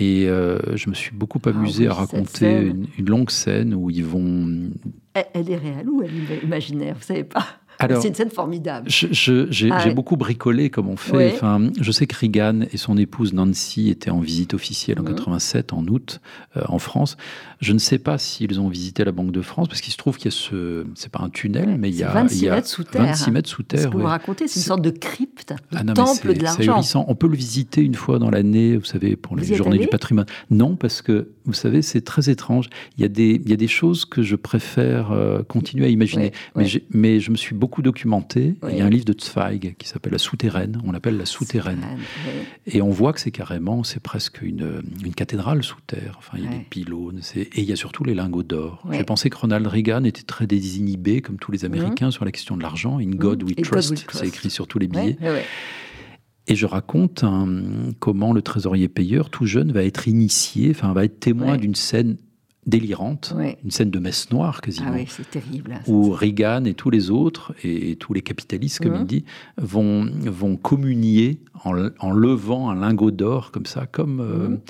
Et 0.00 0.26
euh, 0.28 0.58
je 0.76 0.88
me 0.88 0.94
suis 0.94 1.12
beaucoup 1.12 1.40
ah 1.44 1.50
amusé 1.50 1.86
à 1.86 1.94
raconter 1.94 2.72
une, 2.98 3.06
longue 3.06 3.30
scène 3.30 3.74
où 3.74 3.90
ils 3.90 4.04
vont. 4.04 4.70
Elle, 5.14 5.50
est 5.50 5.56
réelle 5.56 5.88
ou 5.88 6.02
elle 6.02 6.10
est 6.32 6.42
imaginaire 6.42 6.96
Vous 6.96 7.04
savez 7.04 7.24
pas? 7.24 7.46
C'est 7.80 8.08
une 8.08 8.14
scène 8.14 8.30
formidable. 8.30 8.88
J'ai 8.88 9.70
ah 9.70 9.88
beaucoup 9.90 10.16
bricolé 10.16 10.70
comme 10.70 10.88
on 10.88 10.96
fait. 10.96 11.32
Enfin, 11.34 11.70
je 11.80 11.92
sais 11.92 12.06
que 12.06 12.16
Reagan 12.16 12.62
et 12.72 12.76
son 12.76 12.96
épouse 12.96 13.32
Nancy 13.32 13.90
étaient 13.90 14.10
en 14.10 14.20
visite 14.20 14.54
officielle 14.54 15.00
en 15.00 15.04
87, 15.04 15.72
mhm. 15.72 15.78
en 15.78 15.82
août, 15.86 16.20
euh, 16.56 16.62
en 16.68 16.78
France. 16.78 17.16
Je 17.60 17.72
ne 17.72 17.78
sais 17.78 17.98
pas 17.98 18.18
s'ils 18.18 18.60
ont 18.60 18.68
visité 18.68 19.04
la 19.04 19.12
Banque 19.12 19.32
de 19.32 19.40
France, 19.40 19.68
parce 19.68 19.80
qu'il 19.80 19.92
se 19.92 19.98
trouve 19.98 20.16
qu'il 20.16 20.26
y 20.26 20.28
a 20.28 20.36
ce... 20.36 20.84
C'est 20.94 21.10
pas 21.10 21.20
un 21.22 21.30
tunnel, 21.30 21.76
mais 21.78 21.88
il 21.88 21.96
y 21.96 22.02
a... 22.02 22.10
26 22.10 22.38
il 22.38 22.44
y 22.44 22.48
a 22.48 22.54
mètres 22.56 22.68
sous 22.68 22.84
terre. 22.84 23.02
26 23.02 23.30
mètres 23.30 23.48
sous 23.48 23.62
terre. 23.62 23.80
Ce 23.80 23.88
que 23.88 23.96
vous 23.96 24.04
racontez, 24.04 24.48
c'est 24.48 24.60
une 24.60 24.66
sorte 24.66 24.82
de 24.82 24.90
crypte, 24.90 25.54
de 25.72 25.78
ah 25.78 25.84
temple 25.94 26.34
de 26.34 26.42
l'argent. 26.42 27.04
On 27.08 27.14
peut 27.14 27.28
le 27.28 27.36
visiter 27.36 27.80
une 27.82 27.94
fois 27.94 28.18
dans 28.18 28.30
l'année, 28.30 28.76
vous 28.76 28.84
savez, 28.84 29.16
pour 29.16 29.36
les 29.36 29.54
journées 29.54 29.78
du 29.78 29.88
patrimoine. 29.88 30.26
Non, 30.50 30.76
parce 30.76 31.02
que, 31.02 31.30
vous 31.44 31.52
savez, 31.52 31.82
c'est 31.82 32.02
très 32.02 32.30
étrange. 32.30 32.68
Il 32.96 33.02
y, 33.02 33.04
a 33.04 33.08
des, 33.08 33.40
il 33.44 33.50
y 33.50 33.52
a 33.52 33.56
des 33.56 33.68
choses 33.68 34.04
que 34.04 34.22
je 34.22 34.36
préfère 34.36 35.12
euh, 35.12 35.42
continuer 35.42 35.86
à 35.86 35.88
imaginer. 35.88 36.32
mais, 36.56 36.66
mais 36.90 37.20
je 37.20 37.30
me 37.30 37.36
suis 37.36 37.54
beaucoup 37.64 37.80
documenté. 37.80 38.56
Il 38.68 38.76
y 38.76 38.82
a 38.82 38.84
un 38.84 38.90
livre 38.90 39.06
de 39.06 39.14
Zweig 39.18 39.74
qui 39.78 39.88
s'appelle 39.88 40.12
La 40.12 40.18
Souterraine. 40.18 40.82
On 40.84 40.92
l'appelle 40.92 41.16
La 41.16 41.24
Souterraine. 41.24 41.82
Et 42.66 42.82
on 42.82 42.90
voit 42.90 43.14
que 43.14 43.20
c'est 43.20 43.30
carrément, 43.30 43.84
c'est 43.84 44.02
presque 44.02 44.42
une, 44.42 44.82
une, 45.02 45.14
cathédrale 45.14 45.64
sous 45.64 45.80
terre. 45.86 46.16
Enfin, 46.18 46.36
il 46.36 46.44
y 46.44 46.46
a 46.46 46.50
des 46.50 46.58
pylônes. 46.58 47.22
Et 47.34 47.48
il 47.56 47.64
y 47.64 47.72
a 47.72 47.76
surtout 47.76 48.04
les 48.04 48.12
lingots 48.12 48.42
d'or. 48.42 48.86
J'ai 48.92 49.04
pensé 49.04 49.30
que 49.30 49.38
Ronald 49.38 49.66
Reagan 49.66 50.04
était 50.04 50.24
très 50.24 50.46
désinhibé, 50.46 51.22
comme 51.22 51.38
tous 51.38 51.52
les 51.52 51.64
Américains, 51.64 52.10
sur 52.10 52.26
la 52.26 52.32
question 52.32 52.58
de 52.58 52.62
l'argent. 52.62 52.98
In 52.98 53.12
God 53.12 53.42
we 53.42 53.56
trust, 53.56 54.04
c'est 54.12 54.28
écrit 54.28 54.50
sur 54.50 54.66
tous 54.66 54.78
les 54.78 54.88
billets. 54.88 55.16
Et 56.46 56.56
je 56.56 56.66
raconte 56.66 57.24
comment 57.98 58.34
le 58.34 58.42
trésorier 58.42 58.88
payeur, 58.88 59.30
tout 59.30 59.46
jeune, 59.46 59.72
va 59.72 59.84
être 59.84 60.06
initié, 60.06 60.70
enfin 60.70 60.92
va 60.92 61.06
être 61.06 61.18
témoin 61.18 61.56
d'une 61.56 61.74
scène 61.74 62.18
délirante, 62.66 63.34
une 63.62 63.70
scène 63.70 63.90
de 63.90 63.98
messe 63.98 64.30
noire 64.30 64.60
quasiment. 64.60 64.90
Ah 64.92 64.96
oui, 64.96 65.06
c'est 65.08 65.28
terrible. 65.30 65.80
où 65.86 66.10
Reagan 66.10 66.64
et 66.64 66.74
tous 66.74 66.90
les 66.90 67.10
autres, 67.10 67.54
et, 67.62 67.96
tous 67.96 68.14
les 68.14 68.22
capitalistes, 68.22 68.82
comme 68.82 68.94
il 68.94 69.00
mhm. 69.00 69.06
dit, 69.06 69.24
vont, 69.58 70.10
vont 70.22 70.56
communier 70.56 71.40
en, 71.64 71.88
en 71.98 72.10
levant 72.10 72.70
un 72.70 72.74
lingot 72.74 73.10
d'or 73.10 73.50
comme 73.50 73.66
ça, 73.66 73.86
comme, 73.86 74.20
euh, 74.20 74.48
mhm. 74.48 74.60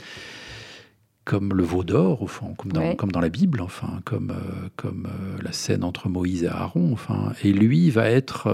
comme 1.24 1.54
le 1.54 1.62
veau 1.62 1.84
d'or, 1.84 2.22
au 2.22 2.26
fond, 2.26 2.54
comme 2.54 2.72
dans, 2.72 2.94
comme 2.96 3.12
dans 3.12 3.20
la 3.20 3.28
Bible, 3.28 3.60
enfin, 3.60 4.00
comme, 4.04 4.30
euh, 4.30 4.68
comme 4.76 5.06
euh, 5.06 5.42
la 5.42 5.52
scène 5.52 5.84
entre 5.84 6.08
Moïse 6.08 6.44
et 6.44 6.48
Aaron. 6.48 6.92
Enfin, 6.92 7.32
et 7.42 7.52
lui 7.52 7.90
va 7.90 8.10
être 8.10 8.48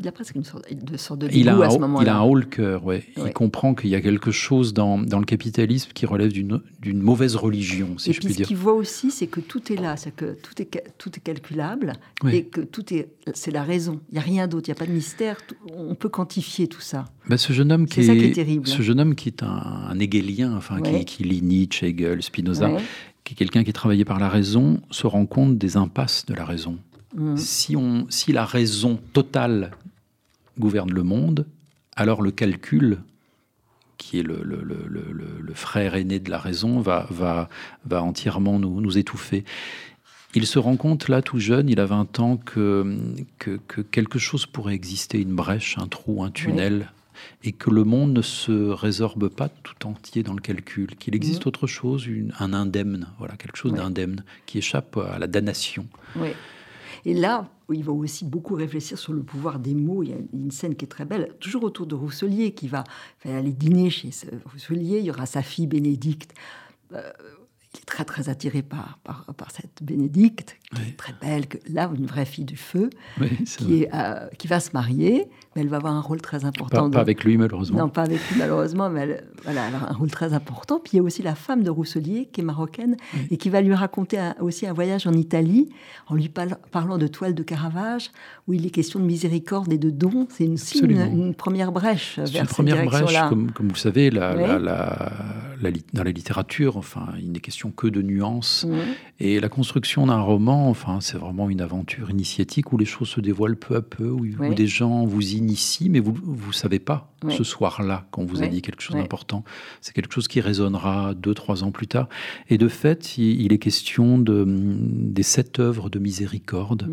il 0.00 0.06
a 0.06 0.12
presque 0.12 0.34
une 0.36 0.44
sorte 0.44 0.64
de, 0.72 0.96
sorte 0.96 1.20
de 1.20 1.28
il 1.32 1.48
a 1.48 1.58
à 1.58 1.70
ce 1.70 1.78
moment-là. 1.78 2.04
Il 2.04 2.08
a 2.08 2.16
un 2.18 2.22
haut 2.22 2.34
le 2.34 2.44
cœur, 2.44 2.84
ouais. 2.84 3.04
Il 3.16 3.32
comprend 3.32 3.74
qu'il 3.74 3.90
y 3.90 3.94
a 3.94 4.00
quelque 4.00 4.30
chose 4.30 4.72
dans, 4.72 4.98
dans 4.98 5.18
le 5.18 5.24
capitalisme 5.24 5.90
qui 5.92 6.06
relève 6.06 6.32
d'une 6.32 6.60
mauvaise 7.02 7.36
religion, 7.36 7.98
si 7.98 8.10
et 8.10 8.12
je 8.12 8.20
puis 8.20 8.28
puis 8.28 8.42
ce 8.42 8.48
qu'il 8.48 8.56
voit 8.56 8.74
aussi, 8.74 9.10
c'est 9.10 9.26
que 9.26 9.40
tout 9.40 9.72
est 9.72 9.76
là, 9.76 9.96
c'est 9.96 10.14
que 10.14 10.36
tout 10.42 10.60
est, 10.60 10.84
tout 10.98 11.10
est 11.16 11.20
calculable 11.20 11.94
et 12.30 12.44
que 12.44 12.60
tout 12.60 12.92
est, 12.94 13.08
c'est 13.34 13.50
la 13.50 13.62
raison. 13.62 14.00
Il 14.10 14.14
n'y 14.14 14.18
a 14.18 14.22
rien 14.22 14.46
d'autre, 14.46 14.68
il 14.68 14.72
n'y 14.72 14.76
a 14.76 14.78
pas 14.78 14.86
de 14.86 14.92
mystère. 14.92 15.38
on 15.74 15.94
peut 15.94 16.08
quantifier 16.08 16.68
tout 16.68 16.80
ça. 16.80 17.06
Bah, 17.28 17.36
ce 17.36 17.52
jeune 17.52 17.72
homme 17.72 17.86
qui 17.86 18.00
est, 18.00 18.16
qui 18.16 18.24
est 18.24 18.32
terrible. 18.32 18.66
Ce 18.66 18.82
jeune 18.82 19.00
homme 19.00 19.14
qui 19.14 19.28
est 19.28 19.42
un, 19.42 19.46
un 19.46 19.98
hegelien, 19.98 20.56
enfin 20.56 20.80
qui, 20.80 21.04
qui, 21.04 21.24
lit 21.24 21.42
Nietzsche, 21.42 21.86
Hegel, 21.86 22.22
Spinoza, 22.22 22.70
qui 23.24 23.34
est 23.34 23.36
quelqu'un 23.36 23.64
qui 23.64 23.70
est 23.70 23.74
travaillé 23.74 24.04
par 24.04 24.18
la 24.18 24.28
raison, 24.28 24.80
se 24.90 25.06
rend 25.06 25.26
compte 25.26 25.58
des 25.58 25.76
impasses 25.76 26.24
de 26.26 26.34
la 26.34 26.44
raison. 26.44 26.78
Mmh. 27.16 27.36
Si, 27.36 27.76
on, 27.76 28.06
si 28.08 28.32
la 28.32 28.44
raison 28.44 28.98
totale 29.12 29.72
gouverne 30.58 30.92
le 30.92 31.02
monde, 31.02 31.46
alors 31.96 32.22
le 32.22 32.30
calcul, 32.30 32.98
qui 33.96 34.20
est 34.20 34.22
le, 34.22 34.40
le, 34.42 34.62
le, 34.62 34.86
le 35.40 35.54
frère 35.54 35.96
aîné 35.96 36.20
de 36.20 36.30
la 36.30 36.38
raison, 36.38 36.80
va, 36.80 37.06
va, 37.10 37.48
va 37.84 38.02
entièrement 38.02 38.58
nous, 38.58 38.80
nous, 38.80 38.98
étouffer. 38.98 39.44
Il 40.34 40.46
se 40.46 40.58
rend 40.58 40.76
compte, 40.76 41.08
là, 41.08 41.22
tout 41.22 41.40
jeune, 41.40 41.68
il 41.68 41.80
a 41.80 41.86
20 41.86 42.20
ans, 42.20 42.36
que, 42.36 42.96
que, 43.38 43.58
que 43.66 43.80
quelque 43.80 44.18
chose 44.18 44.46
pourrait 44.46 44.74
exister, 44.74 45.20
une 45.20 45.34
brèche, 45.34 45.76
un 45.78 45.88
trou, 45.88 46.22
un 46.22 46.30
tunnel, 46.30 46.92
et 47.42 47.52
que 47.52 47.70
le 47.70 47.82
monde 47.82 48.12
ne 48.12 48.22
se 48.22 48.68
résorbe 48.70 49.28
pas 49.28 49.48
tout 49.48 49.86
entier 49.86 50.22
dans 50.22 50.34
le 50.34 50.40
calcul, 50.40 50.94
qu'il 50.96 51.16
existe 51.16 51.46
mmh. 51.46 51.48
autre 51.48 51.66
chose, 51.66 52.06
une, 52.06 52.32
un 52.38 52.52
indemne, 52.52 53.08
voilà, 53.18 53.36
quelque 53.36 53.56
chose 53.56 53.72
d'indemne 53.72 54.22
qui 54.46 54.58
échappe 54.58 54.96
à 54.96 55.18
la 55.18 55.26
damnation. 55.26 55.86
Oui. 56.14 56.28
Et 57.04 57.14
là, 57.14 57.50
il 57.72 57.84
va 57.84 57.92
aussi 57.92 58.24
beaucoup 58.24 58.54
réfléchir 58.54 58.98
sur 58.98 59.12
le 59.12 59.22
pouvoir 59.22 59.58
des 59.58 59.74
mots. 59.74 60.02
Il 60.02 60.10
y 60.10 60.12
a 60.12 60.18
une 60.32 60.50
scène 60.50 60.74
qui 60.74 60.84
est 60.84 60.88
très 60.88 61.04
belle, 61.04 61.34
toujours 61.40 61.64
autour 61.64 61.86
de 61.86 61.94
Rousselier, 61.94 62.52
qui 62.52 62.68
va 62.68 62.84
aller 63.24 63.52
dîner 63.52 63.90
chez 63.90 64.10
Rousselier. 64.52 64.98
Il 64.98 65.04
y 65.04 65.10
aura 65.10 65.26
sa 65.26 65.42
fille 65.42 65.66
Bénédicte. 65.66 66.34
Euh, 66.92 67.12
il 67.74 67.80
est 67.80 67.84
très 67.84 68.04
très 68.04 68.28
attiré 68.28 68.62
par, 68.62 68.98
par, 69.04 69.26
par 69.36 69.50
cette 69.50 69.82
Bénédicte, 69.82 70.56
qui 70.74 70.82
est 70.82 70.96
très 70.96 71.14
belle, 71.20 71.46
que, 71.46 71.56
là, 71.70 71.90
une 71.96 72.06
vraie 72.06 72.26
fille 72.26 72.44
du 72.44 72.56
feu, 72.56 72.90
qui, 73.56 73.82
est, 73.82 73.90
euh, 73.94 74.26
qui 74.36 74.48
va 74.48 74.60
se 74.60 74.70
marier, 74.74 75.26
mais 75.54 75.62
elle 75.62 75.68
va 75.68 75.78
avoir 75.78 75.94
un 75.94 76.00
rôle 76.00 76.20
très 76.20 76.44
important. 76.44 76.90
Pas, 76.90 77.00
avec 77.00 77.24
lui, 77.24 77.38
malheureusement. 77.38 77.78
Non, 77.78 77.88
pas 77.88 78.02
avec 78.02 78.18
lui, 78.28 78.38
malheureusement, 78.38 78.90
mais 78.90 79.00
elle, 79.00 79.24
voilà, 79.44 79.68
elle 79.68 79.74
a 79.74 79.90
un 79.90 79.94
rôle 79.94 80.10
très 80.10 80.34
important. 80.34 80.78
Puis 80.78 80.92
il 80.94 80.96
y 80.96 81.00
a 81.00 81.02
aussi 81.02 81.22
la 81.22 81.34
femme 81.34 81.62
de 81.62 81.70
Rousselier, 81.70 82.28
qui 82.30 82.42
est 82.42 82.44
marocaine, 82.44 82.96
et 83.30 83.38
qui 83.38 83.48
va 83.48 83.62
lui 83.62 83.72
raconter 83.72 84.18
aussi 84.40 84.66
un 84.66 84.74
voyage 84.74 85.06
en 85.06 85.14
Italie, 85.14 85.70
en 86.06 86.14
lui 86.14 86.28
parlant 86.28 86.98
de 86.98 87.06
toiles 87.06 87.34
de 87.34 87.42
Caravage, 87.42 88.10
où 88.46 88.52
il 88.52 88.66
est 88.66 88.70
question 88.70 89.00
de 89.00 89.04
miséricorde 89.04 89.72
et 89.72 89.78
de 89.78 89.90
don. 89.90 90.28
C'est 90.30 90.44
une, 90.44 90.58
une, 90.90 91.34
première 91.34 91.72
brèche 91.72 92.18
vers 92.18 92.42
une 92.42 92.48
première 92.48 92.84
brèche, 92.84 93.18
comme, 93.28 93.52
comme, 93.52 93.68
vous 93.68 93.76
savez, 93.76 94.10
la, 94.10 94.34
la, 94.34 94.58
la, 94.58 95.70
dans 95.92 96.04
la 96.04 96.10
littérature, 96.10 96.76
enfin, 96.76 97.06
il 97.18 97.32
n'est 97.32 97.40
question 97.40 97.70
que 97.70 97.86
de 97.86 98.02
nuances. 98.02 98.66
Et 99.20 99.40
la 99.40 99.48
construction 99.48 100.06
d'un 100.06 100.20
roman, 100.20 100.57
enfin, 100.66 101.00
c'est 101.00 101.18
vraiment 101.18 101.50
une 101.50 101.60
aventure 101.60 102.10
initiatique 102.10 102.72
où 102.72 102.78
les 102.78 102.84
choses 102.84 103.08
se 103.08 103.20
dévoilent 103.20 103.56
peu 103.56 103.76
à 103.76 103.82
peu, 103.82 104.08
où, 104.08 104.26
des 104.54 104.66
gens 104.66 105.04
vous 105.04 105.34
initient, 105.34 105.90
mais 105.90 106.00
vous 106.00 106.14
ne 106.46 106.52
savez 106.52 106.78
pas 106.78 107.12
ce 107.28 107.44
soir-là 107.44 108.06
qu'on 108.10 108.24
vous 108.24 108.42
a 108.42 108.46
dit 108.46 108.62
quelque 108.62 108.82
chose 108.82 108.96
d'important. 108.96 109.44
C'est 109.80 109.94
quelque 109.94 110.12
chose 110.12 110.28
qui 110.28 110.40
résonnera 110.40 111.14
deux, 111.14 111.34
trois 111.34 111.64
ans 111.64 111.70
plus 111.70 111.86
tard. 111.86 112.08
Et 112.48 112.58
de 112.58 112.68
fait, 112.68 113.18
il, 113.18 113.52
est 113.52 113.58
question 113.58 114.18
de, 114.18 114.44
des 114.46 115.22
sept 115.22 115.58
œuvres 115.58 115.90
de 115.90 115.98
miséricorde. 115.98 116.90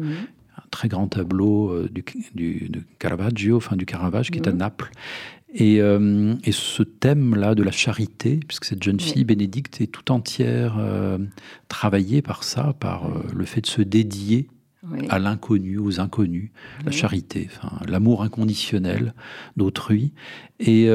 Un 0.58 0.68
très 0.72 0.88
grand 0.88 1.08
tableau 1.08 1.70
euh, 1.70 1.90
du, 1.92 2.04
du, 2.34 2.70
de 2.70 2.82
Caravaggio, 3.00 3.58
enfin 3.58 3.76
du 3.76 3.86
Caravage, 3.86 4.32
qui 4.32 4.40
est 4.40 4.48
à 4.48 4.54
Naples, 4.54 4.90
euh, 5.62 6.36
et, 6.44 6.52
ce 6.52 6.84
thème-là 6.84 7.56
de 7.56 7.64
la 7.64 7.72
charité, 7.72 8.40
puisque 8.48 8.66
cette 8.66 8.84
jeune 8.84 9.00
fille, 9.00 9.24
Bénédicte, 9.24 9.82
est 9.82 9.88
tout 9.88 10.12
entière 10.12 10.76
euh, 10.78 11.18
travaillée 11.70 12.22
par 12.22 12.44
ça, 12.44 12.76
par 12.80 13.06
euh, 13.06 13.24
le 13.34 13.46
fait 13.46 13.62
de 13.62 13.68
se 13.68 13.82
dédier 13.82 14.48
à 15.10 15.18
l'inconnu, 15.18 15.80
aux 15.80 16.00
inconnus, 16.00 16.52
la 16.86 16.92
charité, 16.92 17.50
l'amour 17.88 18.22
inconditionnel 18.22 19.16
d'autrui. 19.58 20.14
Et, 20.60 20.88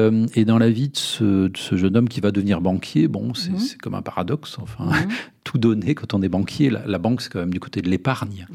dans 0.45 0.57
la 0.57 0.69
vie 0.69 0.87
de 0.87 0.97
ce, 0.97 1.51
jeune 1.73 1.97
homme 1.97 2.07
qui 2.07 2.21
va 2.21 2.31
devenir 2.31 2.61
banquier, 2.61 3.09
bon, 3.09 3.33
c'est 3.33 3.51
mhm. 3.51 3.77
comme 3.81 3.95
un 3.95 4.01
paradoxe, 4.01 4.59
enfin, 4.61 4.85
mhm. 4.85 5.09
tout 5.43 5.57
donner 5.57 5.93
quand 5.93 6.13
on 6.13 6.21
est 6.21 6.29
banquier, 6.29 6.69
la, 6.69 6.87
la 6.87 6.99
banque 6.99 7.21
c'est 7.21 7.29
quand 7.29 7.39
même 7.39 7.53
du 7.53 7.59
côté 7.59 7.81
de 7.81 7.89
l'épargne. 7.89 8.47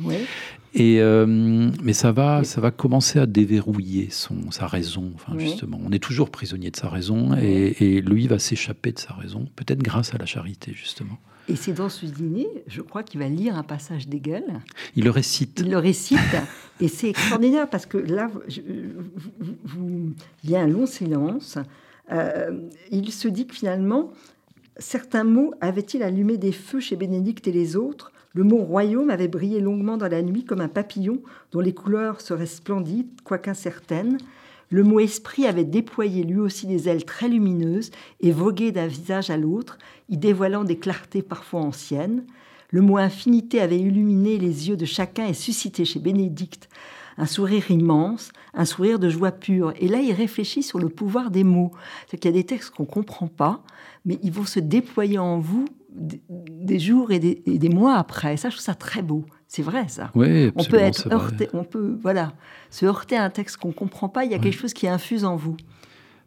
Et, 0.79 1.01
euh, 1.01 1.25
mais 1.83 1.95
ça 1.95 2.13
va, 2.13 2.45
ça 2.45 2.61
va 2.61 2.71
commencer 2.71 3.19
à 3.19 3.25
déverrouiller 3.25 4.09
son, 4.11 4.51
sa 4.51 4.67
raison, 4.67 5.11
enfin, 5.15 5.33
justement. 5.39 5.81
On 5.83 5.91
est 5.91 6.03
toujours 6.03 6.29
prisonnier 6.29 6.71
de 6.71 6.77
sa 6.77 6.91
raison 6.91 7.35
et, 7.35 8.03
lui 8.03 8.27
va 8.27 8.39
s'échapper 8.39 8.93
de 8.93 8.99
sa 8.99 9.15
raison, 9.15 9.49
peut-être 9.57 9.83
grâce 9.83 10.15
à 10.15 10.19
la 10.19 10.27
charité, 10.27 10.73
justement. 10.75 11.19
Et 11.49 11.57
c'est 11.57 11.73
dans 11.73 11.89
ce 11.89 12.05
dîner, 12.05 12.47
je 12.67 12.83
crois 12.83 13.03
qu'il 13.03 13.21
va 13.21 13.29
lire 13.29 13.57
un 13.57 13.63
passage 13.63 14.07
d'Hegel. 14.07 14.45
Il 14.97 15.05
le 15.05 15.11
récite. 15.11 15.63
Il 15.65 15.71
le 15.71 15.79
récite. 15.79 16.19
et 16.81 16.89
c'est 16.89 17.09
extraordinaire 17.09 17.71
parce 17.71 17.87
que 17.87 17.97
là, 17.97 18.31
il 18.51 20.51
y 20.51 20.57
a 20.57 20.61
un 20.61 20.67
long 20.67 20.87
silence. 20.87 21.57
Euh, 22.13 22.69
il 22.91 23.13
se 23.13 23.29
dit 23.29 23.47
que 23.47 23.55
finalement, 23.55 24.13
certains 24.79 25.25
mots 25.25 25.55
avaient-ils 25.61 26.03
allumé 26.03 26.37
des 26.37 26.53
feux 26.53 26.81
chez 26.81 26.97
Bénédicte 26.97 27.49
et 27.49 27.53
les 27.53 27.77
autres? 27.77 28.13
Le 28.37 28.45
mot 28.45 28.59
royaume 28.59 29.09
avait 29.09 29.29
brillé 29.29 29.61
longuement 29.61 29.97
dans 29.97 30.09
la 30.09 30.21
nuit 30.21 30.45
comme 30.45 30.61
un 30.61 30.69
papillon 30.69 31.23
dont 31.53 31.61
les 31.61 31.73
couleurs 31.73 32.21
seraient 32.21 32.45
splendides, 32.45 33.09
quoique 33.25 33.49
incertaines. 33.49 34.19
Le 34.69 34.83
mot 34.83 35.01
esprit 35.01 35.47
avait 35.47 35.65
déployé 35.65 36.23
lui 36.23 36.39
aussi 36.39 36.67
des 36.67 36.87
ailes 36.87 37.07
très 37.07 37.31
lumineuses 37.31 37.93
et 38.21 38.33
vogué 38.33 38.73
d'un 38.73 38.89
visage 38.89 39.31
à 39.31 39.39
l'autre, 39.39 39.79
y 40.11 40.19
dévoilant 40.19 40.65
des 40.65 40.79
clartés 40.79 41.23
parfois 41.23 41.63
anciennes. 41.63 42.27
Le 42.69 42.83
mot 42.83 42.99
infinité 42.99 43.59
avait 43.63 43.79
illuminé 43.79 44.37
les 44.37 44.69
yeux 44.69 44.77
de 44.77 44.85
chacun 44.85 45.27
et 45.27 45.33
suscité 45.33 45.87
chez 45.87 45.99
Bénédicte 45.99 46.69
un 47.19 47.27
sourire 47.27 47.71
immense, 47.71 48.31
un 48.53 48.65
sourire 48.65 48.99
de 48.99 49.09
joie 49.09 49.33
pure. 49.33 49.73
Et 49.81 49.89
là, 49.89 50.01
il 50.01 50.13
réfléchit 50.13 50.63
sur 50.63 50.79
le 50.79 50.91
pouvoir 50.91 51.31
des 51.31 51.45
mots. 51.45 51.73
C'est 52.11 52.19
qu'il 52.19 52.31
y 52.31 52.35
a 52.35 52.37
des 52.37 52.45
textes 52.45 52.71
qu'on 52.71 52.83
ne 52.83 52.89
comprend 52.89 53.27
pas, 53.27 53.63
mais 54.05 54.19
ils 54.23 54.33
vont 54.33 54.45
se 54.45 54.61
déployer 54.61 55.19
en 55.19 55.39
vous 55.39 55.67
des 55.97 56.79
jours 56.79 57.11
et 57.11 57.19
des, 57.19 57.69
mois 57.69 57.97
après. 57.97 58.37
Ça, 58.37 58.49
je 58.49 58.57
trouve 58.57 58.65
ça 58.65 58.75
très 58.75 59.03
beau. 59.03 59.25
C'est 59.49 59.63
vrai, 59.63 59.87
ça. 59.89 60.11
Oui, 60.15 60.51
on 60.57 60.65
peut 60.65 60.77
être 60.77 61.13
heurté, 61.13 61.49
on 61.53 61.65
peut 61.65 61.99
voilà, 62.03 62.33
se 62.71 62.85
heurter 62.85 63.17
à 63.17 63.25
un 63.25 63.31
texte 63.31 63.57
qu'on 63.59 63.69
ne 63.69 63.73
comprend 63.73 64.09
pas. 64.09 64.25
Il 64.25 64.31
y 64.31 64.35
a 64.35 64.39
quelque 64.39 64.59
chose 64.59 64.75
qui 64.75 64.89
infuse 64.89 65.25
en 65.25 65.37
vous. 65.37 65.57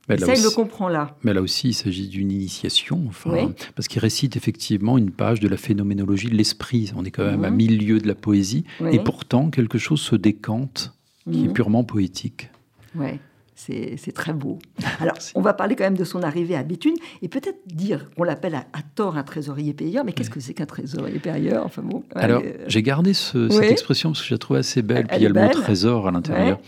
Mais 0.07 0.17
ça, 0.17 0.33
il 0.33 0.43
le 0.43 0.49
comprend 0.49 0.89
là. 0.89 1.15
Mais 1.23 1.33
là 1.33 1.41
aussi, 1.41 1.69
il 1.69 1.73
s'agit 1.73 2.07
d'une 2.07 2.31
initiation, 2.31 3.03
enfin, 3.07 3.51
parce 3.75 3.87
qu'il 3.87 4.01
récite 4.01 4.35
effectivement 4.35 4.97
une 4.97 5.11
page 5.11 5.39
de 5.39 5.47
la 5.47 5.57
phénoménologie 5.57 6.29
de 6.29 6.35
l'esprit. 6.35 6.91
On 6.95 7.05
est 7.05 7.11
quand 7.11 7.25
même 7.25 7.43
à 7.43 7.51
mhm. 7.51 7.57
milieu 7.57 7.99
de 7.99 8.07
la 8.07 8.15
poésie, 8.15 8.63
et 8.91 8.99
pourtant 8.99 9.49
quelque 9.51 9.77
chose 9.77 10.01
se 10.01 10.15
décante 10.15 10.93
qui 11.31 11.43
est 11.45 11.47
mhm. 11.47 11.53
purement 11.53 11.83
poétique. 11.83 12.49
Ouais. 12.95 13.19
C'est 13.59 14.13
très 14.13 14.31
beau. 14.31 14.57
Alors, 15.01 15.15
on 15.35 15.41
va 15.41 15.53
parler 15.53 15.75
quand 15.75 15.83
même 15.83 15.97
de 15.97 16.05
son 16.05 16.23
arrivée 16.23 16.55
à 16.55 16.63
Béthune 16.63 16.95
et 17.21 17.27
peut-être 17.27 17.59
dire 17.65 18.09
qu'on 18.15 18.23
l'appelle 18.23 18.55
à, 18.55 18.63
tort 18.95 19.17
un 19.17 19.23
trésorier 19.23 19.73
payeur, 19.73 20.05
mais 20.05 20.13
qu'est-ce 20.13 20.29
que 20.29 20.39
c'est 20.39 20.53
qu'un 20.53 20.65
trésorier 20.65 21.19
payeur? 21.19 21.65
Enfin 21.65 21.81
bon, 21.81 22.03
Alors, 22.15 22.41
j'ai 22.67 22.81
gardé 22.81 23.13
cette 23.13 23.51
expression 23.63 24.11
parce 24.11 24.21
que 24.21 24.27
je 24.27 24.33
la 24.33 24.37
trouve 24.37 24.57
assez 24.57 24.81
belle, 24.81 25.07
puis 25.07 25.17
il 25.17 25.23
y 25.23 25.25
a 25.25 25.29
le 25.29 25.41
mot 25.41 25.49
trésor 25.49 26.07
à 26.07 26.11
l'intérieur. 26.11 26.59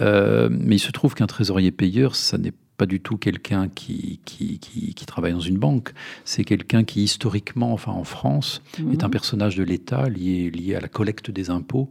Euh, 0.00 0.48
mais 0.50 0.76
il 0.76 0.80
se 0.80 0.90
trouve 0.90 1.14
qu'un 1.14 1.26
trésorier 1.26 1.72
payeur, 1.72 2.16
ça 2.16 2.38
n'est 2.38 2.52
pas 2.52 2.69
du 2.86 3.00
tout 3.00 3.16
quelqu'un 3.16 3.68
qui, 3.68 4.20
qui, 4.24 4.58
qui, 4.58 5.06
travaille 5.06 5.32
dans 5.32 5.40
une 5.40 5.58
banque. 5.58 5.92
C'est 6.24 6.44
quelqu'un 6.44 6.84
qui, 6.84 7.02
historiquement, 7.02 7.72
enfin 7.72 7.92
en 7.92 8.04
France, 8.04 8.62
mhm. 8.78 8.92
est 8.92 9.04
un 9.04 9.10
personnage 9.10 9.56
de 9.56 9.64
l'État 9.64 10.08
lié, 10.08 10.50
lié 10.50 10.74
à 10.74 10.80
la 10.80 10.88
collecte 10.88 11.30
des 11.30 11.50
impôts. 11.50 11.90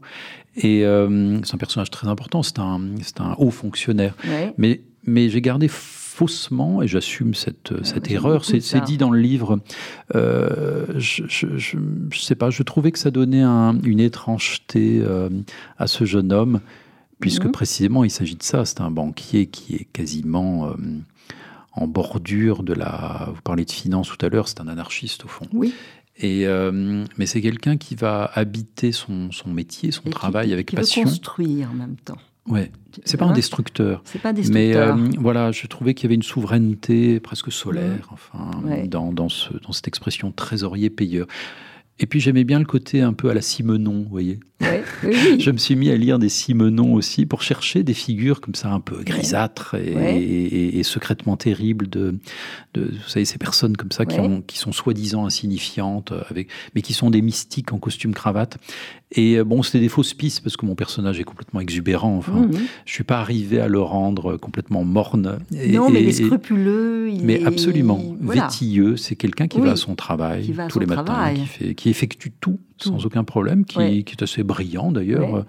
Et 0.55 0.85
euh, 0.85 1.39
c'est 1.43 1.55
un 1.55 1.57
personnage 1.57 1.89
très 1.89 2.07
important, 2.07 2.43
c'est 2.43 2.59
un, 2.59 2.81
un 3.19 3.35
haut 3.37 3.51
fonctionnaire. 3.51 4.15
Mais, 4.57 4.81
mais 5.05 5.29
j'ai 5.29 5.41
gardé 5.41 5.67
faussement, 6.19 6.81
et 6.81 6.87
j'assume 6.87 7.33
cette, 7.33 7.71
ah, 7.71 7.83
cette 7.83 8.11
erreur, 8.11 8.43
c'est 8.43 8.83
dit 8.83 8.97
dans 8.97 9.09
le 9.09 9.21
livre, 9.21 9.61
euh, 10.15 10.85
je, 10.97 11.23
je, 11.27 12.19
sais 12.19 12.35
pas, 12.35 12.49
je 12.49 12.61
trouvais 12.63 12.91
que 12.91 12.99
ça 12.99 13.09
donnait 13.09 13.43
une 13.43 14.01
étrangeté 14.01 15.01
euh, 15.01 15.29
à 15.77 15.87
ce 15.87 16.03
jeune 16.03 16.33
homme 16.33 16.59
puisque 17.19 17.45
mhm. 17.45 17.51
précisément 17.51 18.03
il 18.03 18.11
s'agit 18.11 18.35
de 18.35 18.43
ça. 18.43 18.65
C'est 18.65 18.81
un 18.81 18.91
banquier 18.91 19.47
qui 19.47 19.75
est 19.75 19.87
quasiment 19.91 20.67
euh, 20.67 20.75
en 21.73 21.87
bordure 21.87 22.63
de 22.63 22.73
la. 22.73 23.29
Vous 23.33 23.41
parlez 23.41 23.65
de 23.65 23.71
finance 23.71 24.09
tout 24.09 24.25
à 24.25 24.29
l'heure, 24.29 24.47
c'est 24.47 24.61
un 24.61 24.67
anarchiste 24.67 25.25
au 25.25 25.27
fond. 25.27 25.45
Oui. 25.53 25.73
Et, 26.21 26.47
euh, 26.47 27.05
mais 27.17 27.25
c'est 27.25 27.41
quelqu'un 27.41 27.77
qui 27.77 27.95
va 27.95 28.29
habiter 28.33 28.91
son, 28.91 29.31
son 29.31 29.49
métier, 29.49 29.91
son 29.91 30.09
travail 30.09 30.51
avec 30.51 30.75
passion. 30.75 31.03
Veut 31.03 31.09
construire 31.09 31.69
en 31.71 31.75
même 31.75 31.95
temps. 31.95 32.17
Ouais, 32.45 32.71
c'est 33.05 33.17
pas 33.17 33.25
un 33.25 33.33
destructeur. 33.33 34.01
C'est 34.05 34.21
pas 34.21 34.33
destructeur. 34.33 34.97
Mais 34.97 35.03
euh, 35.03 35.11
voilà, 35.19 35.51
je 35.51 35.67
trouvais 35.67 35.93
qu'il 35.93 36.05
y 36.05 36.07
avait 36.07 36.15
une 36.15 36.23
souveraineté 36.23 37.19
presque 37.19 37.51
solaire, 37.51 38.09
enfin, 38.11 38.51
dans, 38.87 39.13
dans, 39.13 39.29
ce, 39.29 39.53
dans 39.53 39.71
cette 39.71 39.87
expression 39.87 40.31
trésorier-payeur. 40.31 41.27
Et 41.99 42.05
puis 42.05 42.19
j'aimais 42.19 42.43
bien 42.43 42.59
le 42.59 42.65
côté 42.65 43.01
un 43.01 43.13
peu 43.13 43.29
à 43.29 43.33
la 43.33 43.41
Simenon, 43.41 44.03
vous 44.03 44.09
voyez. 44.09 44.39
je 45.39 45.51
me 45.51 45.57
suis 45.57 45.75
mis 45.75 45.89
à 45.89 45.95
lire 45.95 46.19
des 46.19 46.27
Simenon 46.27 46.93
aussi 46.93 47.25
pour 47.25 47.41
chercher 47.41 47.83
des 47.83 47.93
figures 47.93 48.41
comme 48.41 48.55
ça 48.55 48.69
un 48.71 48.81
peu 48.81 49.03
grisâtres 49.03 49.75
et, 49.75 50.81
secrètement 50.83 51.37
terribles 51.37 51.89
de, 51.89 52.15
de, 52.73 52.81
vous 52.85 53.09
savez, 53.09 53.25
ces 53.25 53.37
personnes 53.37 53.77
comme 53.77 53.91
ça 53.91 54.05
qui, 54.05 54.19
ont, 54.19 54.41
qui 54.41 54.57
sont 54.57 54.71
soi-disant 54.71 55.25
insignifiantes, 55.25 56.13
avec, 56.29 56.49
mais 56.73 56.81
qui 56.81 56.93
sont 56.93 57.09
des 57.09 57.21
mystiques 57.21 57.73
en 57.73 57.77
costume 57.77 58.13
cravate. 58.13 58.57
Et 59.11 59.37
euh, 59.37 59.43
bon, 59.43 59.63
c'était 59.63 59.79
des 59.79 59.89
fausses 59.89 60.13
pistes 60.13 60.41
parce 60.43 60.55
que 60.55 60.65
mon 60.65 60.75
personnage 60.75 61.19
est 61.19 61.23
complètement 61.23 61.59
exubérant. 61.59 62.15
Enfin, 62.17 62.41
mmh. 62.41 62.51
je 62.85 62.93
suis 62.93 63.03
pas 63.03 63.19
arrivé 63.19 63.59
à 63.59 63.67
le 63.67 63.81
rendre 63.81 64.37
complètement 64.37 64.83
morne. 64.83 65.39
non, 65.51 65.89
mais 65.89 66.03
il 66.03 66.09
est 66.09 66.11
scrupuleux. 66.11 67.11
mais 67.23 67.43
absolument, 67.43 68.01
vétilleux. 68.21 68.97
C'est 68.97 69.15
quelqu'un 69.15 69.47
qui 69.47 69.59
va 69.59 69.71
à 69.71 69.75
son 69.75 69.95
travail 69.95 70.53
tous 70.69 70.79
les 70.79 70.85
matins, 70.85 71.33
qui, 71.33 71.45
fait, 71.45 71.75
qui 71.75 71.88
qui 71.89 71.97
effectue 71.97 72.31
tout, 72.31 72.59
sans 72.77 73.05
aucun 73.05 73.23
problème, 73.23 73.65
qui, 73.65 74.03
qui 74.03 74.13
est 74.13 74.23
assez 74.23 74.43
brillant 74.43 74.91
d'ailleurs, 74.91 75.45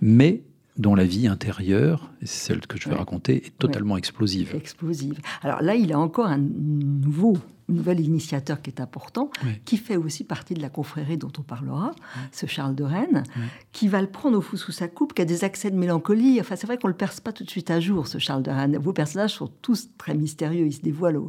mais 0.00 0.42
dont 0.78 0.94
la 0.94 1.04
vie 1.04 1.26
intérieure, 1.26 2.10
celle 2.22 2.66
que 2.66 2.80
je 2.80 2.88
vais 2.88 2.94
raconter, 2.94 3.44
est 3.46 3.58
totalement 3.58 3.98
explosive. 3.98 4.54
Explosive. 4.54 5.18
Alors 5.42 5.60
là, 5.60 5.74
il 5.74 5.92
a 5.92 5.98
encore 5.98 6.26
un 6.26 6.38
nouveau, 6.38 7.36
nouvel 7.72 8.00
initiateur 8.00 8.62
qui 8.62 8.70
est 8.70 8.80
important, 8.80 9.30
qui 9.64 9.76
fait 9.76 9.96
aussi 9.96 10.24
partie 10.24 10.54
de 10.54 10.62
la 10.62 10.68
confrérie 10.68 11.16
dont 11.16 11.32
on 11.38 11.42
parlera, 11.42 11.92
ce 12.30 12.46
Charles 12.46 12.74
de 12.74 12.84
Rennes, 12.84 13.24
qui 13.72 13.88
va 13.88 14.00
le 14.00 14.08
prendre 14.08 14.38
au 14.38 14.40
fou 14.40 14.56
sous 14.56 14.72
sa 14.72 14.88
coupe, 14.88 15.14
qui 15.14 15.22
a 15.22 15.24
des 15.24 15.44
accès 15.44 15.70
de 15.70 15.76
mélancolie. 15.76 16.40
Enfin, 16.40 16.56
c'est 16.56 16.66
vrai 16.66 16.78
qu'on 16.78 16.88
ne 16.88 16.92
le 16.92 16.96
perce 16.96 17.20
pas 17.20 17.32
tout 17.32 17.44
de 17.44 17.50
suite 17.50 17.70
à 17.70 17.80
jour, 17.80 18.06
ce 18.06 18.18
Charles 18.18 18.42
de 18.42 18.50
Rennes. 18.50 18.78
Vos 18.78 18.92
personnages 18.92 19.34
sont 19.34 19.50
tous 19.62 19.88
très 19.98 20.14
mystérieux, 20.14 20.66
ils 20.66 20.74
se 20.74 20.80
dévoilent 20.80 21.20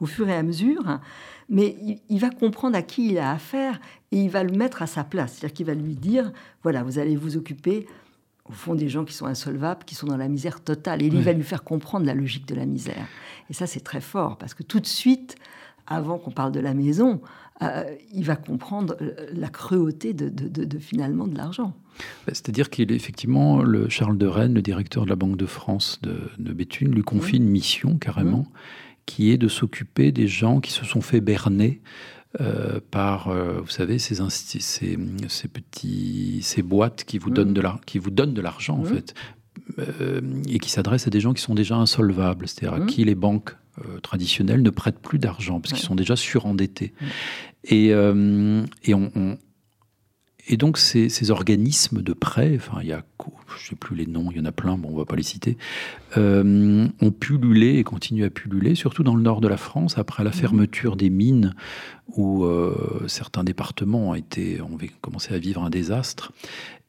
au, 0.00 0.06
fur 0.06 0.28
et 0.28 0.34
à 0.34 0.42
mesure, 0.42 0.98
mais 1.48 1.76
il, 1.80 2.00
il, 2.08 2.18
va 2.18 2.30
comprendre 2.30 2.76
à 2.76 2.82
qui 2.82 3.10
il 3.10 3.18
a 3.18 3.30
affaire 3.32 3.80
et 4.10 4.22
il 4.22 4.30
va 4.30 4.44
le 4.44 4.52
mettre 4.52 4.82
à 4.82 4.86
sa 4.86 5.04
place. 5.04 5.34
C'est-à-dire 5.34 5.54
qu'il 5.54 5.66
va 5.66 5.74
lui 5.74 5.94
dire, 5.94 6.32
voilà, 6.62 6.82
vous 6.82 6.98
allez 6.98 7.16
vous 7.16 7.36
occuper 7.36 7.86
au 8.48 8.52
fond 8.52 8.74
des 8.74 8.88
gens 8.88 9.04
qui 9.04 9.14
sont 9.14 9.26
insolvables, 9.26 9.84
qui 9.84 9.94
sont 9.94 10.06
dans 10.06 10.16
la 10.16 10.28
misère 10.28 10.62
totale. 10.62 11.02
Et 11.02 11.06
il 11.06 11.22
va 11.22 11.32
lui 11.32 11.44
faire 11.44 11.64
comprendre 11.64 12.06
la 12.06 12.14
logique 12.14 12.46
de 12.46 12.54
la 12.54 12.66
misère. 12.66 13.06
Et 13.50 13.54
ça, 13.54 13.66
c'est 13.66 13.80
très 13.80 14.00
fort, 14.00 14.36
parce 14.36 14.54
que 14.54 14.62
tout 14.62 14.80
de 14.80 14.86
suite, 14.86 15.36
avant 15.86 16.18
qu'on 16.18 16.30
parle 16.30 16.52
de 16.52 16.60
la 16.60 16.74
maison, 16.74 17.20
euh, 17.62 17.84
il 18.12 18.24
va 18.24 18.36
comprendre 18.36 18.96
euh, 19.00 19.14
la 19.32 19.48
cruauté 19.48 20.14
de, 20.14 20.78
finalement 20.78 21.26
de 21.26 21.36
l'argent. 21.36 21.74
Bah, 22.26 22.32
c'est-à-dire 22.32 22.70
qu'il 22.70 22.90
est 22.90 22.94
effectivement, 22.94 23.62
le 23.62 23.88
Charles 23.88 24.18
de 24.18 24.26
Rennes, 24.26 24.54
le 24.54 24.62
directeur 24.62 25.04
de 25.04 25.10
la 25.10 25.16
Banque 25.16 25.36
de 25.36 25.46
France 25.46 26.00
de, 26.02 26.52
Béthune, 26.52 26.92
lui 26.92 27.02
confie 27.02 27.36
une 27.36 27.48
mission 27.48 27.98
carrément, 27.98 28.38
mmh. 28.38 28.48
qui 29.06 29.30
est 29.30 29.38
de 29.38 29.48
s'occuper 29.48 30.12
des 30.12 30.26
gens 30.26 30.60
qui 30.60 30.72
se 30.72 30.84
sont 30.84 31.00
fait 31.00 31.20
berner 31.20 31.82
euh, 32.40 32.80
par, 32.90 33.28
euh, 33.28 33.60
vous 33.60 33.70
savez, 33.70 33.98
ces, 33.98 34.14
ces, 34.30 34.60
ces, 35.28 35.48
petits, 35.48 36.40
ces 36.42 36.62
boîtes 36.62 37.04
qui 37.04 37.18
vous 37.18 37.30
mmh. 37.30 37.34
donnent 37.34 37.54
de 37.54 37.62
qui 37.84 37.98
vous 37.98 38.10
donnent 38.10 38.34
de 38.34 38.40
l'argent 38.40 38.78
en 38.78 38.82
mmh. 38.82 38.86
fait, 38.86 39.14
et 40.48 40.58
qui 40.58 40.70
s'adressent 40.70 41.06
à 41.06 41.10
des 41.10 41.20
gens 41.20 41.34
qui 41.34 41.42
sont 41.42 41.54
déjà 41.54 41.76
insolvables, 41.76 42.48
c'est-à-dire 42.48 42.74
à 42.74 42.80
mmh. 42.80 42.86
qui 42.86 43.04
les 43.04 43.14
banques 43.14 43.54
traditionnelles 44.02 44.62
ne 44.62 44.70
prêtent 44.70 44.98
plus 44.98 45.18
d'argent 45.18 45.60
parce 45.60 45.72
qu'ils 45.72 45.84
sont 45.84 45.94
déjà 45.94 46.16
surendettés. 46.16 46.92
Et, 47.64 47.88
et 47.88 48.94
on, 48.94 49.38
et 50.48 50.56
donc 50.56 50.76
ces, 50.76 51.30
organismes 51.30 52.02
de 52.02 52.12
prêt, 52.12 52.54
enfin 52.56 52.78
il 52.82 52.88
y 52.88 52.92
a, 52.92 53.04
je 53.48 53.62
ne 53.62 53.68
sais 53.70 53.76
plus 53.76 53.94
les 53.94 54.06
noms, 54.06 54.28
il 54.32 54.38
y 54.38 54.40
en 54.40 54.44
a 54.44 54.52
plein, 54.52 54.76
bon 54.76 54.88
on 54.90 54.96
va 54.96 55.04
pas 55.04 55.14
les 55.14 55.22
citer, 55.22 55.56
euh, 56.16 56.88
ont 57.00 57.10
pullulé 57.12 57.78
et 57.78 57.84
continuent 57.84 58.24
à 58.24 58.30
pulluler, 58.30 58.74
surtout 58.74 59.04
dans 59.04 59.14
le 59.14 59.22
nord 59.22 59.40
de 59.40 59.46
la 59.46 59.56
France, 59.56 59.98
après 59.98 60.24
la 60.24 60.30
mmh. 60.30 60.34
fermeture 60.34 60.96
des 60.96 61.10
mines, 61.10 61.54
où 62.16 62.44
euh, 62.44 63.04
certains 63.06 63.44
départements 63.44 64.10
ont, 64.10 64.14
été, 64.14 64.60
ont 64.60 64.76
commencé 65.00 65.32
à 65.32 65.38
vivre 65.38 65.62
un 65.62 65.70
désastre. 65.70 66.32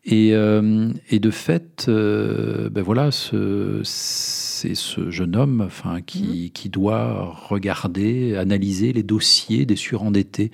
Et, 0.05 0.33
euh, 0.33 0.91
de 1.11 1.31
fait, 1.31 1.85
ben 1.87 2.81
voilà, 2.81 3.11
c'est 3.11 4.75
ce 4.75 5.09
jeune 5.09 5.35
homme 5.35 5.61
enfin, 5.61 6.01
qui, 6.01 6.47
mmh. 6.47 6.49
qui, 6.51 6.69
doit 6.69 7.33
regarder, 7.47 8.35
analyser 8.35 8.93
les 8.93 9.03
dossiers 9.03 9.65
des 9.65 9.75
surendettés. 9.75 10.51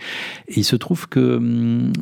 Et 0.47 0.59
il 0.59 0.65
se 0.65 0.75
trouve 0.75 1.07
que 1.07 1.37
hum, 1.37 1.93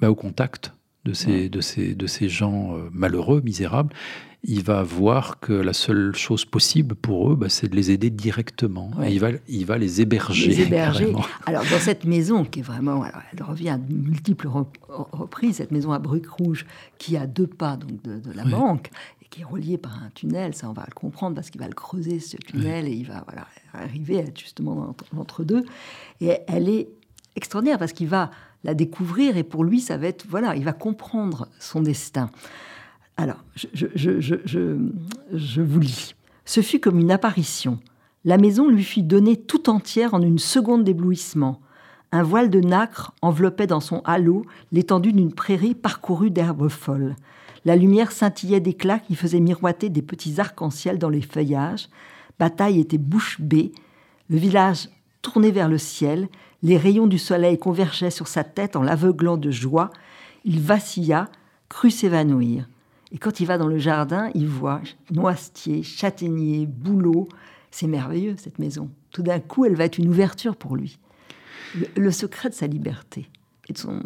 bah, 0.00 0.10
au 0.10 0.14
contact 0.14 0.72
de 1.04 1.12
ces, 1.12 1.48
de 1.48 1.60
ces, 1.60 1.94
de 1.94 2.06
ces 2.06 2.28
gens 2.28 2.76
euh, 2.76 2.88
malheureux, 2.92 3.40
misérables, 3.42 3.94
il 4.42 4.62
va 4.62 4.82
voir 4.82 5.38
que 5.38 5.52
la 5.52 5.74
seule 5.74 6.14
chose 6.14 6.44
possible 6.44 6.94
pour 6.94 7.30
eux, 7.30 7.36
bah, 7.36 7.48
c'est 7.48 7.68
de 7.68 7.76
les 7.76 7.90
aider 7.90 8.08
directement. 8.08 8.90
Et 9.04 9.12
il 9.12 9.20
va, 9.20 9.30
il 9.48 9.66
va 9.66 9.76
les 9.76 10.00
héberger. 10.00 10.48
Les 10.48 10.60
héberger. 10.62 11.12
Alors, 11.46 11.62
dans 11.70 11.78
cette 11.78 12.04
maison, 12.04 12.44
qui 12.44 12.60
est 12.60 12.62
vraiment. 12.62 13.04
elle 13.04 13.42
revient 13.42 13.70
à 13.70 13.78
de 13.78 13.92
multiples 13.92 14.48
reprises, 14.48 15.56
cette 15.56 15.72
maison 15.72 15.92
à 15.92 15.98
Bruc 15.98 16.26
Rouge, 16.26 16.64
qui 16.96 17.16
a 17.16 17.26
deux 17.26 17.46
pas 17.46 17.76
donc, 17.76 18.02
de, 18.02 18.32
la 18.32 18.44
banque, 18.44 18.90
et 19.22 19.26
qui 19.28 19.42
est 19.42 19.44
reliée 19.44 19.76
par 19.76 20.02
un 20.02 20.10
tunnel, 20.14 20.54
ça 20.54 20.70
on 20.70 20.72
va 20.72 20.84
le 20.88 20.94
comprendre, 20.94 21.34
parce 21.34 21.50
qu'il 21.50 21.60
va 21.60 21.68
le 21.68 21.74
creuser, 21.74 22.18
ce 22.18 22.38
tunnel, 22.38 22.88
et 22.88 22.92
il 22.92 23.06
va 23.06 23.24
voilà, 23.26 23.46
arriver 23.74 24.18
à 24.18 24.22
être 24.22 24.38
justement 24.38 24.94
entre 25.16 25.44
deux. 25.44 25.64
Et 26.22 26.38
elle 26.48 26.68
est 26.68 26.88
extraordinaire, 27.36 27.78
parce 27.78 27.92
qu'il 27.92 28.08
va 28.08 28.30
la 28.64 28.74
découvrir 28.74 29.36
et 29.36 29.42
pour 29.42 29.64
lui, 29.64 29.80
ça 29.80 29.96
va 29.96 30.06
être, 30.06 30.26
voilà, 30.28 30.54
il 30.56 30.64
va 30.64 30.72
comprendre 30.72 31.48
son 31.58 31.80
destin. 31.80 32.30
Alors, 33.20 33.44
je, 33.74 35.60
vous 35.60 35.80
lis. 35.80 36.14
Ce 36.46 36.62
fut 36.62 36.80
comme 36.80 36.98
une 36.98 37.10
apparition. 37.10 37.78
La 38.24 38.38
maison 38.38 38.70
lui 38.70 38.82
fut 38.82 39.02
donnée 39.02 39.36
tout 39.36 39.68
entière 39.68 40.14
en 40.14 40.22
une 40.22 40.38
seconde 40.38 40.84
d'éblouissement. 40.84 41.60
Un 42.12 42.22
voile 42.22 42.48
de 42.48 42.60
nacre 42.60 43.12
enveloppait 43.20 43.66
dans 43.66 43.80
son 43.80 44.00
halo 44.06 44.46
l'étendue 44.72 45.12
d'une 45.12 45.34
prairie 45.34 45.74
parcourue 45.74 46.30
d'herbes 46.30 46.70
folles. 46.70 47.14
La 47.66 47.76
lumière 47.76 48.10
scintillait 48.10 48.58
d'éclats 48.58 49.00
qui 49.00 49.16
faisaient 49.16 49.38
miroiter 49.38 49.90
des 49.90 50.00
petits 50.00 50.40
arcs-en-ciel 50.40 50.98
dans 50.98 51.10
les 51.10 51.20
feuillages. 51.20 51.90
Bataille 52.38 52.80
était 52.80 52.96
bouche 52.96 53.38
bée. 53.38 53.72
Le 54.30 54.38
village 54.38 54.88
tourné 55.20 55.50
vers 55.50 55.68
le 55.68 55.76
ciel, 55.76 56.30
les 56.62 56.78
rayons 56.78 57.06
du 57.06 57.18
soleil 57.18 57.58
convergeaient 57.58 58.10
sur 58.10 58.28
sa 58.28 58.44
tête 58.44 58.76
en 58.76 58.82
l'aveuglant 58.82 59.36
de 59.36 59.50
joie. 59.50 59.90
Il 60.46 60.58
vacilla, 60.60 61.28
crut 61.68 61.92
s'évanouir. 61.92 62.66
Et 63.12 63.18
quand 63.18 63.40
il 63.40 63.46
va 63.46 63.58
dans 63.58 63.66
le 63.66 63.78
jardin, 63.78 64.30
il 64.34 64.46
voit 64.46 64.80
noisetier, 65.10 65.82
châtaignier, 65.82 66.66
bouleau. 66.66 67.28
C'est 67.70 67.86
merveilleux, 67.86 68.36
cette 68.38 68.58
maison. 68.58 68.90
Tout 69.10 69.22
d'un 69.22 69.40
coup, 69.40 69.64
elle 69.64 69.74
va 69.74 69.84
être 69.84 69.98
une 69.98 70.08
ouverture 70.08 70.56
pour 70.56 70.76
lui. 70.76 70.98
Le, 71.96 72.10
secret 72.10 72.50
de 72.50 72.54
sa 72.54 72.66
liberté 72.66 73.28
et 73.68 73.72
de 73.72 73.78
son. 73.78 74.02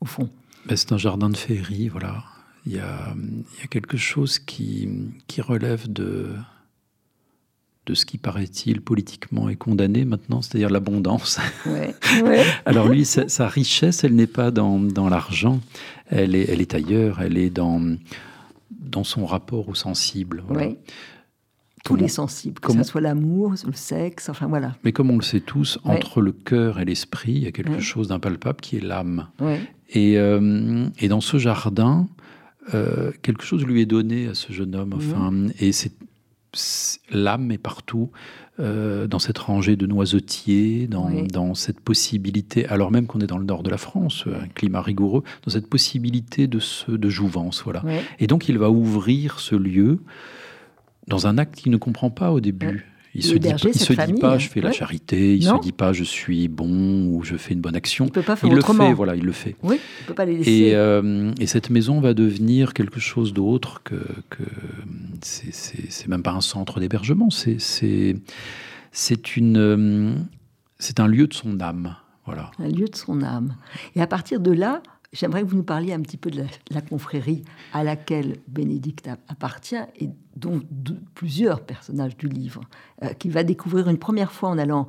au 0.00 0.04
fond. 0.04 0.30
Ben, 0.66 0.76
c'est 0.76 0.92
un 0.92 0.98
jardin 0.98 1.30
de 1.30 1.36
féerie, 1.36 1.88
voilà. 1.88 2.22
Il 2.64 2.72
y 2.72 2.78
a, 2.78 3.14
il 3.16 3.60
y 3.60 3.64
a 3.64 3.66
quelque 3.66 3.96
chose 3.96 4.38
qui, 4.38 4.88
qui 5.26 5.40
relève 5.40 5.92
de, 5.92 6.36
de 7.86 7.94
ce 7.94 8.06
qui 8.06 8.18
paraît-il 8.18 8.80
politiquement 8.80 9.48
est 9.48 9.56
condamné 9.56 10.04
maintenant, 10.04 10.42
c'est-à-dire 10.42 10.70
l'abondance. 10.70 11.40
Alors 12.64 12.88
lui, 12.88 13.04
sa, 13.04 13.48
richesse, 13.48 14.04
elle 14.04 14.14
n'est 14.14 14.28
pas 14.28 14.52
dans, 14.52 15.08
l'argent, 15.08 15.60
elle 16.06 16.36
est, 16.36 16.48
elle 16.48 16.60
est 16.60 16.74
ailleurs, 16.74 17.20
elle 17.20 17.36
est 17.36 17.50
dans, 17.50 17.96
dans 18.92 19.04
son 19.04 19.26
rapport 19.26 19.68
au 19.68 19.74
sensible. 19.74 20.44
Tous 21.84 21.96
les 21.96 22.06
sensibles, 22.06 22.60
que 22.60 22.72
ce 22.72 22.84
soit 22.84 23.00
l'amour, 23.00 23.54
le 23.66 23.72
sexe, 23.72 24.28
enfin 24.28 24.46
voilà. 24.46 24.76
Mais 24.84 24.92
comme 24.92 25.10
on 25.10 25.16
le 25.16 25.22
sait 25.22 25.40
tous, 25.40 25.80
entre 25.82 26.20
le 26.20 26.30
cœur 26.30 26.78
et 26.78 26.84
l'esprit, 26.84 27.32
il 27.32 27.42
y 27.42 27.46
a 27.48 27.52
quelque 27.52 27.80
chose 27.80 28.08
d'impalpable 28.08 28.60
qui 28.60 28.76
est 28.76 28.80
l'âme. 28.80 29.28
Et, 29.88 30.16
euh, 30.16 30.86
et, 30.98 31.08
dans 31.08 31.20
ce 31.20 31.36
jardin, 31.38 32.08
euh, 32.72 33.10
quelque 33.22 33.42
chose 33.42 33.66
lui 33.66 33.82
est 33.82 33.86
donné 33.86 34.28
à 34.28 34.34
ce 34.34 34.52
jeune 34.52 34.74
homme. 34.74 34.94
Enfin, 34.96 35.48
et 35.58 35.72
c'est 35.72 35.92
l'âme 37.10 37.50
est 37.50 37.58
partout, 37.58 38.10
euh, 38.60 39.06
dans 39.06 39.18
cette 39.18 39.38
rangée 39.38 39.76
de 39.76 39.86
noisetiers, 39.86 40.86
dans, 40.86 41.54
cette 41.54 41.80
possibilité, 41.80 42.66
alors 42.66 42.90
même 42.90 43.06
qu'on 43.06 43.20
est 43.20 43.26
dans 43.26 43.38
le 43.38 43.44
nord 43.44 43.62
de 43.62 43.70
la 43.70 43.78
France, 43.78 44.24
un 44.26 44.48
climat 44.48 44.82
rigoureux, 44.82 45.22
dans 45.44 45.50
cette 45.50 45.68
possibilité 45.68 46.46
de, 46.46 46.60
de 46.88 47.08
jouvence. 47.08 47.62
Voilà. 47.64 47.82
Et 48.18 48.26
donc 48.26 48.48
il 48.48 48.58
va 48.58 48.70
ouvrir 48.70 49.40
ce 49.40 49.54
lieu 49.54 50.00
dans 51.08 51.26
un 51.26 51.38
acte 51.38 51.56
qu'il 51.56 51.72
ne 51.72 51.76
comprend 51.76 52.10
pas 52.10 52.32
au 52.32 52.40
début. 52.40 52.91
Il 53.14 53.22
se 53.22 53.34
dit, 53.34 53.48
il 53.48 53.74
se 53.74 53.92
dit 53.92 54.14
pas 54.14 54.38
je 54.38 54.48
fais 54.48 54.62
la 54.62 54.72
charité, 54.72 55.36
il 55.36 55.46
ne 55.46 55.56
se 55.56 55.60
dit 55.60 55.72
pas 55.72 55.92
je 55.92 56.04
suis 56.04 56.48
bon 56.48 57.06
ou 57.08 57.22
je 57.24 57.36
fais 57.36 57.52
une 57.52 57.60
bonne 57.60 57.76
action. 57.76 58.06
Il, 58.06 58.10
peut 58.10 58.22
pas 58.22 58.36
faire 58.36 58.50
le 58.50 58.62
fait, 58.62 58.92
voilà, 58.94 59.14
il 59.16 59.24
le 59.24 59.32
fait. 59.32 59.54
Oui, 59.62 59.78
il 60.00 60.06
peut 60.06 60.14
pas 60.14 60.24
les 60.24 60.38
laisser. 60.38 60.50
Et, 60.50 60.74
euh, 60.74 61.32
et 61.38 61.46
cette 61.46 61.68
maison 61.68 62.00
va 62.00 62.14
devenir 62.14 62.72
quelque 62.72 63.00
chose 63.00 63.34
d'autre 63.34 63.82
que, 63.84 63.96
que 64.30 64.42
c'est 65.20 66.08
même 66.08 66.22
pas 66.22 66.32
un 66.32 66.40
centre 66.40 66.80
d'hébergement, 66.80 67.28
c'est 67.30 67.58
c'est 68.92 69.36
une 69.36 69.58
euh, 69.58 70.14
c'est 70.78 70.98
un 70.98 71.06
lieu 71.06 71.26
de 71.26 71.34
son 71.34 71.60
âme, 71.60 71.96
voilà. 72.24 72.50
Un 72.58 72.68
lieu 72.68 72.88
de 72.88 72.96
son 72.96 73.22
âme. 73.22 73.56
Et 73.94 74.00
à 74.00 74.06
partir 74.06 74.40
de 74.40 74.52
là, 74.52 74.82
J'aimerais 75.12 75.42
que 75.42 75.46
vous 75.46 75.56
nous 75.56 75.62
parliez 75.62 75.92
un 75.92 76.00
petit 76.00 76.16
peu 76.16 76.30
de 76.30 76.44
la, 76.70 76.80
confrérie 76.80 77.42
à 77.74 77.84
laquelle 77.84 78.38
Bénédicte 78.48 79.10
appartient 79.28 79.76
et 80.00 80.08
dont 80.36 80.62
plusieurs 81.14 81.60
personnages 81.60 82.16
du 82.16 82.28
livre, 82.28 82.62
euh, 83.02 83.12
qu'il 83.12 83.30
va 83.30 83.44
découvrir 83.44 83.88
une 83.88 83.98
première 83.98 84.32
fois 84.32 84.48
en 84.48 84.56
allant 84.56 84.88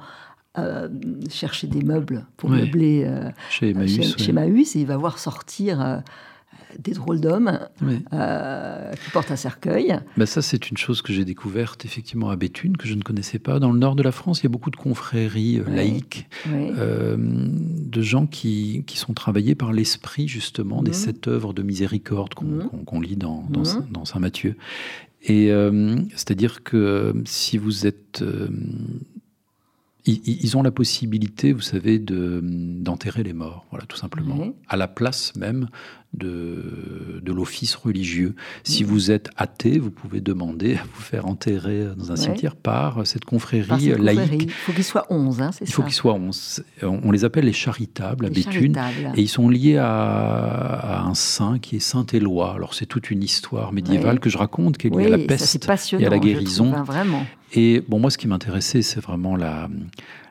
euh, 0.58 0.88
chercher 1.30 1.68
des 1.68 1.84
meubles 1.84 2.26
pour 2.38 2.50
meubler 2.50 3.04
euh, 3.06 3.30
chez, 3.50 3.72
Emmaüs, 3.72 4.76
et 4.78 4.80
il 4.80 4.88
va 4.88 4.96
voir 4.96 5.20
sortir 5.20 6.02
des 6.80 6.94
drôles 6.94 7.20
d'hommes 7.20 7.60
euh, 8.14 8.92
qui 8.92 9.12
portent 9.12 9.32
un 9.32 9.36
cercueil. 9.36 10.00
Ben 10.18 10.26
ça, 10.26 10.42
c'est 10.42 10.70
une 10.70 10.78
chose 10.78 11.02
que 11.02 11.14
j'ai 11.14 11.26
découverte 11.26 11.86
effectivement 11.86 12.30
à 12.30 12.36
Béthune, 12.36 12.78
que 12.78 12.88
je 12.88 12.94
ne 12.96 13.02
connaissais 13.02 13.40
pas. 13.40 13.60
Dans 13.60 13.72
le 13.72 13.80
nord 13.80 13.96
de 13.96 14.04
la 14.04 14.12
France, 14.12 14.42
il 14.42 14.44
y 14.44 14.48
a 14.48 14.50
beaucoup 14.50 14.72
de 14.72 14.76
confréries 14.76 15.60
euh, 15.60 15.70
laïques, 15.70 16.28
euh, 16.48 17.16
de 17.18 18.02
gens 18.02 18.26
qui, 18.26 18.84
qui, 18.88 18.98
sont 18.98 19.14
travaillés 19.14 19.56
par 19.56 19.74
l'esprit 19.74 20.28
justement 20.28 20.82
des 20.82 20.92
mhm. 20.92 20.98
sept 20.98 21.28
œuvres 21.28 21.54
de 21.54 21.62
miséricorde 21.62 22.34
qu'on 22.34 22.46
mhm. 22.46 23.04
lit 23.04 23.16
dans, 23.16 23.44
dans, 23.50 23.62
mhm. 23.62 23.88
dans 23.92 24.06
Saint 24.06 24.20
Matthieu. 24.20 24.56
Et 25.26 25.52
c'est-à-dire 26.16 26.64
que 26.64 27.14
si 27.24 27.58
vous 27.58 27.88
êtes 27.88 28.22
ils, 30.06 30.58
ont 30.58 30.64
la 30.64 30.72
possibilité, 30.72 31.54
vous 31.54 31.62
savez, 31.62 32.00
d'enterrer 32.00 33.24
les 33.24 33.34
morts, 33.34 33.66
voilà, 33.70 33.86
tout 33.86 33.98
simplement, 33.98 34.54
à 34.68 34.76
la 34.76 34.88
place 34.88 35.36
même 35.36 35.70
de, 36.13 37.21
de 37.23 37.32
l'office 37.32 37.76
religieux. 37.76 38.36
Si 38.63 38.84
vous 38.84 39.12
êtes 39.12 39.30
athée, 39.36 39.80
vous 39.80 39.91
pouvez 39.91 40.21
demander 40.21 40.76
à 40.76 40.84
vous 40.84 41.02
faire 41.02 41.26
enterrer 41.26 41.88
dans 41.97 42.12
un 42.12 42.15
cimetière 42.15 42.56
par 42.56 43.06
cette 43.06 43.26
confrérie 43.26 43.93
laïque. 43.97 44.43
Il 44.43 44.52
faut 44.52 44.73
qu'il 44.73 44.84
soit 44.84 45.06
11, 45.10 45.41
hein, 45.41 45.52
c'est 45.52 45.65
ça 45.65 45.71
Il 45.71 45.73
faut 45.73 45.84
qu'il 45.84 45.93
soit 45.93 46.13
11. 46.13 46.63
On 46.82 47.12
les 47.12 47.26
appelle 47.26 47.45
les 47.45 47.54
charitables 47.54 48.26
à 48.26 48.30
Béthune. 48.30 48.78
Et 49.15 49.21
ils 49.21 49.30
sont 49.30 49.49
liés 49.49 49.78
à, 49.78 51.04
un 51.06 51.15
saint 51.15 51.60
qui 51.60 51.78
est 51.78 51.80
Saint-Éloi. 51.80 52.54
Alors 52.54 52.73
c'est 52.73 52.86
toute 52.86 53.12
une 53.12 53.23
histoire 53.23 53.73
médiévale 53.73 54.19
que 54.19 54.30
je 54.30 54.38
raconte, 54.38 54.78
qui 54.78 54.88
est 54.88 54.89
liée 54.89 55.06
à 55.06 55.10
la 55.10 55.17
peste 55.17 55.67
et 55.99 56.06
à 56.06 56.10
la 56.10 56.19
guérison. 56.19 56.65
Trouve, 56.65 56.80
hein, 56.80 56.84
vraiment. 56.84 57.26
Et 57.56 57.84
bon, 57.88 57.99
moi, 57.99 58.10
ce 58.10 58.17
qui 58.17 58.28
m'intéressait, 58.28 58.82
c'est 58.82 58.99
vraiment 58.99 59.36
la, 59.36 59.69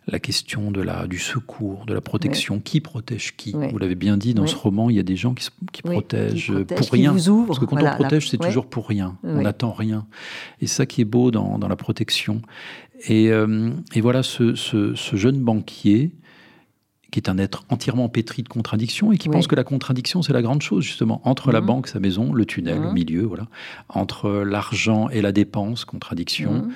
la 0.06 0.18
question 0.18 0.70
de 0.70 0.80
la, 0.80 1.06
du 1.06 1.18
secours, 1.18 1.86
de 1.86 1.94
la 1.94 2.00
protection. 2.00 2.58
Qui 2.58 2.80
protège 2.80 3.36
qui? 3.36 3.52
Vous 3.52 3.78
l'avez 3.78 3.94
bien 3.94 4.16
dit, 4.16 4.34
dans 4.34 4.46
ce 4.46 4.56
roman, 4.56 4.90
il 4.90 4.96
y 4.96 5.00
a 5.00 5.04
des 5.04 5.16
gens 5.16 5.34
qui, 5.34 5.48
qui, 5.72 5.82
protègent, 5.82 6.52
pour 6.64 6.90
rien. 6.90 7.14
Parce 7.46 7.58
que 7.58 7.64
quand 7.64 7.80
on 7.80 7.94
protège, 7.96 8.28
c'est 8.28 8.38
toujours 8.38 8.66
pour 8.66 8.88
rien. 8.88 9.16
On 9.22 9.42
n'attend 9.42 9.72
rien. 9.72 10.06
Et 10.60 10.66
ça 10.66 10.86
qui 10.86 11.00
est 11.00 11.06
beau 11.06 11.30
dans, 11.30 11.58
dans 11.58 11.68
la 11.68 11.76
protection. 11.76 12.42
Et, 13.08 13.30
euh, 13.30 13.70
et 13.94 14.00
voilà, 14.00 14.22
ce, 14.22 14.54
ce, 14.54 14.94
ce, 14.94 15.16
jeune 15.16 15.40
banquier 15.40 16.12
qui 17.12 17.20
est 17.20 17.28
un 17.28 17.36
être 17.36 17.64
entièrement 17.68 18.08
pétri 18.08 18.42
de 18.42 18.48
contradictions 18.48 19.12
et 19.12 19.18
qui 19.18 19.28
pense 19.28 19.46
que 19.46 19.54
la 19.54 19.64
contradiction, 19.64 20.22
c'est 20.22 20.32
la 20.32 20.40
grande 20.40 20.62
chose, 20.62 20.82
justement. 20.82 21.20
Entre 21.24 21.52
la 21.52 21.60
mhm. 21.60 21.66
banque, 21.66 21.86
sa 21.86 22.00
maison, 22.00 22.32
le 22.32 22.46
tunnel, 22.46 22.78
au 22.78 22.88
mhm. 22.88 22.94
milieu, 22.94 23.22
voilà. 23.22 23.46
Entre 23.90 24.30
l'argent 24.42 25.10
et 25.10 25.20
la 25.20 25.30
dépense, 25.30 25.84
contradiction. 25.84 26.52
Mhm. 26.52 26.72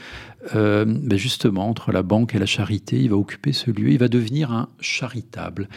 Euh, 0.55 0.85
ben 0.87 1.19
justement, 1.19 1.69
entre 1.69 1.91
la 1.91 2.03
banque 2.03 2.35
et 2.35 2.39
la 2.39 2.47
charité, 2.47 3.01
il 3.01 3.11
va 3.11 3.17
occuper 3.17 3.53
ce 3.53 3.71
lieu, 3.71 3.89
il 3.89 3.99
va 3.99 4.09
devenir 4.09 4.53
un 4.53 4.69
charitable. 4.79 5.69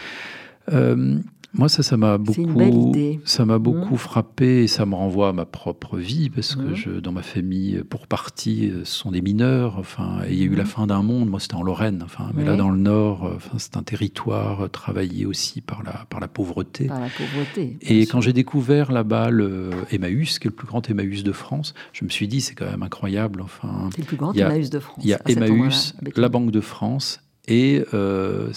Euh, 0.74 1.18
moi, 1.54 1.68
ça, 1.68 1.82
ça 1.82 1.98
m'a 1.98 2.18
beaucoup, 2.18 2.94
ça 3.26 3.46
m'a 3.46 3.58
beaucoup 3.58 3.96
mmh. 3.96 3.98
frappé 3.98 4.64
et 4.64 4.68
ça 4.68 4.86
me 4.86 4.94
renvoie 4.94 5.30
à 5.30 5.34
ma 5.34 5.46
propre 5.46 5.98
vie 5.98 6.30
parce 6.30 6.56
que 6.56 6.62
mmh. 6.62 6.76
je, 6.76 6.90
dans 6.92 7.12
ma 7.12 7.24
famille, 7.24 7.84
pour 7.90 8.06
partie, 8.06 8.72
ce 8.84 8.98
sont 8.98 9.12
des 9.12 9.22
mineurs. 9.22 9.78
Enfin, 9.80 10.20
il 10.30 10.36
y 10.36 10.44
a 10.44 10.46
eu 10.46 10.56
la 10.56 10.64
mmh. 10.64 10.68
fin 10.68 10.88
d'un 10.88 11.02
monde. 11.02 11.30
Moi, 11.30 11.40
c'était 11.40 11.56
en 11.56 11.64
Lorraine. 11.64 12.02
Enfin, 12.04 12.32
mais 12.36 12.44
là, 12.44 12.56
dans 12.56 12.70
le 12.70 12.78
Nord, 12.78 13.32
enfin, 13.36 13.58
c'est 13.58 13.78
un 13.78 13.84
territoire 13.84 14.70
travaillé 14.70 15.26
aussi 15.26 15.62
par 15.62 15.82
la 15.84 16.06
par 16.10 16.20
la 16.20 16.28
pauvreté. 16.28 16.86
Par 16.86 17.00
la 17.00 17.10
pauvreté. 17.10 17.78
Et 17.82 18.06
quand 18.06 18.22
j'ai 18.22 18.34
découvert 18.34 18.92
là-bas 18.92 19.32
le 19.32 19.72
Emmaüs, 19.92 20.38
qui 20.38 20.48
est 20.48 20.52
le 20.52 20.56
plus 20.56 20.68
grand 20.68 20.88
Emmaüs 20.88 21.24
de 21.24 21.32
France, 21.32 21.74
je 21.94 22.06
me 22.06 22.10
suis 22.10 22.28
dit, 22.28 22.42
c'est 22.42 22.54
quand 22.54 22.70
même 22.70 22.84
incroyable. 22.84 23.42
Enfin, 23.42 23.90
c'est 23.96 24.02
le 24.02 24.08
plus 24.08 24.18
grand 24.18 24.34
Emmaüs 24.34 24.70
de 24.70 24.80
France. 24.80 25.04
Il 25.04 25.10
y 25.10 25.14
a 25.14 25.22
Emmaüs, 25.28 25.96
la 26.16 26.30
Banque 26.30 26.52
de 26.52 26.62
France 26.62 27.22
et 27.48 27.84
euh, 27.94 28.50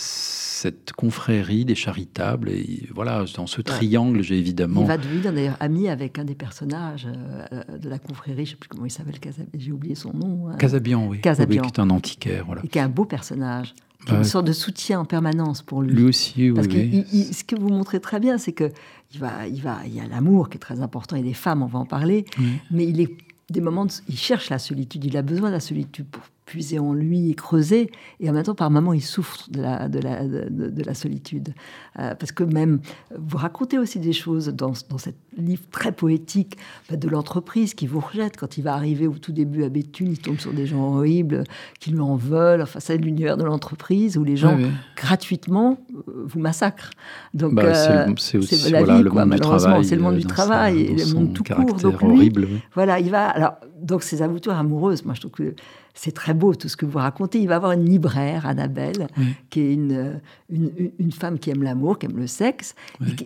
cette 0.63 0.93
confrérie 0.93 1.65
des 1.65 1.75
charitables. 1.75 2.49
Et 2.51 2.89
voilà, 2.95 3.25
dans 3.37 3.49
ce 3.49 3.61
triangle, 3.61 4.23
j'ai 4.23 4.39
évidemment. 4.39 4.83
Il 4.83 4.87
va 4.87 4.97
devenir 4.97 5.33
d'ailleurs 5.33 5.57
ami 5.59 5.89
avec 5.89 6.19
un 6.19 6.25
des 6.25 6.37
personnages 6.37 7.09
euh, 7.53 7.79
de 7.79 7.89
la 7.89 7.99
confrérie, 7.99 8.47
je 8.47 8.51
ne 8.51 8.55
sais 8.55 8.57
plus 8.57 8.69
comment 8.69 8.87
il 8.87 8.91
s'appelle, 8.91 9.17
j'ai 9.55 9.73
oublié 9.73 9.97
son 9.97 10.13
nom. 10.15 10.49
Hein. 10.49 10.57
Casabian, 10.59 11.09
oui. 11.09 11.21
Casabian. 11.21 11.63
qui 11.63 11.69
est 11.69 11.81
un 11.81 11.91
antiquaire. 11.91 12.45
Voilà. 12.47 12.63
Et 12.65 12.69
qui 12.69 12.79
est 12.79 12.83
un 12.83 12.89
beau 12.89 13.05
personnage. 13.05 13.75
Qui 14.07 14.15
est 14.15 14.17
une 14.17 14.25
sorte 14.25 14.47
de 14.47 14.53
soutien 14.53 14.99
en 15.01 15.05
permanence 15.05 15.63
pour 15.63 15.81
lui. 15.81 15.95
Lui 15.95 16.05
aussi, 16.05 16.51
oui. 16.51 16.55
Parce 16.55 16.67
que 16.67 16.75
ce 16.75 17.45
que 17.45 17.55
vous 17.57 17.69
montrez 17.69 18.01
très 18.01 18.19
bien, 18.19 18.37
c'est 18.37 18.53
que 18.53 18.71
il 19.15 19.21
va, 19.21 19.47
il 19.47 19.63
va, 19.63 19.79
il 19.87 19.95
y 19.95 20.01
a 20.01 20.07
l'amour 20.07 20.49
qui 20.49 20.57
est 20.57 20.61
très 20.61 20.81
important 20.81 21.17
et 21.17 21.23
des 21.23 21.35
femmes, 21.35 21.63
on 21.63 21.67
va 21.67 21.79
en 21.79 21.87
parler, 21.87 22.25
mais 22.71 22.87
il 22.87 23.01
est 23.01 23.17
des 23.51 23.61
moments, 23.61 23.87
il 24.09 24.17
cherche 24.17 24.49
la 24.49 24.59
solitude, 24.59 25.05
il 25.05 25.17
a 25.17 25.23
besoin 25.23 25.51
de 25.51 25.55
la 25.55 25.61
solitude 25.61 26.07
pour 26.07 26.23
puiser 26.45 26.79
en 26.79 26.93
lui 26.93 27.31
et 27.31 27.35
creuser. 27.35 27.91
Et 28.21 28.29
en 28.29 28.33
même 28.33 28.43
temps, 28.43 28.55
par 28.55 28.71
moments, 28.71 28.93
il 28.93 29.03
souffre 29.03 29.49
de 29.51 29.61
la, 29.61 29.89
de 29.89 29.99
la, 30.01 30.27
de, 30.27 30.83
la 30.83 30.95
solitude. 30.95 31.55
Euh, 31.99 32.15
parce 32.15 32.33
que 32.33 32.45
même, 32.45 32.81
vous 33.17 33.39
racontez 33.39 33.79
aussi 33.79 33.99
des 33.99 34.13
choses 34.13 34.49
dans, 34.49 34.73
dans 34.89 34.99
ce 34.99 35.11
livre 35.37 35.63
très 35.71 35.93
poétique 35.93 36.57
bah, 36.91 36.97
de 36.97 37.09
l'entreprise 37.09 37.75
qui 37.75 37.87
vous 37.87 38.01
rejette. 38.01 38.37
Quand 38.37 38.59
il 38.59 38.63
va 38.63 38.75
arriver 38.75 39.07
au 39.07 39.15
tout 39.15 39.33
début 39.33 39.65
à 39.65 39.69
Béthune, 39.69 40.11
il 40.11 40.19
tombe 40.19 40.39
sur 40.39 40.53
des 40.53 40.67
gens 40.67 40.97
horribles 40.97 41.45
qui 41.81 41.91
lui 41.91 42.01
en 42.01 42.17
veulent. 42.17 42.63
Enfin, 42.63 42.81
c'est 42.81 42.97
l'univers 42.97 43.37
de 43.37 43.45
l'entreprise 43.45 44.17
où 44.17 44.25
les 44.25 44.37
gens, 44.37 44.59
gratuitement, 44.97 45.79
euh, 45.95 46.25
vous 46.27 46.41
massacrent. 46.41 46.91
Donc, 47.35 47.55
bah, 47.55 47.63
euh, 47.65 48.13
c'est 48.19 48.39
aussi 48.39 48.71
la 48.71 48.83
vie, 48.83 49.03
le 49.03 49.11
monde 49.11 49.31
du 49.31 49.41
travail. 49.41 49.85
C'est 49.85 49.97
le 49.97 50.03
monde 50.03 50.17
du 50.17 50.27
travail 50.27 50.81
et 50.81 50.97
le 50.97 51.15
monde 51.15 51.33
tout 51.33 51.45
court. 51.45 51.77
Donc, 51.77 52.03
lui, 52.03 52.09
horrible, 52.09 52.49
voilà, 52.75 52.99
il 52.99 53.11
va. 53.11 53.29
Alors, 53.29 53.55
donc, 53.81 54.03
ces 54.03 54.23
aventures 54.23 54.55
amoureuses, 54.55 55.05
moi, 55.05 55.15
je 55.15 55.21
trouve 55.21 55.33
que 55.33 55.55
c'est 55.95 56.13
très 56.13 56.35
beau 56.35 56.55
tout 56.55 56.69
ce 56.69 56.77
que 56.77 56.87
vous 56.87 56.99
racontez. 56.99 57.39
Il 57.41 57.49
va 57.49 57.57
avoir 57.57 57.73
une 57.73 57.85
libraire, 57.85 58.47
Annabelle, 58.47 59.09
qui 59.51 59.61
est 59.61 59.73
une, 59.75 60.21
une, 60.51 61.13
femme 61.13 61.39
qui 61.39 61.51
aime 61.51 61.63
l'amour, 61.63 61.99
qui 61.99 62.07
aime 62.07 62.17
le 62.17 62.27
sexe, 62.27 62.75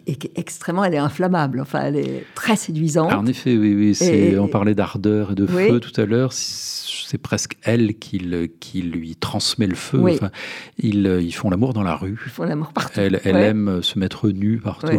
et, 0.07 0.17
qui, 0.17 0.27
est 0.27 0.39
extrêmement, 0.39 0.85
elle 0.85 0.95
est 0.95 0.99
inflammable. 0.99 1.61
Enfin, 1.61 1.83
elle 1.85 1.97
est 1.97 2.25
très 2.35 2.57
séduisante. 2.57 3.13
en 3.13 3.27
effet, 3.27 3.57
oui, 3.57 3.95
oui. 4.01 4.39
on 4.39 4.49
parlait 4.49 4.75
d'ardeur 4.75 5.33
et 5.33 5.35
de 5.35 5.47
feu 5.47 5.81
tout 5.81 6.01
à 6.01 6.05
l'heure 6.07 6.33
c'est 7.07 7.19
presque 7.19 7.57
elle 7.63 7.97
qui, 7.99 8.21
qui, 8.59 8.83
lui 8.83 9.15
transmet 9.15 9.67
le 9.67 9.77
feu. 9.77 10.03
Enfin, 10.03 10.31
ils, 10.79 11.07
ils, 11.23 11.33
font 11.33 11.51
l'amour 11.51 11.73
dans 11.73 11.85
la 11.85 11.95
rue. 11.95 12.19
Ils 12.27 12.31
font 12.31 12.43
l'amour 12.43 12.73
partout. 12.73 12.99
Elle, 12.99 13.21
elle 13.25 13.37
aime 13.37 13.81
se 13.83 13.99
mettre 13.99 14.29
nue 14.29 14.59
partout. 14.59 14.99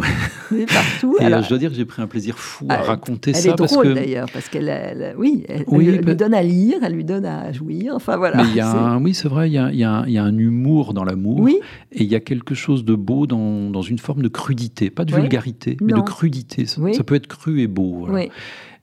Partout. 0.68 1.16
Et 1.20 1.26
euh, 1.26 1.42
je 1.42 1.48
dois 1.48 1.58
dire 1.58 1.70
que 1.70 1.76
j'ai 1.76 1.84
pris 1.84 2.00
un 2.00 2.06
plaisir 2.06 2.38
fou 2.38 2.66
à 2.70 2.76
ah, 2.76 2.82
raconter 2.82 3.34
ça. 3.34 3.40
Elle 3.40 3.50
est 3.50 3.56
drôle 3.56 3.94
d'ailleurs, 3.94 4.28
parce 4.32 4.48
qu'elle, 4.48 5.14
oui, 5.18 5.44
elle, 5.48 5.64
lui 5.70 5.98
bah 5.98 6.14
donne 6.14 6.34
à 6.34 6.42
lire, 6.42 6.78
elle 6.82 6.94
lui 6.94 7.04
donne 7.04 7.26
à 7.26 7.52
jouir. 7.58 7.92
Enfin 7.94 8.16
voilà. 8.16 8.42
Mais 8.42 8.54
y 8.54 8.60
a 8.60 8.70
un, 8.70 9.02
oui, 9.02 9.14
c'est 9.14 9.28
vrai, 9.28 9.50
il 9.50 9.52
y, 9.52 9.58
a, 9.58 9.70
il, 9.70 9.78
y 9.78 9.84
a 9.84 9.92
un, 9.92 10.06
il 10.06 10.12
y, 10.12 10.18
a, 10.18 10.24
un 10.24 10.38
humour 10.38 10.94
dans 10.94 11.04
l'amour. 11.04 11.40
Oui. 11.40 11.58
Et 11.92 12.04
il 12.04 12.08
y 12.08 12.14
a 12.14 12.20
quelque 12.20 12.54
chose 12.54 12.84
de 12.84 12.94
beau 12.94 13.26
dans, 13.26 13.70
dans 13.70 13.82
une 13.82 13.98
forme 13.98 14.22
de 14.22 14.28
crudité, 14.28 14.90
pas 14.90 15.04
de 15.04 15.14
vulgarité, 15.14 15.76
mais 15.80 15.92
de 15.92 16.00
crudité. 16.00 16.66
Ça, 16.66 16.80
ça, 16.92 17.04
peut 17.04 17.14
être 17.14 17.26
cru 17.26 17.60
et 17.60 17.66
beau. 17.66 18.06
Voilà. 18.06 18.14
Oui. 18.14 18.30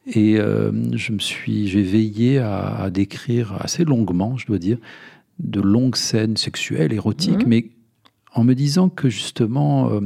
Et 0.08 0.38
euh, 0.38 0.72
je 0.96 1.12
me 1.14 1.20
suis, 1.20 1.68
j'ai 1.68 1.82
veillé 1.82 2.38
à, 2.38 2.90
décrire 2.92 3.58
assez 3.60 3.84
longuement, 3.84 4.38
je 4.38 4.46
dois 4.46 4.60
dire, 4.60 4.78
de 5.40 5.60
longues 5.60 5.96
scènes 5.96 6.38
sexuelles, 6.38 6.94
érotiques, 6.94 7.44
mhm. 7.44 7.48
mais 7.48 7.70
en 8.34 8.44
me 8.44 8.54
disant 8.54 8.90
que 8.90 9.10
justement, 9.10 9.90
euh, 9.90 10.00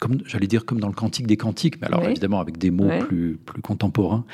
comme 0.00 0.18
j'allais 0.24 0.46
dire 0.46 0.64
comme 0.64 0.80
dans 0.80 0.88
le 0.88 0.94
Cantique 0.94 1.26
des 1.26 1.36
Cantiques, 1.36 1.80
mais 1.80 1.88
alors 1.88 2.04
évidemment 2.04 2.40
avec 2.40 2.56
des 2.56 2.70
mots 2.70 2.88
plus, 3.00 3.38
plus 3.44 3.60
contemporains, 3.60 4.24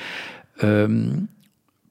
euh, 0.63 1.11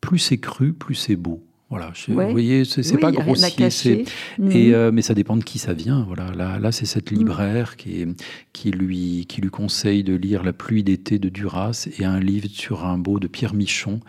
plus 0.04 0.20
c'est 0.20 0.38
cru, 0.38 0.74
plus 0.74 0.96
c'est 0.96 1.16
beau. 1.16 1.42
Voilà, 1.74 1.92
vous 2.08 2.30
voyez, 2.30 2.66
c'est 2.66 3.00
pas 3.00 3.12
grossier, 3.12 4.06
mhm. 4.38 4.52
et, 4.52 4.76
euh, 4.76 4.92
mais 4.94 5.02
ça 5.02 5.16
dépend 5.16 5.36
de 5.36 5.44
qui 5.44 5.58
ça 5.58 5.74
vient. 5.74 6.04
Voilà, 6.06 6.30
là, 6.36 6.60
là 6.60 6.72
c'est 6.72 6.86
cette 6.86 7.12
mhm. 7.12 7.18
libraire 7.18 7.78
qui, 7.78 8.06
qui, 8.54 8.70
lui, 8.70 9.26
qui 9.28 9.42
lui 9.42 9.50
conseille 9.50 10.04
de 10.04 10.14
lire 10.14 10.44
La 10.44 10.54
pluie 10.54 10.84
d'été 10.84 11.18
de 11.18 11.30
Duras 11.30 11.88
et 11.98 12.06
un 12.06 12.20
livre 12.20 12.48
sur 12.48 12.86
un 12.86 13.00
beau 13.00 13.18
de 13.18 13.26
Pierre 13.26 13.56
Michon. 13.56 14.02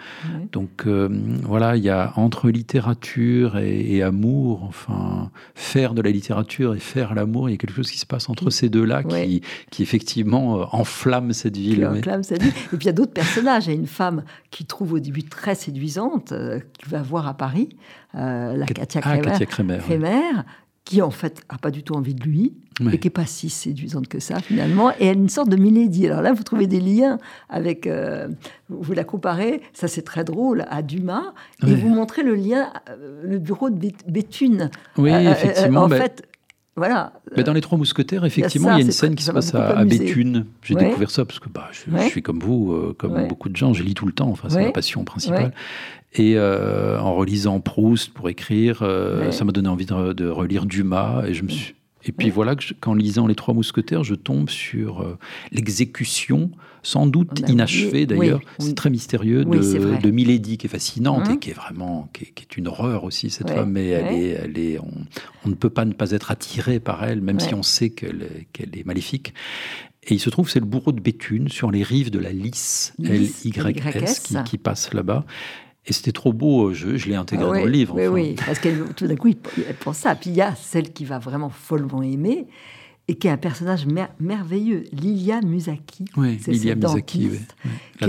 Donc 0.53 0.87
euh, 0.87 1.09
voilà, 1.43 1.79
il 1.79 1.83
y 1.83 1.89
a 1.89 2.13
entre 2.17 2.51
littérature 2.51 3.57
et, 3.57 4.03
amour, 4.03 4.65
enfin, 4.65 5.31
faire 5.55 5.95
de 5.95 6.03
la 6.03 6.11
littérature 6.11 6.75
et 6.75 6.81
faire 6.81 7.15
l'amour, 7.15 7.49
il 7.49 7.53
y 7.53 7.55
a 7.55 7.59
quelque 7.59 7.77
chose 7.77 7.91
qui 7.91 7.99
se 7.99 8.05
passe 8.05 8.29
entre 8.29 8.51
ces 8.51 8.69
deux-là 8.69 9.05
qui, 9.05 9.41
qui 9.71 9.83
effectivement 9.83 10.61
euh, 10.61 10.65
enflamme 10.73 11.33
cette 11.33 11.57
ville. 11.57 11.87
Enflamme 11.87 12.25
cette 12.25 12.43
ville. 12.43 12.53
Et 12.75 12.77
puis 12.77 12.83
il 12.83 12.87
y 12.87 12.91
a 12.91 12.93
d'autres 12.93 13.15
personnages. 13.15 13.69
Il 13.69 13.71
y 13.71 13.73
a 13.73 13.77
une 13.77 13.87
femme 13.87 14.25
qui 14.51 14.67
trouve 14.67 14.93
au 14.93 14.99
début 14.99 15.25
très 15.25 15.55
séduisante, 15.55 16.35
qui 16.79 16.91
va 16.91 17.01
voir 17.01 17.27
à 17.27 17.33
Paris 17.33 17.54
euh, 18.15 18.57
la 18.57 18.67
Katia 18.67 19.01
Kremer, 19.01 19.33
ah, 20.37 20.45
qui 20.85 21.01
en 21.01 21.11
fait 21.11 21.43
a 21.49 21.59
pas 21.59 21.71
du 21.71 21.83
tout 21.83 21.95
envie 21.95 22.15
de 22.15 22.23
lui 22.23 22.55
et 22.93 22.99
qui 22.99 23.09
est 23.09 23.11
pas 23.11 23.25
si 23.25 23.49
séduisante 23.49 24.09
que 24.09 24.19
ça 24.19 24.41
finalement. 24.41 24.91
Et 24.93 25.07
elle 25.07 25.17
est 25.17 25.21
une 25.21 25.29
sorte 25.29 25.49
de 25.49 25.57
Milady 25.57 26.07
alors 26.07 26.23
là 26.23 26.33
vous 26.33 26.43
trouvez 26.43 26.67
des 26.67 26.81
liens 26.81 27.19
avec 27.49 27.87
euh, 27.87 28.29
vous 28.69 28.93
la 28.93 29.05
comparez. 29.05 29.63
Ça 29.73 29.89
c'est 29.89 30.03
très 30.03 30.25
drôle 30.25 30.65
à 30.69 30.83
Dumas. 30.83 31.33
Et 31.67 31.75
vous 31.75 31.89
montrez 31.89 32.23
le 32.23 32.35
lien 32.35 32.73
euh, 32.91 33.23
le 33.25 33.39
bureau 33.39 33.71
de 33.71 33.93
Béthune. 34.09 34.71
Oui 34.99 35.11
effectivement 35.11 35.85
en 35.85 35.89
fait 35.89 36.27
voilà. 36.77 37.13
Mais 37.37 37.45
dans 37.45 37.53
Les 37.53 37.61
Trois 37.61 37.79
Mousquetaires, 37.79 38.25
effectivement, 38.25 38.73
il 38.73 38.79
y 38.79 38.83
a 38.83 38.85
une 38.85 38.93
scène 38.93 39.15
qui 39.15 39.25
se 39.25 39.31
passe 39.31 39.55
à, 39.55 39.85
Béthune. 39.85 40.47
J'ai 40.63 40.75
découvert 40.75 41.11
ça 41.11 41.25
parce 41.25 41.39
que 41.39 41.49
bah, 41.49 41.69
je, 41.73 42.09
suis 42.09 42.23
comme 42.23 42.41
vous, 42.41 42.95
comme 42.99 43.29
beaucoup 43.29 43.49
de 43.49 43.57
gens, 43.57 43.73
je 43.73 43.83
lis 43.83 43.95
tout 43.95 44.07
le 44.07 44.13
temps, 44.13 44.29
enfin, 44.29 44.49
c'est 44.49 44.65
ma 44.65 44.73
passion 44.73 45.05
principale. 45.05 45.53
Et 46.15 46.35
euh, 46.37 46.99
en 47.01 47.15
relisant 47.15 47.59
Proust 47.61 48.13
pour 48.13 48.29
écrire, 48.29 48.81
euh, 48.83 49.33
ça 49.33 49.45
m'a 49.45 49.53
donné 49.53 49.69
envie 49.69 49.87
de, 49.87 50.29
relire 50.29 50.65
Dumas. 50.65 51.25
Et 51.27 51.35
je 51.35 51.43
me 51.43 51.49
suis. 51.49 51.75
Et 52.07 52.13
puis 52.13 52.31
voilà 52.31 52.55
qu'en 52.81 52.95
lisant 52.95 53.27
Les 53.27 53.35
Trois 53.35 53.55
Mousquetaires, 53.55 54.05
je 54.05 54.15
tombe 54.15 54.51
sur 54.51 55.01
euh, 55.01 55.19
l'exécution, 55.53 56.51
sans 56.83 57.07
doute 57.07 57.43
inachevée 57.49 58.07
d'ailleurs, 58.07 58.41
c'est 58.59 58.75
très 58.75 58.91
mystérieux, 58.91 59.45
de, 59.45 60.01
de, 60.01 60.11
Milady, 60.11 60.59
qui 60.59 60.67
est 60.67 60.71
fascinante 60.71 61.29
et 61.29 61.33
hein 61.33 61.37
qui 61.37 61.51
est 61.51 61.55
vraiment, 61.55 62.09
qui 62.13 62.25
est, 62.25 62.57
une 62.57 62.69
horreur 62.69 63.05
aussi, 63.05 63.31
cette 63.31 63.51
femme, 63.51 63.73
mais 63.73 63.89
elle 63.89 64.15
est, 64.15 64.29
elle 64.29 64.59
est, 64.59 64.79
on, 64.79 65.49
ne 65.49 65.55
peut 65.55 65.71
pas 65.71 65.85
ne 65.85 65.93
pas 65.93 66.11
être 66.11 66.31
attiré 66.31 66.81
par 66.81 67.05
elle, 67.05 67.21
même 67.21 67.41
si 67.41 67.55
on 67.55 67.63
sait 67.63 67.91
qu'elle 67.91 68.23
est 68.59 68.87
maléfique. 68.87 69.35
Et 70.07 70.15
il 70.15 70.21
se 70.21 70.29
trouve, 70.29 70.51
c'est 70.51 70.61
le 70.61 70.67
bourreau 70.67 70.93
de 70.93 71.01
Béthune, 71.01 71.49
sur 71.49 71.71
les 71.71 71.83
rives 71.83 72.11
de 72.11 72.19
la 72.19 72.31
Lys, 72.31 72.93
L-Y-S, 73.03 74.21
qui, 74.21 74.37
qui 74.45 74.59
passe 74.59 74.93
là-bas. 74.93 75.25
Et 75.87 75.93
c'était 75.93 76.13
trop 76.13 76.33
beau, 76.33 76.73
je, 76.73 76.97
je 76.97 77.09
l'ai 77.09 77.15
intégré 77.15 77.45
Ah 77.51 77.59
dans 77.59 77.65
le 77.65 77.71
livre. 77.71 77.95
Oui, 77.95 78.03
enfin. 78.07 78.15
oui, 78.15 78.35
parce 78.47 78.59
qu'elle 78.59 78.85
tout 78.95 79.07
d'un 79.07 79.17
coup, 79.17 79.29
elle 79.29 79.75
pense 79.77 79.99
ça. 79.99 80.15
Puis 80.15 80.31
il 80.31 80.37
y 80.37 80.41
a 80.43 80.55
celle 80.55 80.93
qui 80.93 81.05
va 81.05 81.19
vraiment 81.19 81.51
follement 81.51 82.03
aimer 82.03 82.47
et 83.07 83.17
qui 83.17 83.27
est 83.27 83.31
un 83.31 83.37
personnage 83.37 83.85
mer- 83.85 84.09
merveilleux, 84.19 84.85
Lilia 84.93 85.43
Musaki. 85.43 86.07
Oui, 86.17 86.39
C'est 86.41 86.53
Lilia 86.53 86.75
Misaki, 86.75 87.29
oui. 87.33 87.41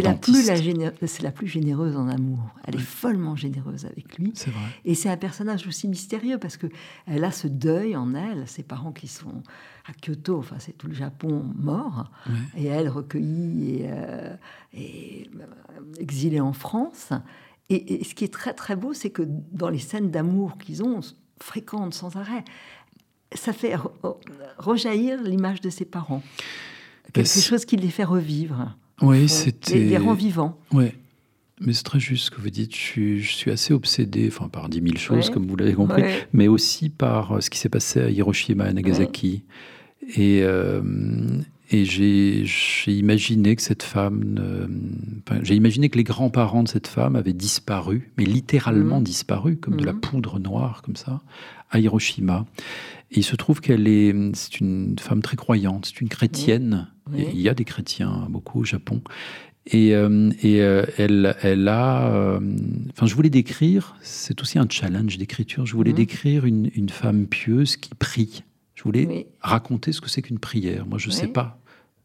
la 0.02 0.14
plus, 0.14 0.48
la 0.48 0.56
géné- 0.56 0.92
c'est 1.06 1.22
la 1.24 1.32
plus 1.32 1.48
généreuse 1.48 1.98
en 1.98 2.08
amour. 2.08 2.40
Elle 2.64 2.76
est 2.76 2.80
follement 2.80 3.36
généreuse 3.36 3.84
avec 3.86 4.18
lui. 4.18 4.32
C'est 4.36 4.52
vrai. 4.52 4.62
Et 4.86 4.96
c'est 4.96 5.10
un 5.10 5.18
personnage 5.18 5.68
aussi 5.68 5.90
mystérieux 5.90 6.38
parce 6.38 6.56
que 6.56 6.68
elle 7.08 7.26
a 7.26 7.32
ce 7.32 7.50
deuil 7.50 7.98
en 7.98 8.16
elle, 8.16 8.48
ses 8.48 8.64
parents 8.64 8.94
qui 8.94 9.10
sont 9.10 9.44
à 9.86 9.92
Kyoto, 10.02 10.38
enfin 10.40 10.56
c'est 10.60 10.78
tout 10.78 10.88
le 10.88 10.94
Japon 10.96 11.44
mort, 11.58 12.10
et 12.58 12.68
elle 12.68 12.88
recueillie 12.88 13.82
et, 13.82 13.88
euh, 13.90 14.34
et, 14.74 15.30
euh, 15.42 15.44
exilée 16.00 16.40
en 16.40 16.54
France. 16.54 17.10
Et, 17.70 17.95
et 17.95 18.03
ce 18.03 18.13
qui 18.13 18.24
est 18.26 18.34
très 18.34 18.53
très 18.53 18.76
beau, 18.76 18.93
c'est 18.93 19.09
que 19.09 19.24
dans 19.51 19.70
les 19.70 19.80
scènes 19.80 20.11
d'amour 20.11 20.57
qu'ils 20.57 20.84
ont, 20.84 20.99
fréquentes 21.41 21.93
sans 21.93 22.16
arrêt, 22.16 22.43
ça 23.34 23.53
fait 23.53 23.76
re- 23.76 24.16
rejaillir 24.57 25.22
l'image 25.24 25.61
de 25.61 25.70
ses 25.70 25.86
parents. 25.86 26.22
Quelque 27.13 27.39
chose 27.39 27.66
qui 27.66 27.76
les 27.78 27.89
fait 27.89 28.03
revivre. 28.03 28.76
Oui, 29.01 29.22
Les, 29.22 29.28
c'était. 29.28 29.80
les 29.80 29.97
rend 29.97 30.13
vivants. 30.13 30.57
Ouais. 30.72 30.95
Mais 31.61 31.74
c'est 31.74 31.84
très 31.84 31.99
juste 31.99 32.26
ce 32.26 32.32
que 32.32 32.41
vous 32.41 32.49
dites. 32.49 32.74
Je 32.76 32.80
suis, 32.80 33.20
je 33.22 33.34
suis 33.34 33.49
assez 33.51 33.74
obsédé, 33.74 34.28
enfin 34.28 34.47
par 34.49 34.68
dix 34.70 34.82
mille 34.82 34.97
choses, 34.97 35.28
Ouais. 35.28 35.34
comme 35.34 35.47
vous 35.47 35.55
l'avez 35.55 35.74
compris, 35.74 36.01
Ouais. 36.01 36.28
mais 36.34 36.47
aussi 36.47 36.89
par 36.89 37.34
euh, 37.34 37.41
ce 37.41 37.49
qui 37.49 37.57
s'est 37.57 37.70
passé 37.70 38.01
à 38.01 38.09
Hiroshima 38.09 38.70
et 38.70 38.74
Nagasaki. 38.74 39.43
Et, 40.16 40.41
euh, 40.43 40.82
et 41.72 41.84
j'ai 41.86 42.45
imaginé 42.88 43.55
que 43.55 43.61
cette 43.61 43.84
femme, 43.84 44.36
enfin, 45.28 45.39
j'ai 45.43 45.55
imaginé 45.55 45.89
que 45.89 45.97
les 45.97 46.03
grands-parents 46.03 46.63
de 46.63 46.68
cette 46.68 46.88
femme 46.88 47.16
avaient 47.16 47.34
disparu, 47.34 48.11
mais 48.18 48.26
littéralement 48.26 48.99
Mhm. 48.99 49.03
disparu, 49.03 49.55
comme 49.57 49.78
de 49.78 49.84
la 49.86 49.93
Mhm. 49.93 49.99
poudre 50.01 50.39
noire, 50.39 50.82
comme 50.84 50.95
ça, 50.95 51.22
à 51.72 51.80
Hiroshima. 51.80 52.45
Et 53.11 53.20
il 53.20 53.24
se 53.24 53.36
trouve 53.36 53.61
qu'elle 53.61 53.88
est, 53.88 54.13
c'est 54.34 54.59
une 54.59 54.95
femme 54.99 55.22
très 55.22 55.36
croyante, 55.38 55.88
c'est 55.88 56.01
une 56.01 56.09
chrétienne. 56.09 56.88
Et 57.16 57.30
il 57.32 57.39
y 57.41 57.49
a 57.49 57.53
des 57.53 57.66
chrétiens 57.66 58.28
beaucoup 58.30 58.61
au 58.61 58.63
Japon. 58.63 59.01
Et, 59.68 59.95
euh, 59.95 60.30
et 60.43 60.61
euh, 60.61 60.86
elle, 60.97 61.36
elle 61.41 61.68
a. 61.68 62.13
euh, 62.13 62.39
Enfin, 62.91 63.07
je 63.07 63.16
voulais 63.16 63.32
décrire, 63.32 63.95
c'est 64.01 64.39
aussi 64.41 64.59
un 64.59 64.68
challenge 64.70 65.18
d'écriture, 65.18 65.66
je 65.66 65.76
voulais 65.76 65.93
décrire 65.93 66.45
une, 66.45 66.70
une 66.76 66.89
femme 66.89 67.26
pieuse 67.26 67.76
qui 67.78 67.89
prie. 67.97 68.43
Je 68.76 68.84
voulais 68.84 69.06
Oui. 69.08 69.26
raconter 69.42 69.92
ce 69.92 70.02
que 70.02 70.10
c'est 70.10 70.22
qu'une 70.22 70.40
prière. 70.40 70.86
Moi, 70.86 70.98
je 71.00 71.08
ne 71.08 71.14
sais 71.14 71.28
pas. 71.28 71.60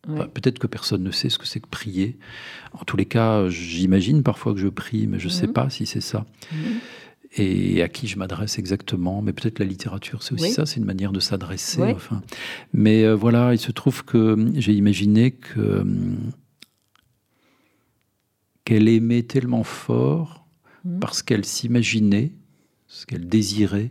Oui. 0.09 0.21
Peut-être 0.33 0.59
que 0.59 0.67
personne 0.67 1.03
ne 1.03 1.11
sait 1.11 1.29
ce 1.29 1.39
que 1.39 1.47
c'est 1.47 1.61
que 1.61 1.69
prier. 1.69 2.17
En 2.73 2.85
tous 2.85 2.97
les 2.97 3.05
cas, 3.05 3.49
j'imagine 3.51 4.23
parfois 4.23 4.55
que 4.55 4.59
je 4.61 4.69
prie, 4.69 5.07
mais 5.07 5.19
je 5.19 5.27
ne 5.27 5.33
sais 5.33 5.47
Mhm. 5.49 5.53
pas 5.53 5.69
si 5.69 5.85
c'est 5.85 6.01
ça. 6.01 6.25
Mhm. 6.53 6.59
Et 7.37 7.83
à 7.83 7.89
qui 7.89 8.07
je 8.09 8.19
m'adresse 8.19 8.59
exactement. 8.59 9.21
Mais 9.21 9.33
peut-être 9.33 9.59
la 9.59 9.65
littérature, 9.67 10.23
c'est 10.23 10.33
aussi 10.35 10.45
Oui. 10.45 10.51
ça, 10.53 10.65
c'est 10.65 10.79
une 10.79 10.87
manière 10.87 11.13
de 11.13 11.21
s'adresser. 11.21 11.83
Oui. 11.83 11.91
Enfin. 11.93 12.23
Mais 12.73 13.05
euh, 13.05 13.15
voilà, 13.15 13.53
il 13.53 13.59
se 13.59 13.73
trouve 13.73 14.05
que 14.05 14.33
hum, 14.33 14.53
j'ai 14.57 14.73
imaginé 14.73 15.33
que 15.33 15.81
hum, 15.81 16.31
qu'elle 18.65 18.89
aimait 18.89 19.23
tellement 19.23 19.65
fort 19.65 20.47
Mhm. 20.85 21.01
parce 21.01 21.23
qu'elle 21.23 21.45
s'imaginait, 21.45 22.33
ce 22.89 23.05
qu'elle 23.07 23.29
désirait, 23.29 23.91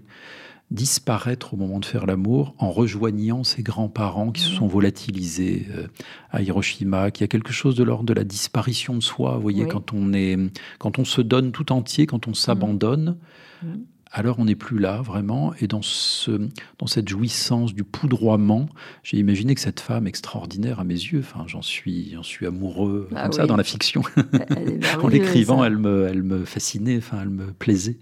disparaître 0.72 1.54
au 1.54 1.58
moment 1.58 1.80
de 1.80 1.86
faire 1.86 2.06
l'amour 2.06 2.54
en 2.60 2.70
rejoignant 2.72 3.44
ses 3.44 3.64
grands-parents 3.64 4.32
qui 4.32 4.42
se 4.42 4.50
sont 4.52 4.68
volatilisés 4.68 5.68
euh, 5.72 5.88
à 6.32 6.42
Hiroshima, 6.42 7.10
qu'il 7.12 7.24
y 7.24 7.26
a 7.26 7.28
quelque 7.28 7.52
chose 7.52 7.76
de 7.76 7.84
l'ordre 7.84 8.06
de 8.06 8.14
la 8.14 8.24
disparition 8.24 8.96
de 8.96 9.02
soi. 9.02 9.36
Vous 9.36 9.42
voyez, 9.42 9.64
Oui. 9.64 9.70
quand 9.70 9.94
on 9.94 10.14
est, 10.14 10.38
quand 10.78 11.00
on 11.00 11.06
se 11.06 11.22
donne 11.22 11.52
tout 11.52 11.72
entier, 11.72 12.06
quand 12.06 12.28
on 12.28 12.34
s'abandonne, 12.34 13.18
Mhm. 13.62 13.82
Alors 14.12 14.40
on 14.40 14.46
n'est 14.46 14.56
plus 14.56 14.80
là 14.80 15.02
vraiment. 15.02 15.54
Et 15.62 15.68
dans, 15.68 15.82
ce, 15.82 16.32
dans 16.78 16.88
cette 16.88 17.08
jouissance 17.08 17.74
du 17.74 17.84
poudroiement, 17.84 18.68
j'ai 19.04 19.18
imaginé 19.18 19.54
que 19.56 19.62
cette 19.62 19.80
femme 19.80 20.08
extraordinaire 20.08 20.80
à 20.80 20.84
mes 20.84 20.96
yeux, 20.96 21.20
enfin, 21.20 21.44
j'en 21.48 21.62
suis, 21.62 22.12
j'en 22.14 22.24
suis 22.24 22.46
amoureux 22.46 23.08
Ah 23.16 23.24
comme 23.24 23.34
ça 23.34 23.46
dans 23.48 23.58
la 23.58 23.64
fiction. 23.64 24.02
En 25.04 25.08
l'écrivant, 25.08 25.64
elle 25.64 25.78
me, 25.78 26.08
elle 26.08 26.24
me 26.24 26.44
fascinait, 26.46 26.98
enfin, 26.98 27.20
elle 27.22 27.30
me 27.30 27.52
plaisait. 27.52 27.98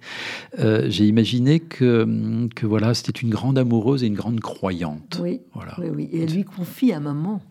Euh, 0.60 0.86
j'ai 0.89 1.05
imaginé 1.05 1.60
que, 1.60 2.47
que 2.55 2.66
voilà, 2.66 2.93
c'était 2.93 3.20
une 3.20 3.30
grande 3.30 3.58
amoureuse 3.58 4.03
et 4.03 4.08
une 4.08 4.16
grande 4.16 4.39
croyante. 4.39 5.20
Oui, 5.22 5.41
Voilà. 5.53 5.76
oui, 5.80 5.88
oui. 5.93 6.10
Et 6.12 6.24
elle 6.24 6.34
lui 6.34 6.43
confie 6.43 6.93
un 6.93 6.99
moment 6.99 7.41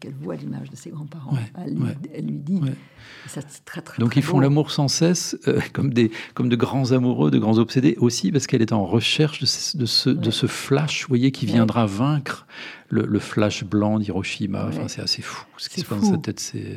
qu'elle 0.00 0.14
voit 0.22 0.36
l'image 0.36 0.70
de 0.70 0.76
ses 0.76 0.90
grands-parents. 0.90 1.32
Ouais, 1.34 1.40
elle, 1.66 1.74
lui- 1.74 1.82
ouais. 1.82 1.96
elle 2.14 2.26
lui 2.26 2.38
dit. 2.38 2.56
Ouais. 2.56 2.70
Et 3.26 3.28
ça, 3.28 3.40
c'est 3.48 3.64
très, 3.64 3.80
très, 3.82 3.98
Donc 4.00 4.12
très 4.12 4.20
ils 4.20 4.22
font 4.22 4.40
l'amour 4.40 4.70
sans 4.70 4.88
cesse, 4.88 5.36
euh, 5.48 5.60
comme, 5.72 5.92
des, 5.92 6.10
comme 6.34 6.48
de 6.48 6.56
grands 6.56 6.92
amoureux, 6.92 7.30
de 7.30 7.38
grands 7.38 7.58
obsédés, 7.58 7.96
aussi 7.98 8.30
parce 8.32 8.46
qu'elle 8.46 8.62
est 8.62 8.72
en 8.72 8.84
recherche 8.86 9.40
de 9.40 9.46
ce, 9.46 9.76
de 9.76 9.86
ce, 9.86 10.10
de 10.10 10.26
Ouais. 10.26 10.30
ce 10.32 10.46
flash, 10.46 11.02
vous 11.02 11.08
voyez, 11.08 11.32
qui 11.32 11.46
viendra 11.46 11.86
vaincre 11.86 12.46
le, 12.88 13.04
le 13.06 13.18
flash 13.18 13.64
blanc 13.64 13.98
d'Hiroshima. 13.98 14.66
Enfin, 14.68 14.88
c'est 14.88 15.02
assez 15.02 15.22
fou. 15.22 15.44
Ce 15.56 15.68
qui 15.68 15.80
se 15.80 15.86
passe 15.86 16.00
dans 16.02 16.10
sa 16.12 16.18
tête, 16.18 16.40
c'est... 16.40 16.76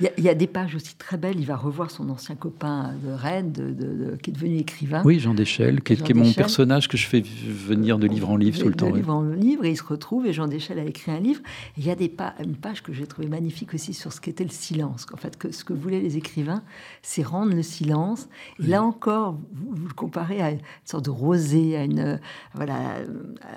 Il 0.00 0.04
y, 0.04 0.08
a, 0.08 0.20
y 0.20 0.28
a 0.28 0.34
des 0.34 0.46
pages 0.46 0.74
aussi 0.74 0.94
très 0.96 1.16
belles. 1.16 1.36
Il 1.40 1.46
va 1.46 1.56
revoir 1.56 1.90
son 1.90 2.10
ancien 2.10 2.34
copain 2.34 2.92
de 3.02 3.10
Rennes, 3.10 3.52
de- 3.52 3.70
de- 3.70 4.10
de- 4.10 4.16
qui 4.16 4.30
est 4.30 4.32
devenu 4.34 4.56
écrivain. 4.58 5.02
Oui, 5.04 5.18
Jean 5.20 5.32
Deschelles, 5.34 5.82
qui 5.82 5.94
est, 5.94 5.96
Jean 5.96 6.04
qui 6.04 6.12
est 6.12 6.14
mon 6.14 6.32
personnage 6.32 6.88
que 6.88 6.96
je 6.96 7.06
fais 7.06 7.22
venir 7.22 7.98
de 7.98 8.06
livre 8.06 8.28
en 8.30 8.36
livre 8.36 8.58
de, 8.58 8.62
tout 8.62 8.68
le 8.68 8.74
de 8.74 8.78
temps. 8.78 8.86
ouais. 8.90 8.96
livre 8.98 9.14
en 9.14 9.22
livre, 9.22 9.64
et 9.64 9.70
il 9.70 9.76
se 9.76 9.82
retrouve, 9.84 10.26
et 10.26 10.32
Jean 10.34 10.48
Deschelles 10.48 10.78
a 10.78 10.84
écrit 10.84 11.12
un 11.12 11.18
livre. 11.20 11.40
Il 11.78 11.86
y 11.86 11.90
a 11.90 11.94
des 11.94 12.08
pa- 12.08 12.34
une 12.44 12.56
page 12.56 12.82
que 12.82 12.92
j'ai 12.92 13.06
trouvée 13.06 13.28
magnifique 13.28 13.72
aussi 13.74 13.94
sur 13.94 14.12
ce 14.12 14.20
qu'était 14.20 14.44
le 14.44 14.50
silence. 14.50 15.06
En 15.14 15.16
fait, 15.16 15.36
que 15.38 15.50
ce 15.50 15.64
que 15.64 15.72
voulaient 15.72 16.00
les 16.00 16.16
écrivains, 16.18 16.62
c'est 17.02 17.22
rendre 17.22 17.54
le 17.54 17.62
silence. 17.62 18.28
Et 18.62 18.66
là 18.66 18.82
encore, 18.82 19.38
vous, 19.52 19.74
vous 19.76 19.86
le 19.88 19.94
comparez 19.94 20.42
à 20.42 20.50
une 20.50 20.60
sorte 20.84 21.06
de 21.06 21.10
rosée, 21.10 21.76
à 21.76 21.84
une 21.84 22.20
voilà, 22.54 22.74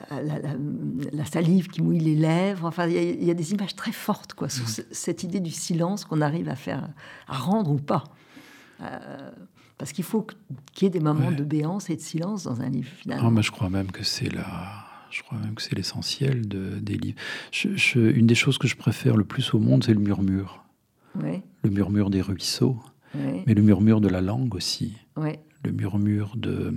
à 0.10 0.22
la, 0.22 0.40
la- 0.40 0.50
la 1.12 1.26
salive 1.26 1.68
qui 1.68 1.82
mouille 1.82 2.00
les 2.00 2.16
lèvres. 2.16 2.66
Enfin, 2.66 2.88
il 2.88 2.94
y 2.94 2.98
a, 2.98 3.02
y 3.26 3.32
a 3.32 3.34
des 3.34 3.52
images 3.54 3.76
très 3.76 3.92
fortes, 3.92 4.34
quoi, 4.34 4.48
sur 4.50 4.68
ce- 4.70 4.82
cette 4.92 5.24
idée 5.24 5.40
du 5.42 5.52
silence 5.52 6.06
qu'on 6.06 6.22
arrive 6.30 6.48
à 6.50 6.56
faire, 6.56 6.88
à 7.28 7.38
rendre 7.38 7.72
ou 7.72 7.78
pas. 7.78 8.04
Euh, 8.82 9.32
parce 9.78 9.92
qu'il 9.92 10.04
faut 10.06 10.26
qu'il 10.74 10.86
y 10.86 10.88
ait 10.88 10.90
des 10.90 11.00
moments 11.00 11.28
Ouais. 11.30 11.36
de 11.36 11.44
béance 11.44 11.90
et 11.90 11.96
de 11.96 12.02
silence 12.02 12.44
dans 12.44 12.62
un 12.62 12.70
livre, 12.70 12.90
finalement. 12.96 13.28
Ah, 13.28 13.32
mais 13.32 13.42
je 13.44 13.52
crois 13.52 13.70
même 13.70 13.92
que 13.92 14.04
c'est 14.04 14.30
la... 14.34 14.46
Je 15.12 15.24
crois 15.24 15.40
même 15.40 15.56
que 15.56 15.62
c'est 15.62 15.74
l'essentiel 15.76 16.48
de, 16.48 16.78
des 16.80 16.96
livres. 16.98 17.18
Je- 17.52 17.76
je- 17.76 18.00
une 18.00 18.28
des 18.28 18.36
choses 18.36 18.58
que 18.60 18.68
je 18.68 18.76
préfère 18.76 19.18
le 19.18 19.24
plus 19.26 19.54
au 19.56 19.60
monde, 19.60 19.84
c'est 19.84 19.94
le 19.94 20.00
murmure. 20.00 20.64
Ouais, 21.16 21.42
Le 21.64 21.72
murmure 21.72 22.10
des 22.12 22.22
ruisseaux, 22.22 22.78
ouais, 23.16 23.44
mais 23.48 23.56
le 23.56 23.64
murmure 23.64 24.00
de 24.02 24.08
la 24.08 24.22
langue 24.22 24.54
aussi. 24.54 24.96
Le 25.64 25.72
murmure 25.72 26.34
de, 26.38 26.74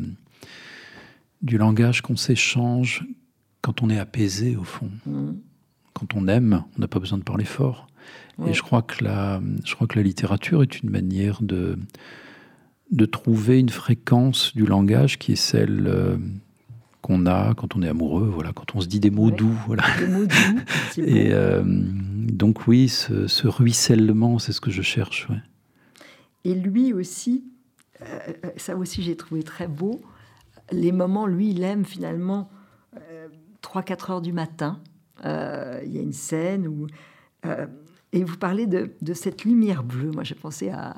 du 1.43 1.59
langage 1.59 2.01
qu'on 2.03 2.17
s'échange 2.17 3.05
quand 3.61 3.83
on 3.83 3.91
est 3.91 3.99
apaisé, 3.99 4.57
au 4.57 4.65
fond. 4.65 4.91
Mhm. 5.07 5.39
Quand 5.93 6.15
on 6.15 6.27
aime, 6.27 6.65
on 6.77 6.81
n'a 6.81 6.89
pas 6.89 6.99
besoin 7.01 7.19
de 7.19 7.25
parler 7.25 7.45
fort. 7.45 7.87
Et 8.47 8.55
je 8.55 8.63
crois, 8.63 8.83
que 8.83 9.05
la, 9.05 9.41
je 9.65 9.75
crois 9.75 9.87
que 9.87 9.97
la 9.97 10.03
littérature 10.03 10.63
est 10.63 10.81
une 10.83 10.91
manière 10.91 11.43
de, 11.43 11.79
de 12.91 13.05
trouver 13.05 13.61
une 13.61 13.69
fréquence 13.69 14.55
du 14.55 14.65
langage 14.67 15.19
qui 15.19 15.33
est 15.33 15.37
celle 15.37 15.87
euh, 15.87 16.17
qu'on 17.03 17.27
a 17.27 17.55
quand 17.55 17.77
on 17.77 17.83
est 17.83 17.89
amoureux, 17.89 18.31
voilà, 18.33 18.53
quand 18.53 18.75
on 18.75 18.81
se 18.81 18.87
dit 18.89 19.01
des 19.01 19.11
mots 19.11 19.27
Ouais. 19.27 19.37
doux. 19.37 19.55
Voilà. 19.67 19.85
Des 19.99 20.07
mots 20.09 20.25
doux. 20.27 20.61
Et 21.03 21.29
euh, 21.33 21.63
donc 21.65 22.67
oui, 22.67 22.89
ce, 22.89 23.27
ce 23.27 23.47
ruissellement, 23.47 24.39
c'est 24.39 24.53
ce 24.53 24.61
que 24.61 24.71
je 24.71 24.83
cherche. 24.83 25.29
ouais. 25.29 25.41
Et 26.45 26.55
lui 26.55 26.93
aussi, 26.93 27.45
euh, 28.01 28.05
euh, 28.45 28.49
ça 28.57 28.77
aussi 28.77 29.03
j'ai 29.03 29.17
trouvé 29.17 29.43
très 29.45 29.69
beau, 29.69 30.01
les 30.73 30.91
moments, 30.91 31.27
lui, 31.27 31.51
il 31.51 31.63
aime 31.63 31.85
finalement 31.85 32.51
3-4 33.63 34.11
heures 34.13 34.21
du 34.23 34.33
matin. 34.33 34.81
Il 35.25 35.93
y 35.93 35.99
a 35.99 36.03
une 36.03 36.13
scène 36.15 36.67
où... 36.67 36.87
et 38.13 38.25
vous 38.25 38.37
parlez 38.37 38.67
de, 38.67 39.15
cette 39.15 39.45
lumière 39.45 39.83
bleue. 39.83 40.11
Moi, 40.11 40.25
j'ai 40.25 40.35
pensé 40.35 40.69
à 40.69 40.97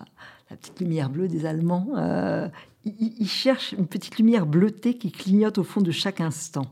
la 0.50 0.56
petite 0.56 0.80
lumière 0.80 1.10
bleue 1.10 1.28
des 1.28 1.46
Allemands. 1.46 1.88
Euh, 1.96 2.48
il, 2.84 3.14
il 3.18 3.28
cherche 3.28 3.72
une 3.72 3.86
petite 3.86 4.18
lumière 4.18 4.46
bleutée 4.46 4.98
qui 4.98 5.12
clignote 5.12 5.58
au 5.58 5.64
fond 5.64 5.80
de 5.80 5.90
chaque 5.90 6.20
instant. 6.20 6.66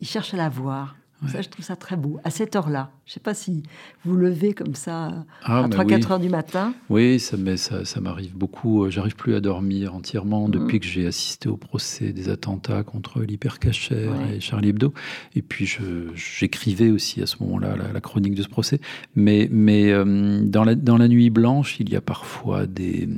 Il 0.00 0.06
cherche 0.06 0.34
à 0.34 0.36
la 0.36 0.48
voir. 0.48 0.96
Ça, 1.28 1.40
je 1.40 1.48
trouve 1.48 1.64
ça 1.64 1.76
très 1.76 1.96
beau. 1.96 2.20
À 2.24 2.30
cette 2.30 2.54
heure-là, 2.56 2.90
je 3.06 3.10
ne 3.10 3.14
sais 3.14 3.20
pas 3.20 3.32
si 3.32 3.62
vous 4.04 4.16
levez 4.16 4.52
comme 4.52 4.74
ça 4.74 5.24
Ah, 5.42 5.60
à 5.64 5.68
mais 5.68 5.74
3-4 5.74 5.94
oui. 6.06 6.12
heures 6.12 6.20
du 6.20 6.28
matin. 6.28 6.74
Oui, 6.90 7.18
ça, 7.18 7.36
m'est- 7.38 7.56
ça, 7.56 7.84
ça 7.86 8.00
m'arrive 8.02 8.36
beaucoup. 8.36 8.84
Euh, 8.84 8.90
J'arrive 8.90 9.16
plus 9.16 9.34
à 9.34 9.40
dormir 9.40 9.94
entièrement 9.94 10.48
depuis 10.50 10.78
que 10.78 10.86
j'ai 10.86 11.06
assisté 11.06 11.48
au 11.48 11.56
procès 11.56 12.12
des 12.12 12.28
attentats 12.28 12.82
contre 12.82 13.22
l'hypercachère 13.22 14.12
Ouais. 14.12 14.36
et 14.36 14.40
Charlie 14.40 14.68
Hebdo. 14.68 14.92
Et 15.34 15.40
puis 15.42 15.66
j'écrivais 16.14 16.90
aussi 16.90 17.22
à 17.22 17.26
ce 17.26 17.36
moment-là 17.42 17.76
la, 17.76 17.92
la 17.92 18.00
chronique 18.00 18.34
de 18.34 18.42
ce 18.42 18.48
procès. 18.48 18.80
Mais, 19.14 19.48
mais 19.50 19.90
euh, 19.92 20.42
dans, 20.42 20.64
la, 20.64 20.74
dans 20.74 20.98
la 20.98 21.08
nuit 21.08 21.30
blanche, 21.30 21.80
il 21.80 21.88
y 21.90 21.96
a 21.96 22.00
parfois 22.00 22.66
des, 22.66 23.08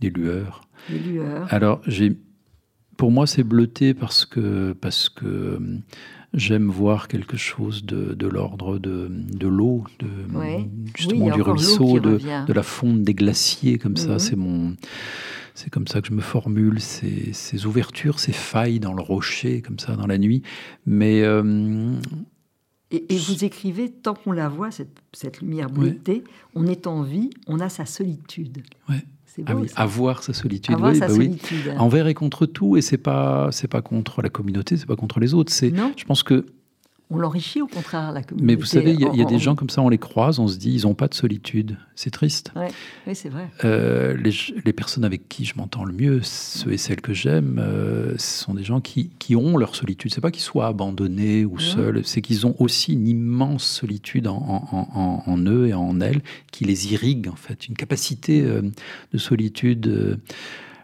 des 0.00 0.10
lueurs. 0.10 0.62
Les 0.88 0.98
lueurs. 0.98 1.46
Alors, 1.52 1.80
j'ai, 1.86 2.16
pour 2.96 3.10
moi, 3.10 3.26
c'est 3.26 3.44
bleuté 3.44 3.94
parce 3.94 4.24
que, 4.24 4.72
parce 4.80 5.08
que 5.08 5.58
j'aime 6.34 6.68
voir 6.68 7.08
quelque 7.08 7.36
chose 7.36 7.84
de, 7.84 8.14
de 8.14 8.26
l'ordre 8.26 8.78
de, 8.78 9.08
de 9.10 9.48
l'eau, 9.48 9.84
de, 9.98 10.08
justement 10.96 11.30
du 11.30 11.42
ruisseau, 11.42 12.00
de, 12.00 12.18
de, 12.46 12.52
la 12.52 12.62
fonte 12.62 13.02
des 13.02 13.14
glaciers, 13.14 13.78
comme 13.78 13.96
ça. 13.96 14.12
Mhm. 14.12 14.18
C'est 14.18 14.36
mon. 14.36 14.76
C'est 15.54 15.68
comme 15.68 15.86
ça 15.86 16.00
que 16.00 16.08
je 16.08 16.14
me 16.14 16.22
formule 16.22 16.80
ces, 16.80 17.34
ces, 17.34 17.66
ouvertures, 17.66 18.18
ces 18.18 18.32
failles 18.32 18.80
dans 18.80 18.94
le 18.94 19.02
rocher, 19.02 19.60
comme 19.60 19.78
ça, 19.78 19.96
dans 19.96 20.06
la 20.06 20.18
nuit. 20.18 20.42
Mais. 20.86 21.22
Euh, 21.22 21.94
et, 22.90 23.16
vous 23.16 23.44
écrivez, 23.44 23.90
tant 23.90 24.14
qu'on 24.14 24.32
la 24.32 24.48
voit, 24.48 24.70
cette, 24.70 25.02
cette 25.12 25.40
lumière 25.40 25.70
bleutée, 25.70 26.24
on 26.54 26.66
est 26.66 26.86
en 26.86 27.02
vie, 27.02 27.30
on 27.46 27.58
a 27.60 27.70
sa 27.70 27.86
solitude. 27.86 28.62
Ouais 28.88 29.04
ah 29.46 29.54
oui, 29.56 29.68
avoir 29.76 30.22
sa 30.22 30.32
solitude. 30.32 30.74
Avoir 30.74 30.94
sa 30.94 31.08
bah 31.08 31.14
solitude. 31.14 31.74
Envers 31.78 32.06
et 32.06 32.14
contre 32.14 32.46
tout, 32.46 32.76
et 32.76 32.82
c'est 32.82 32.98
pas 32.98 33.48
c'est 33.52 33.68
pas 33.68 33.82
contre 33.82 34.22
la 34.22 34.28
communauté, 34.28 34.76
c'est 34.76 34.86
pas 34.86 34.96
contre 34.96 35.20
les 35.20 35.34
autres. 35.34 35.52
C'est, 35.52 35.72
je 35.96 36.04
pense 36.04 36.22
que 36.22 36.46
on 37.12 37.18
l'enrichit 37.18 37.62
au 37.62 37.66
contraire, 37.66 38.12
la 38.12 38.22
communauté. 38.22 38.46
Mais 38.46 38.54
vous 38.54 38.64
savez, 38.64 38.92
il 38.92 39.00
y, 39.00 39.22
a, 39.22 39.24
des 39.24 39.38
gens 39.38 39.54
comme 39.54 39.70
ça, 39.70 39.82
on 39.82 39.88
les 39.88 39.98
croise, 39.98 40.38
on 40.38 40.48
se 40.48 40.56
dit, 40.56 40.72
ils 40.74 40.82
n'ont 40.86 40.94
pas 40.94 41.08
de 41.08 41.14
solitude. 41.14 41.76
C'est 41.94 42.10
triste. 42.10 42.52
Oui, 43.06 43.14
c'est 43.14 43.28
vrai. 43.28 43.48
Euh, 43.64 44.16
les, 44.16 44.72
personnes 44.72 45.04
avec 45.04 45.28
qui 45.28 45.44
je 45.44 45.54
m'entends 45.56 45.84
le 45.84 45.92
mieux, 45.92 46.20
ceux 46.22 46.72
et 46.72 46.78
celles 46.78 47.00
que 47.00 47.12
j'aime, 47.12 47.60
euh, 47.62 48.16
ce 48.16 48.44
sont 48.44 48.54
des 48.54 48.64
gens 48.64 48.80
qui, 48.80 49.10
qui 49.18 49.36
ont 49.36 49.56
leur 49.56 49.76
solitude. 49.76 50.12
C'est 50.12 50.20
pas 50.20 50.30
qu'ils 50.30 50.42
soient 50.42 50.66
abandonnés 50.66 51.44
ou 51.44 51.58
seuls, 51.58 52.02
c'est 52.04 52.22
qu'ils 52.22 52.46
ont 52.46 52.56
aussi 52.58 52.94
une 52.94 53.06
immense 53.06 53.64
solitude 53.64 54.26
en, 54.26 55.22
en, 55.26 55.38
eux 55.46 55.68
et 55.68 55.74
en 55.74 56.00
elles 56.00 56.22
qui 56.50 56.64
les 56.64 56.92
irrigue, 56.92 57.28
en 57.28 57.36
fait. 57.36 57.68
Une 57.68 57.76
capacité 57.76 58.42
euh, 58.42 58.62
de 59.12 59.18
solitude. 59.18 60.18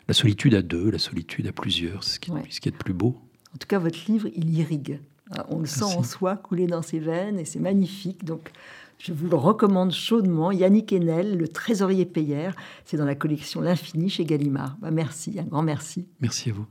la 0.06 0.14
solitude 0.14 0.54
à 0.54 0.62
deux, 0.62 0.90
la 0.90 0.98
solitude 0.98 1.46
à 1.46 1.52
plusieurs, 1.52 2.04
c'est 2.04 2.14
ce 2.14 2.20
qui, 2.20 2.30
ce 2.50 2.60
qui 2.60 2.68
est 2.68 2.72
de 2.72 2.76
plus 2.76 2.94
beau. 2.94 3.16
En 3.54 3.58
tout 3.58 3.66
cas, 3.66 3.78
votre 3.78 3.98
livre, 4.08 4.28
il 4.36 4.56
irrigue. 4.58 5.00
Ah, 5.36 5.46
on 5.50 5.58
le 5.58 5.66
sent 5.66 5.84
en 5.84 6.02
soi 6.02 6.36
couler 6.36 6.66
dans 6.66 6.82
ses 6.82 6.98
veines 6.98 7.38
et 7.38 7.44
c'est 7.44 7.58
magnifique. 7.58 8.24
Donc, 8.24 8.50
je 8.98 9.12
vous 9.12 9.28
le 9.28 9.36
recommande 9.36 9.92
chaudement. 9.92 10.50
Yannick 10.50 10.92
Enel, 10.92 11.36
le 11.36 11.48
trésorier 11.48 12.06
payeur. 12.06 12.54
C'est 12.84 12.96
dans 12.96 13.04
la 13.04 13.14
collection 13.14 13.60
L'Infini 13.60 14.08
chez 14.10 14.24
Gallimard. 14.24 14.76
Bah, 14.80 14.90
merci, 14.90 15.38
un 15.38 15.44
grand 15.44 15.62
merci. 15.62 16.06
Merci 16.20 16.50
à 16.50 16.54
vous. 16.54 16.66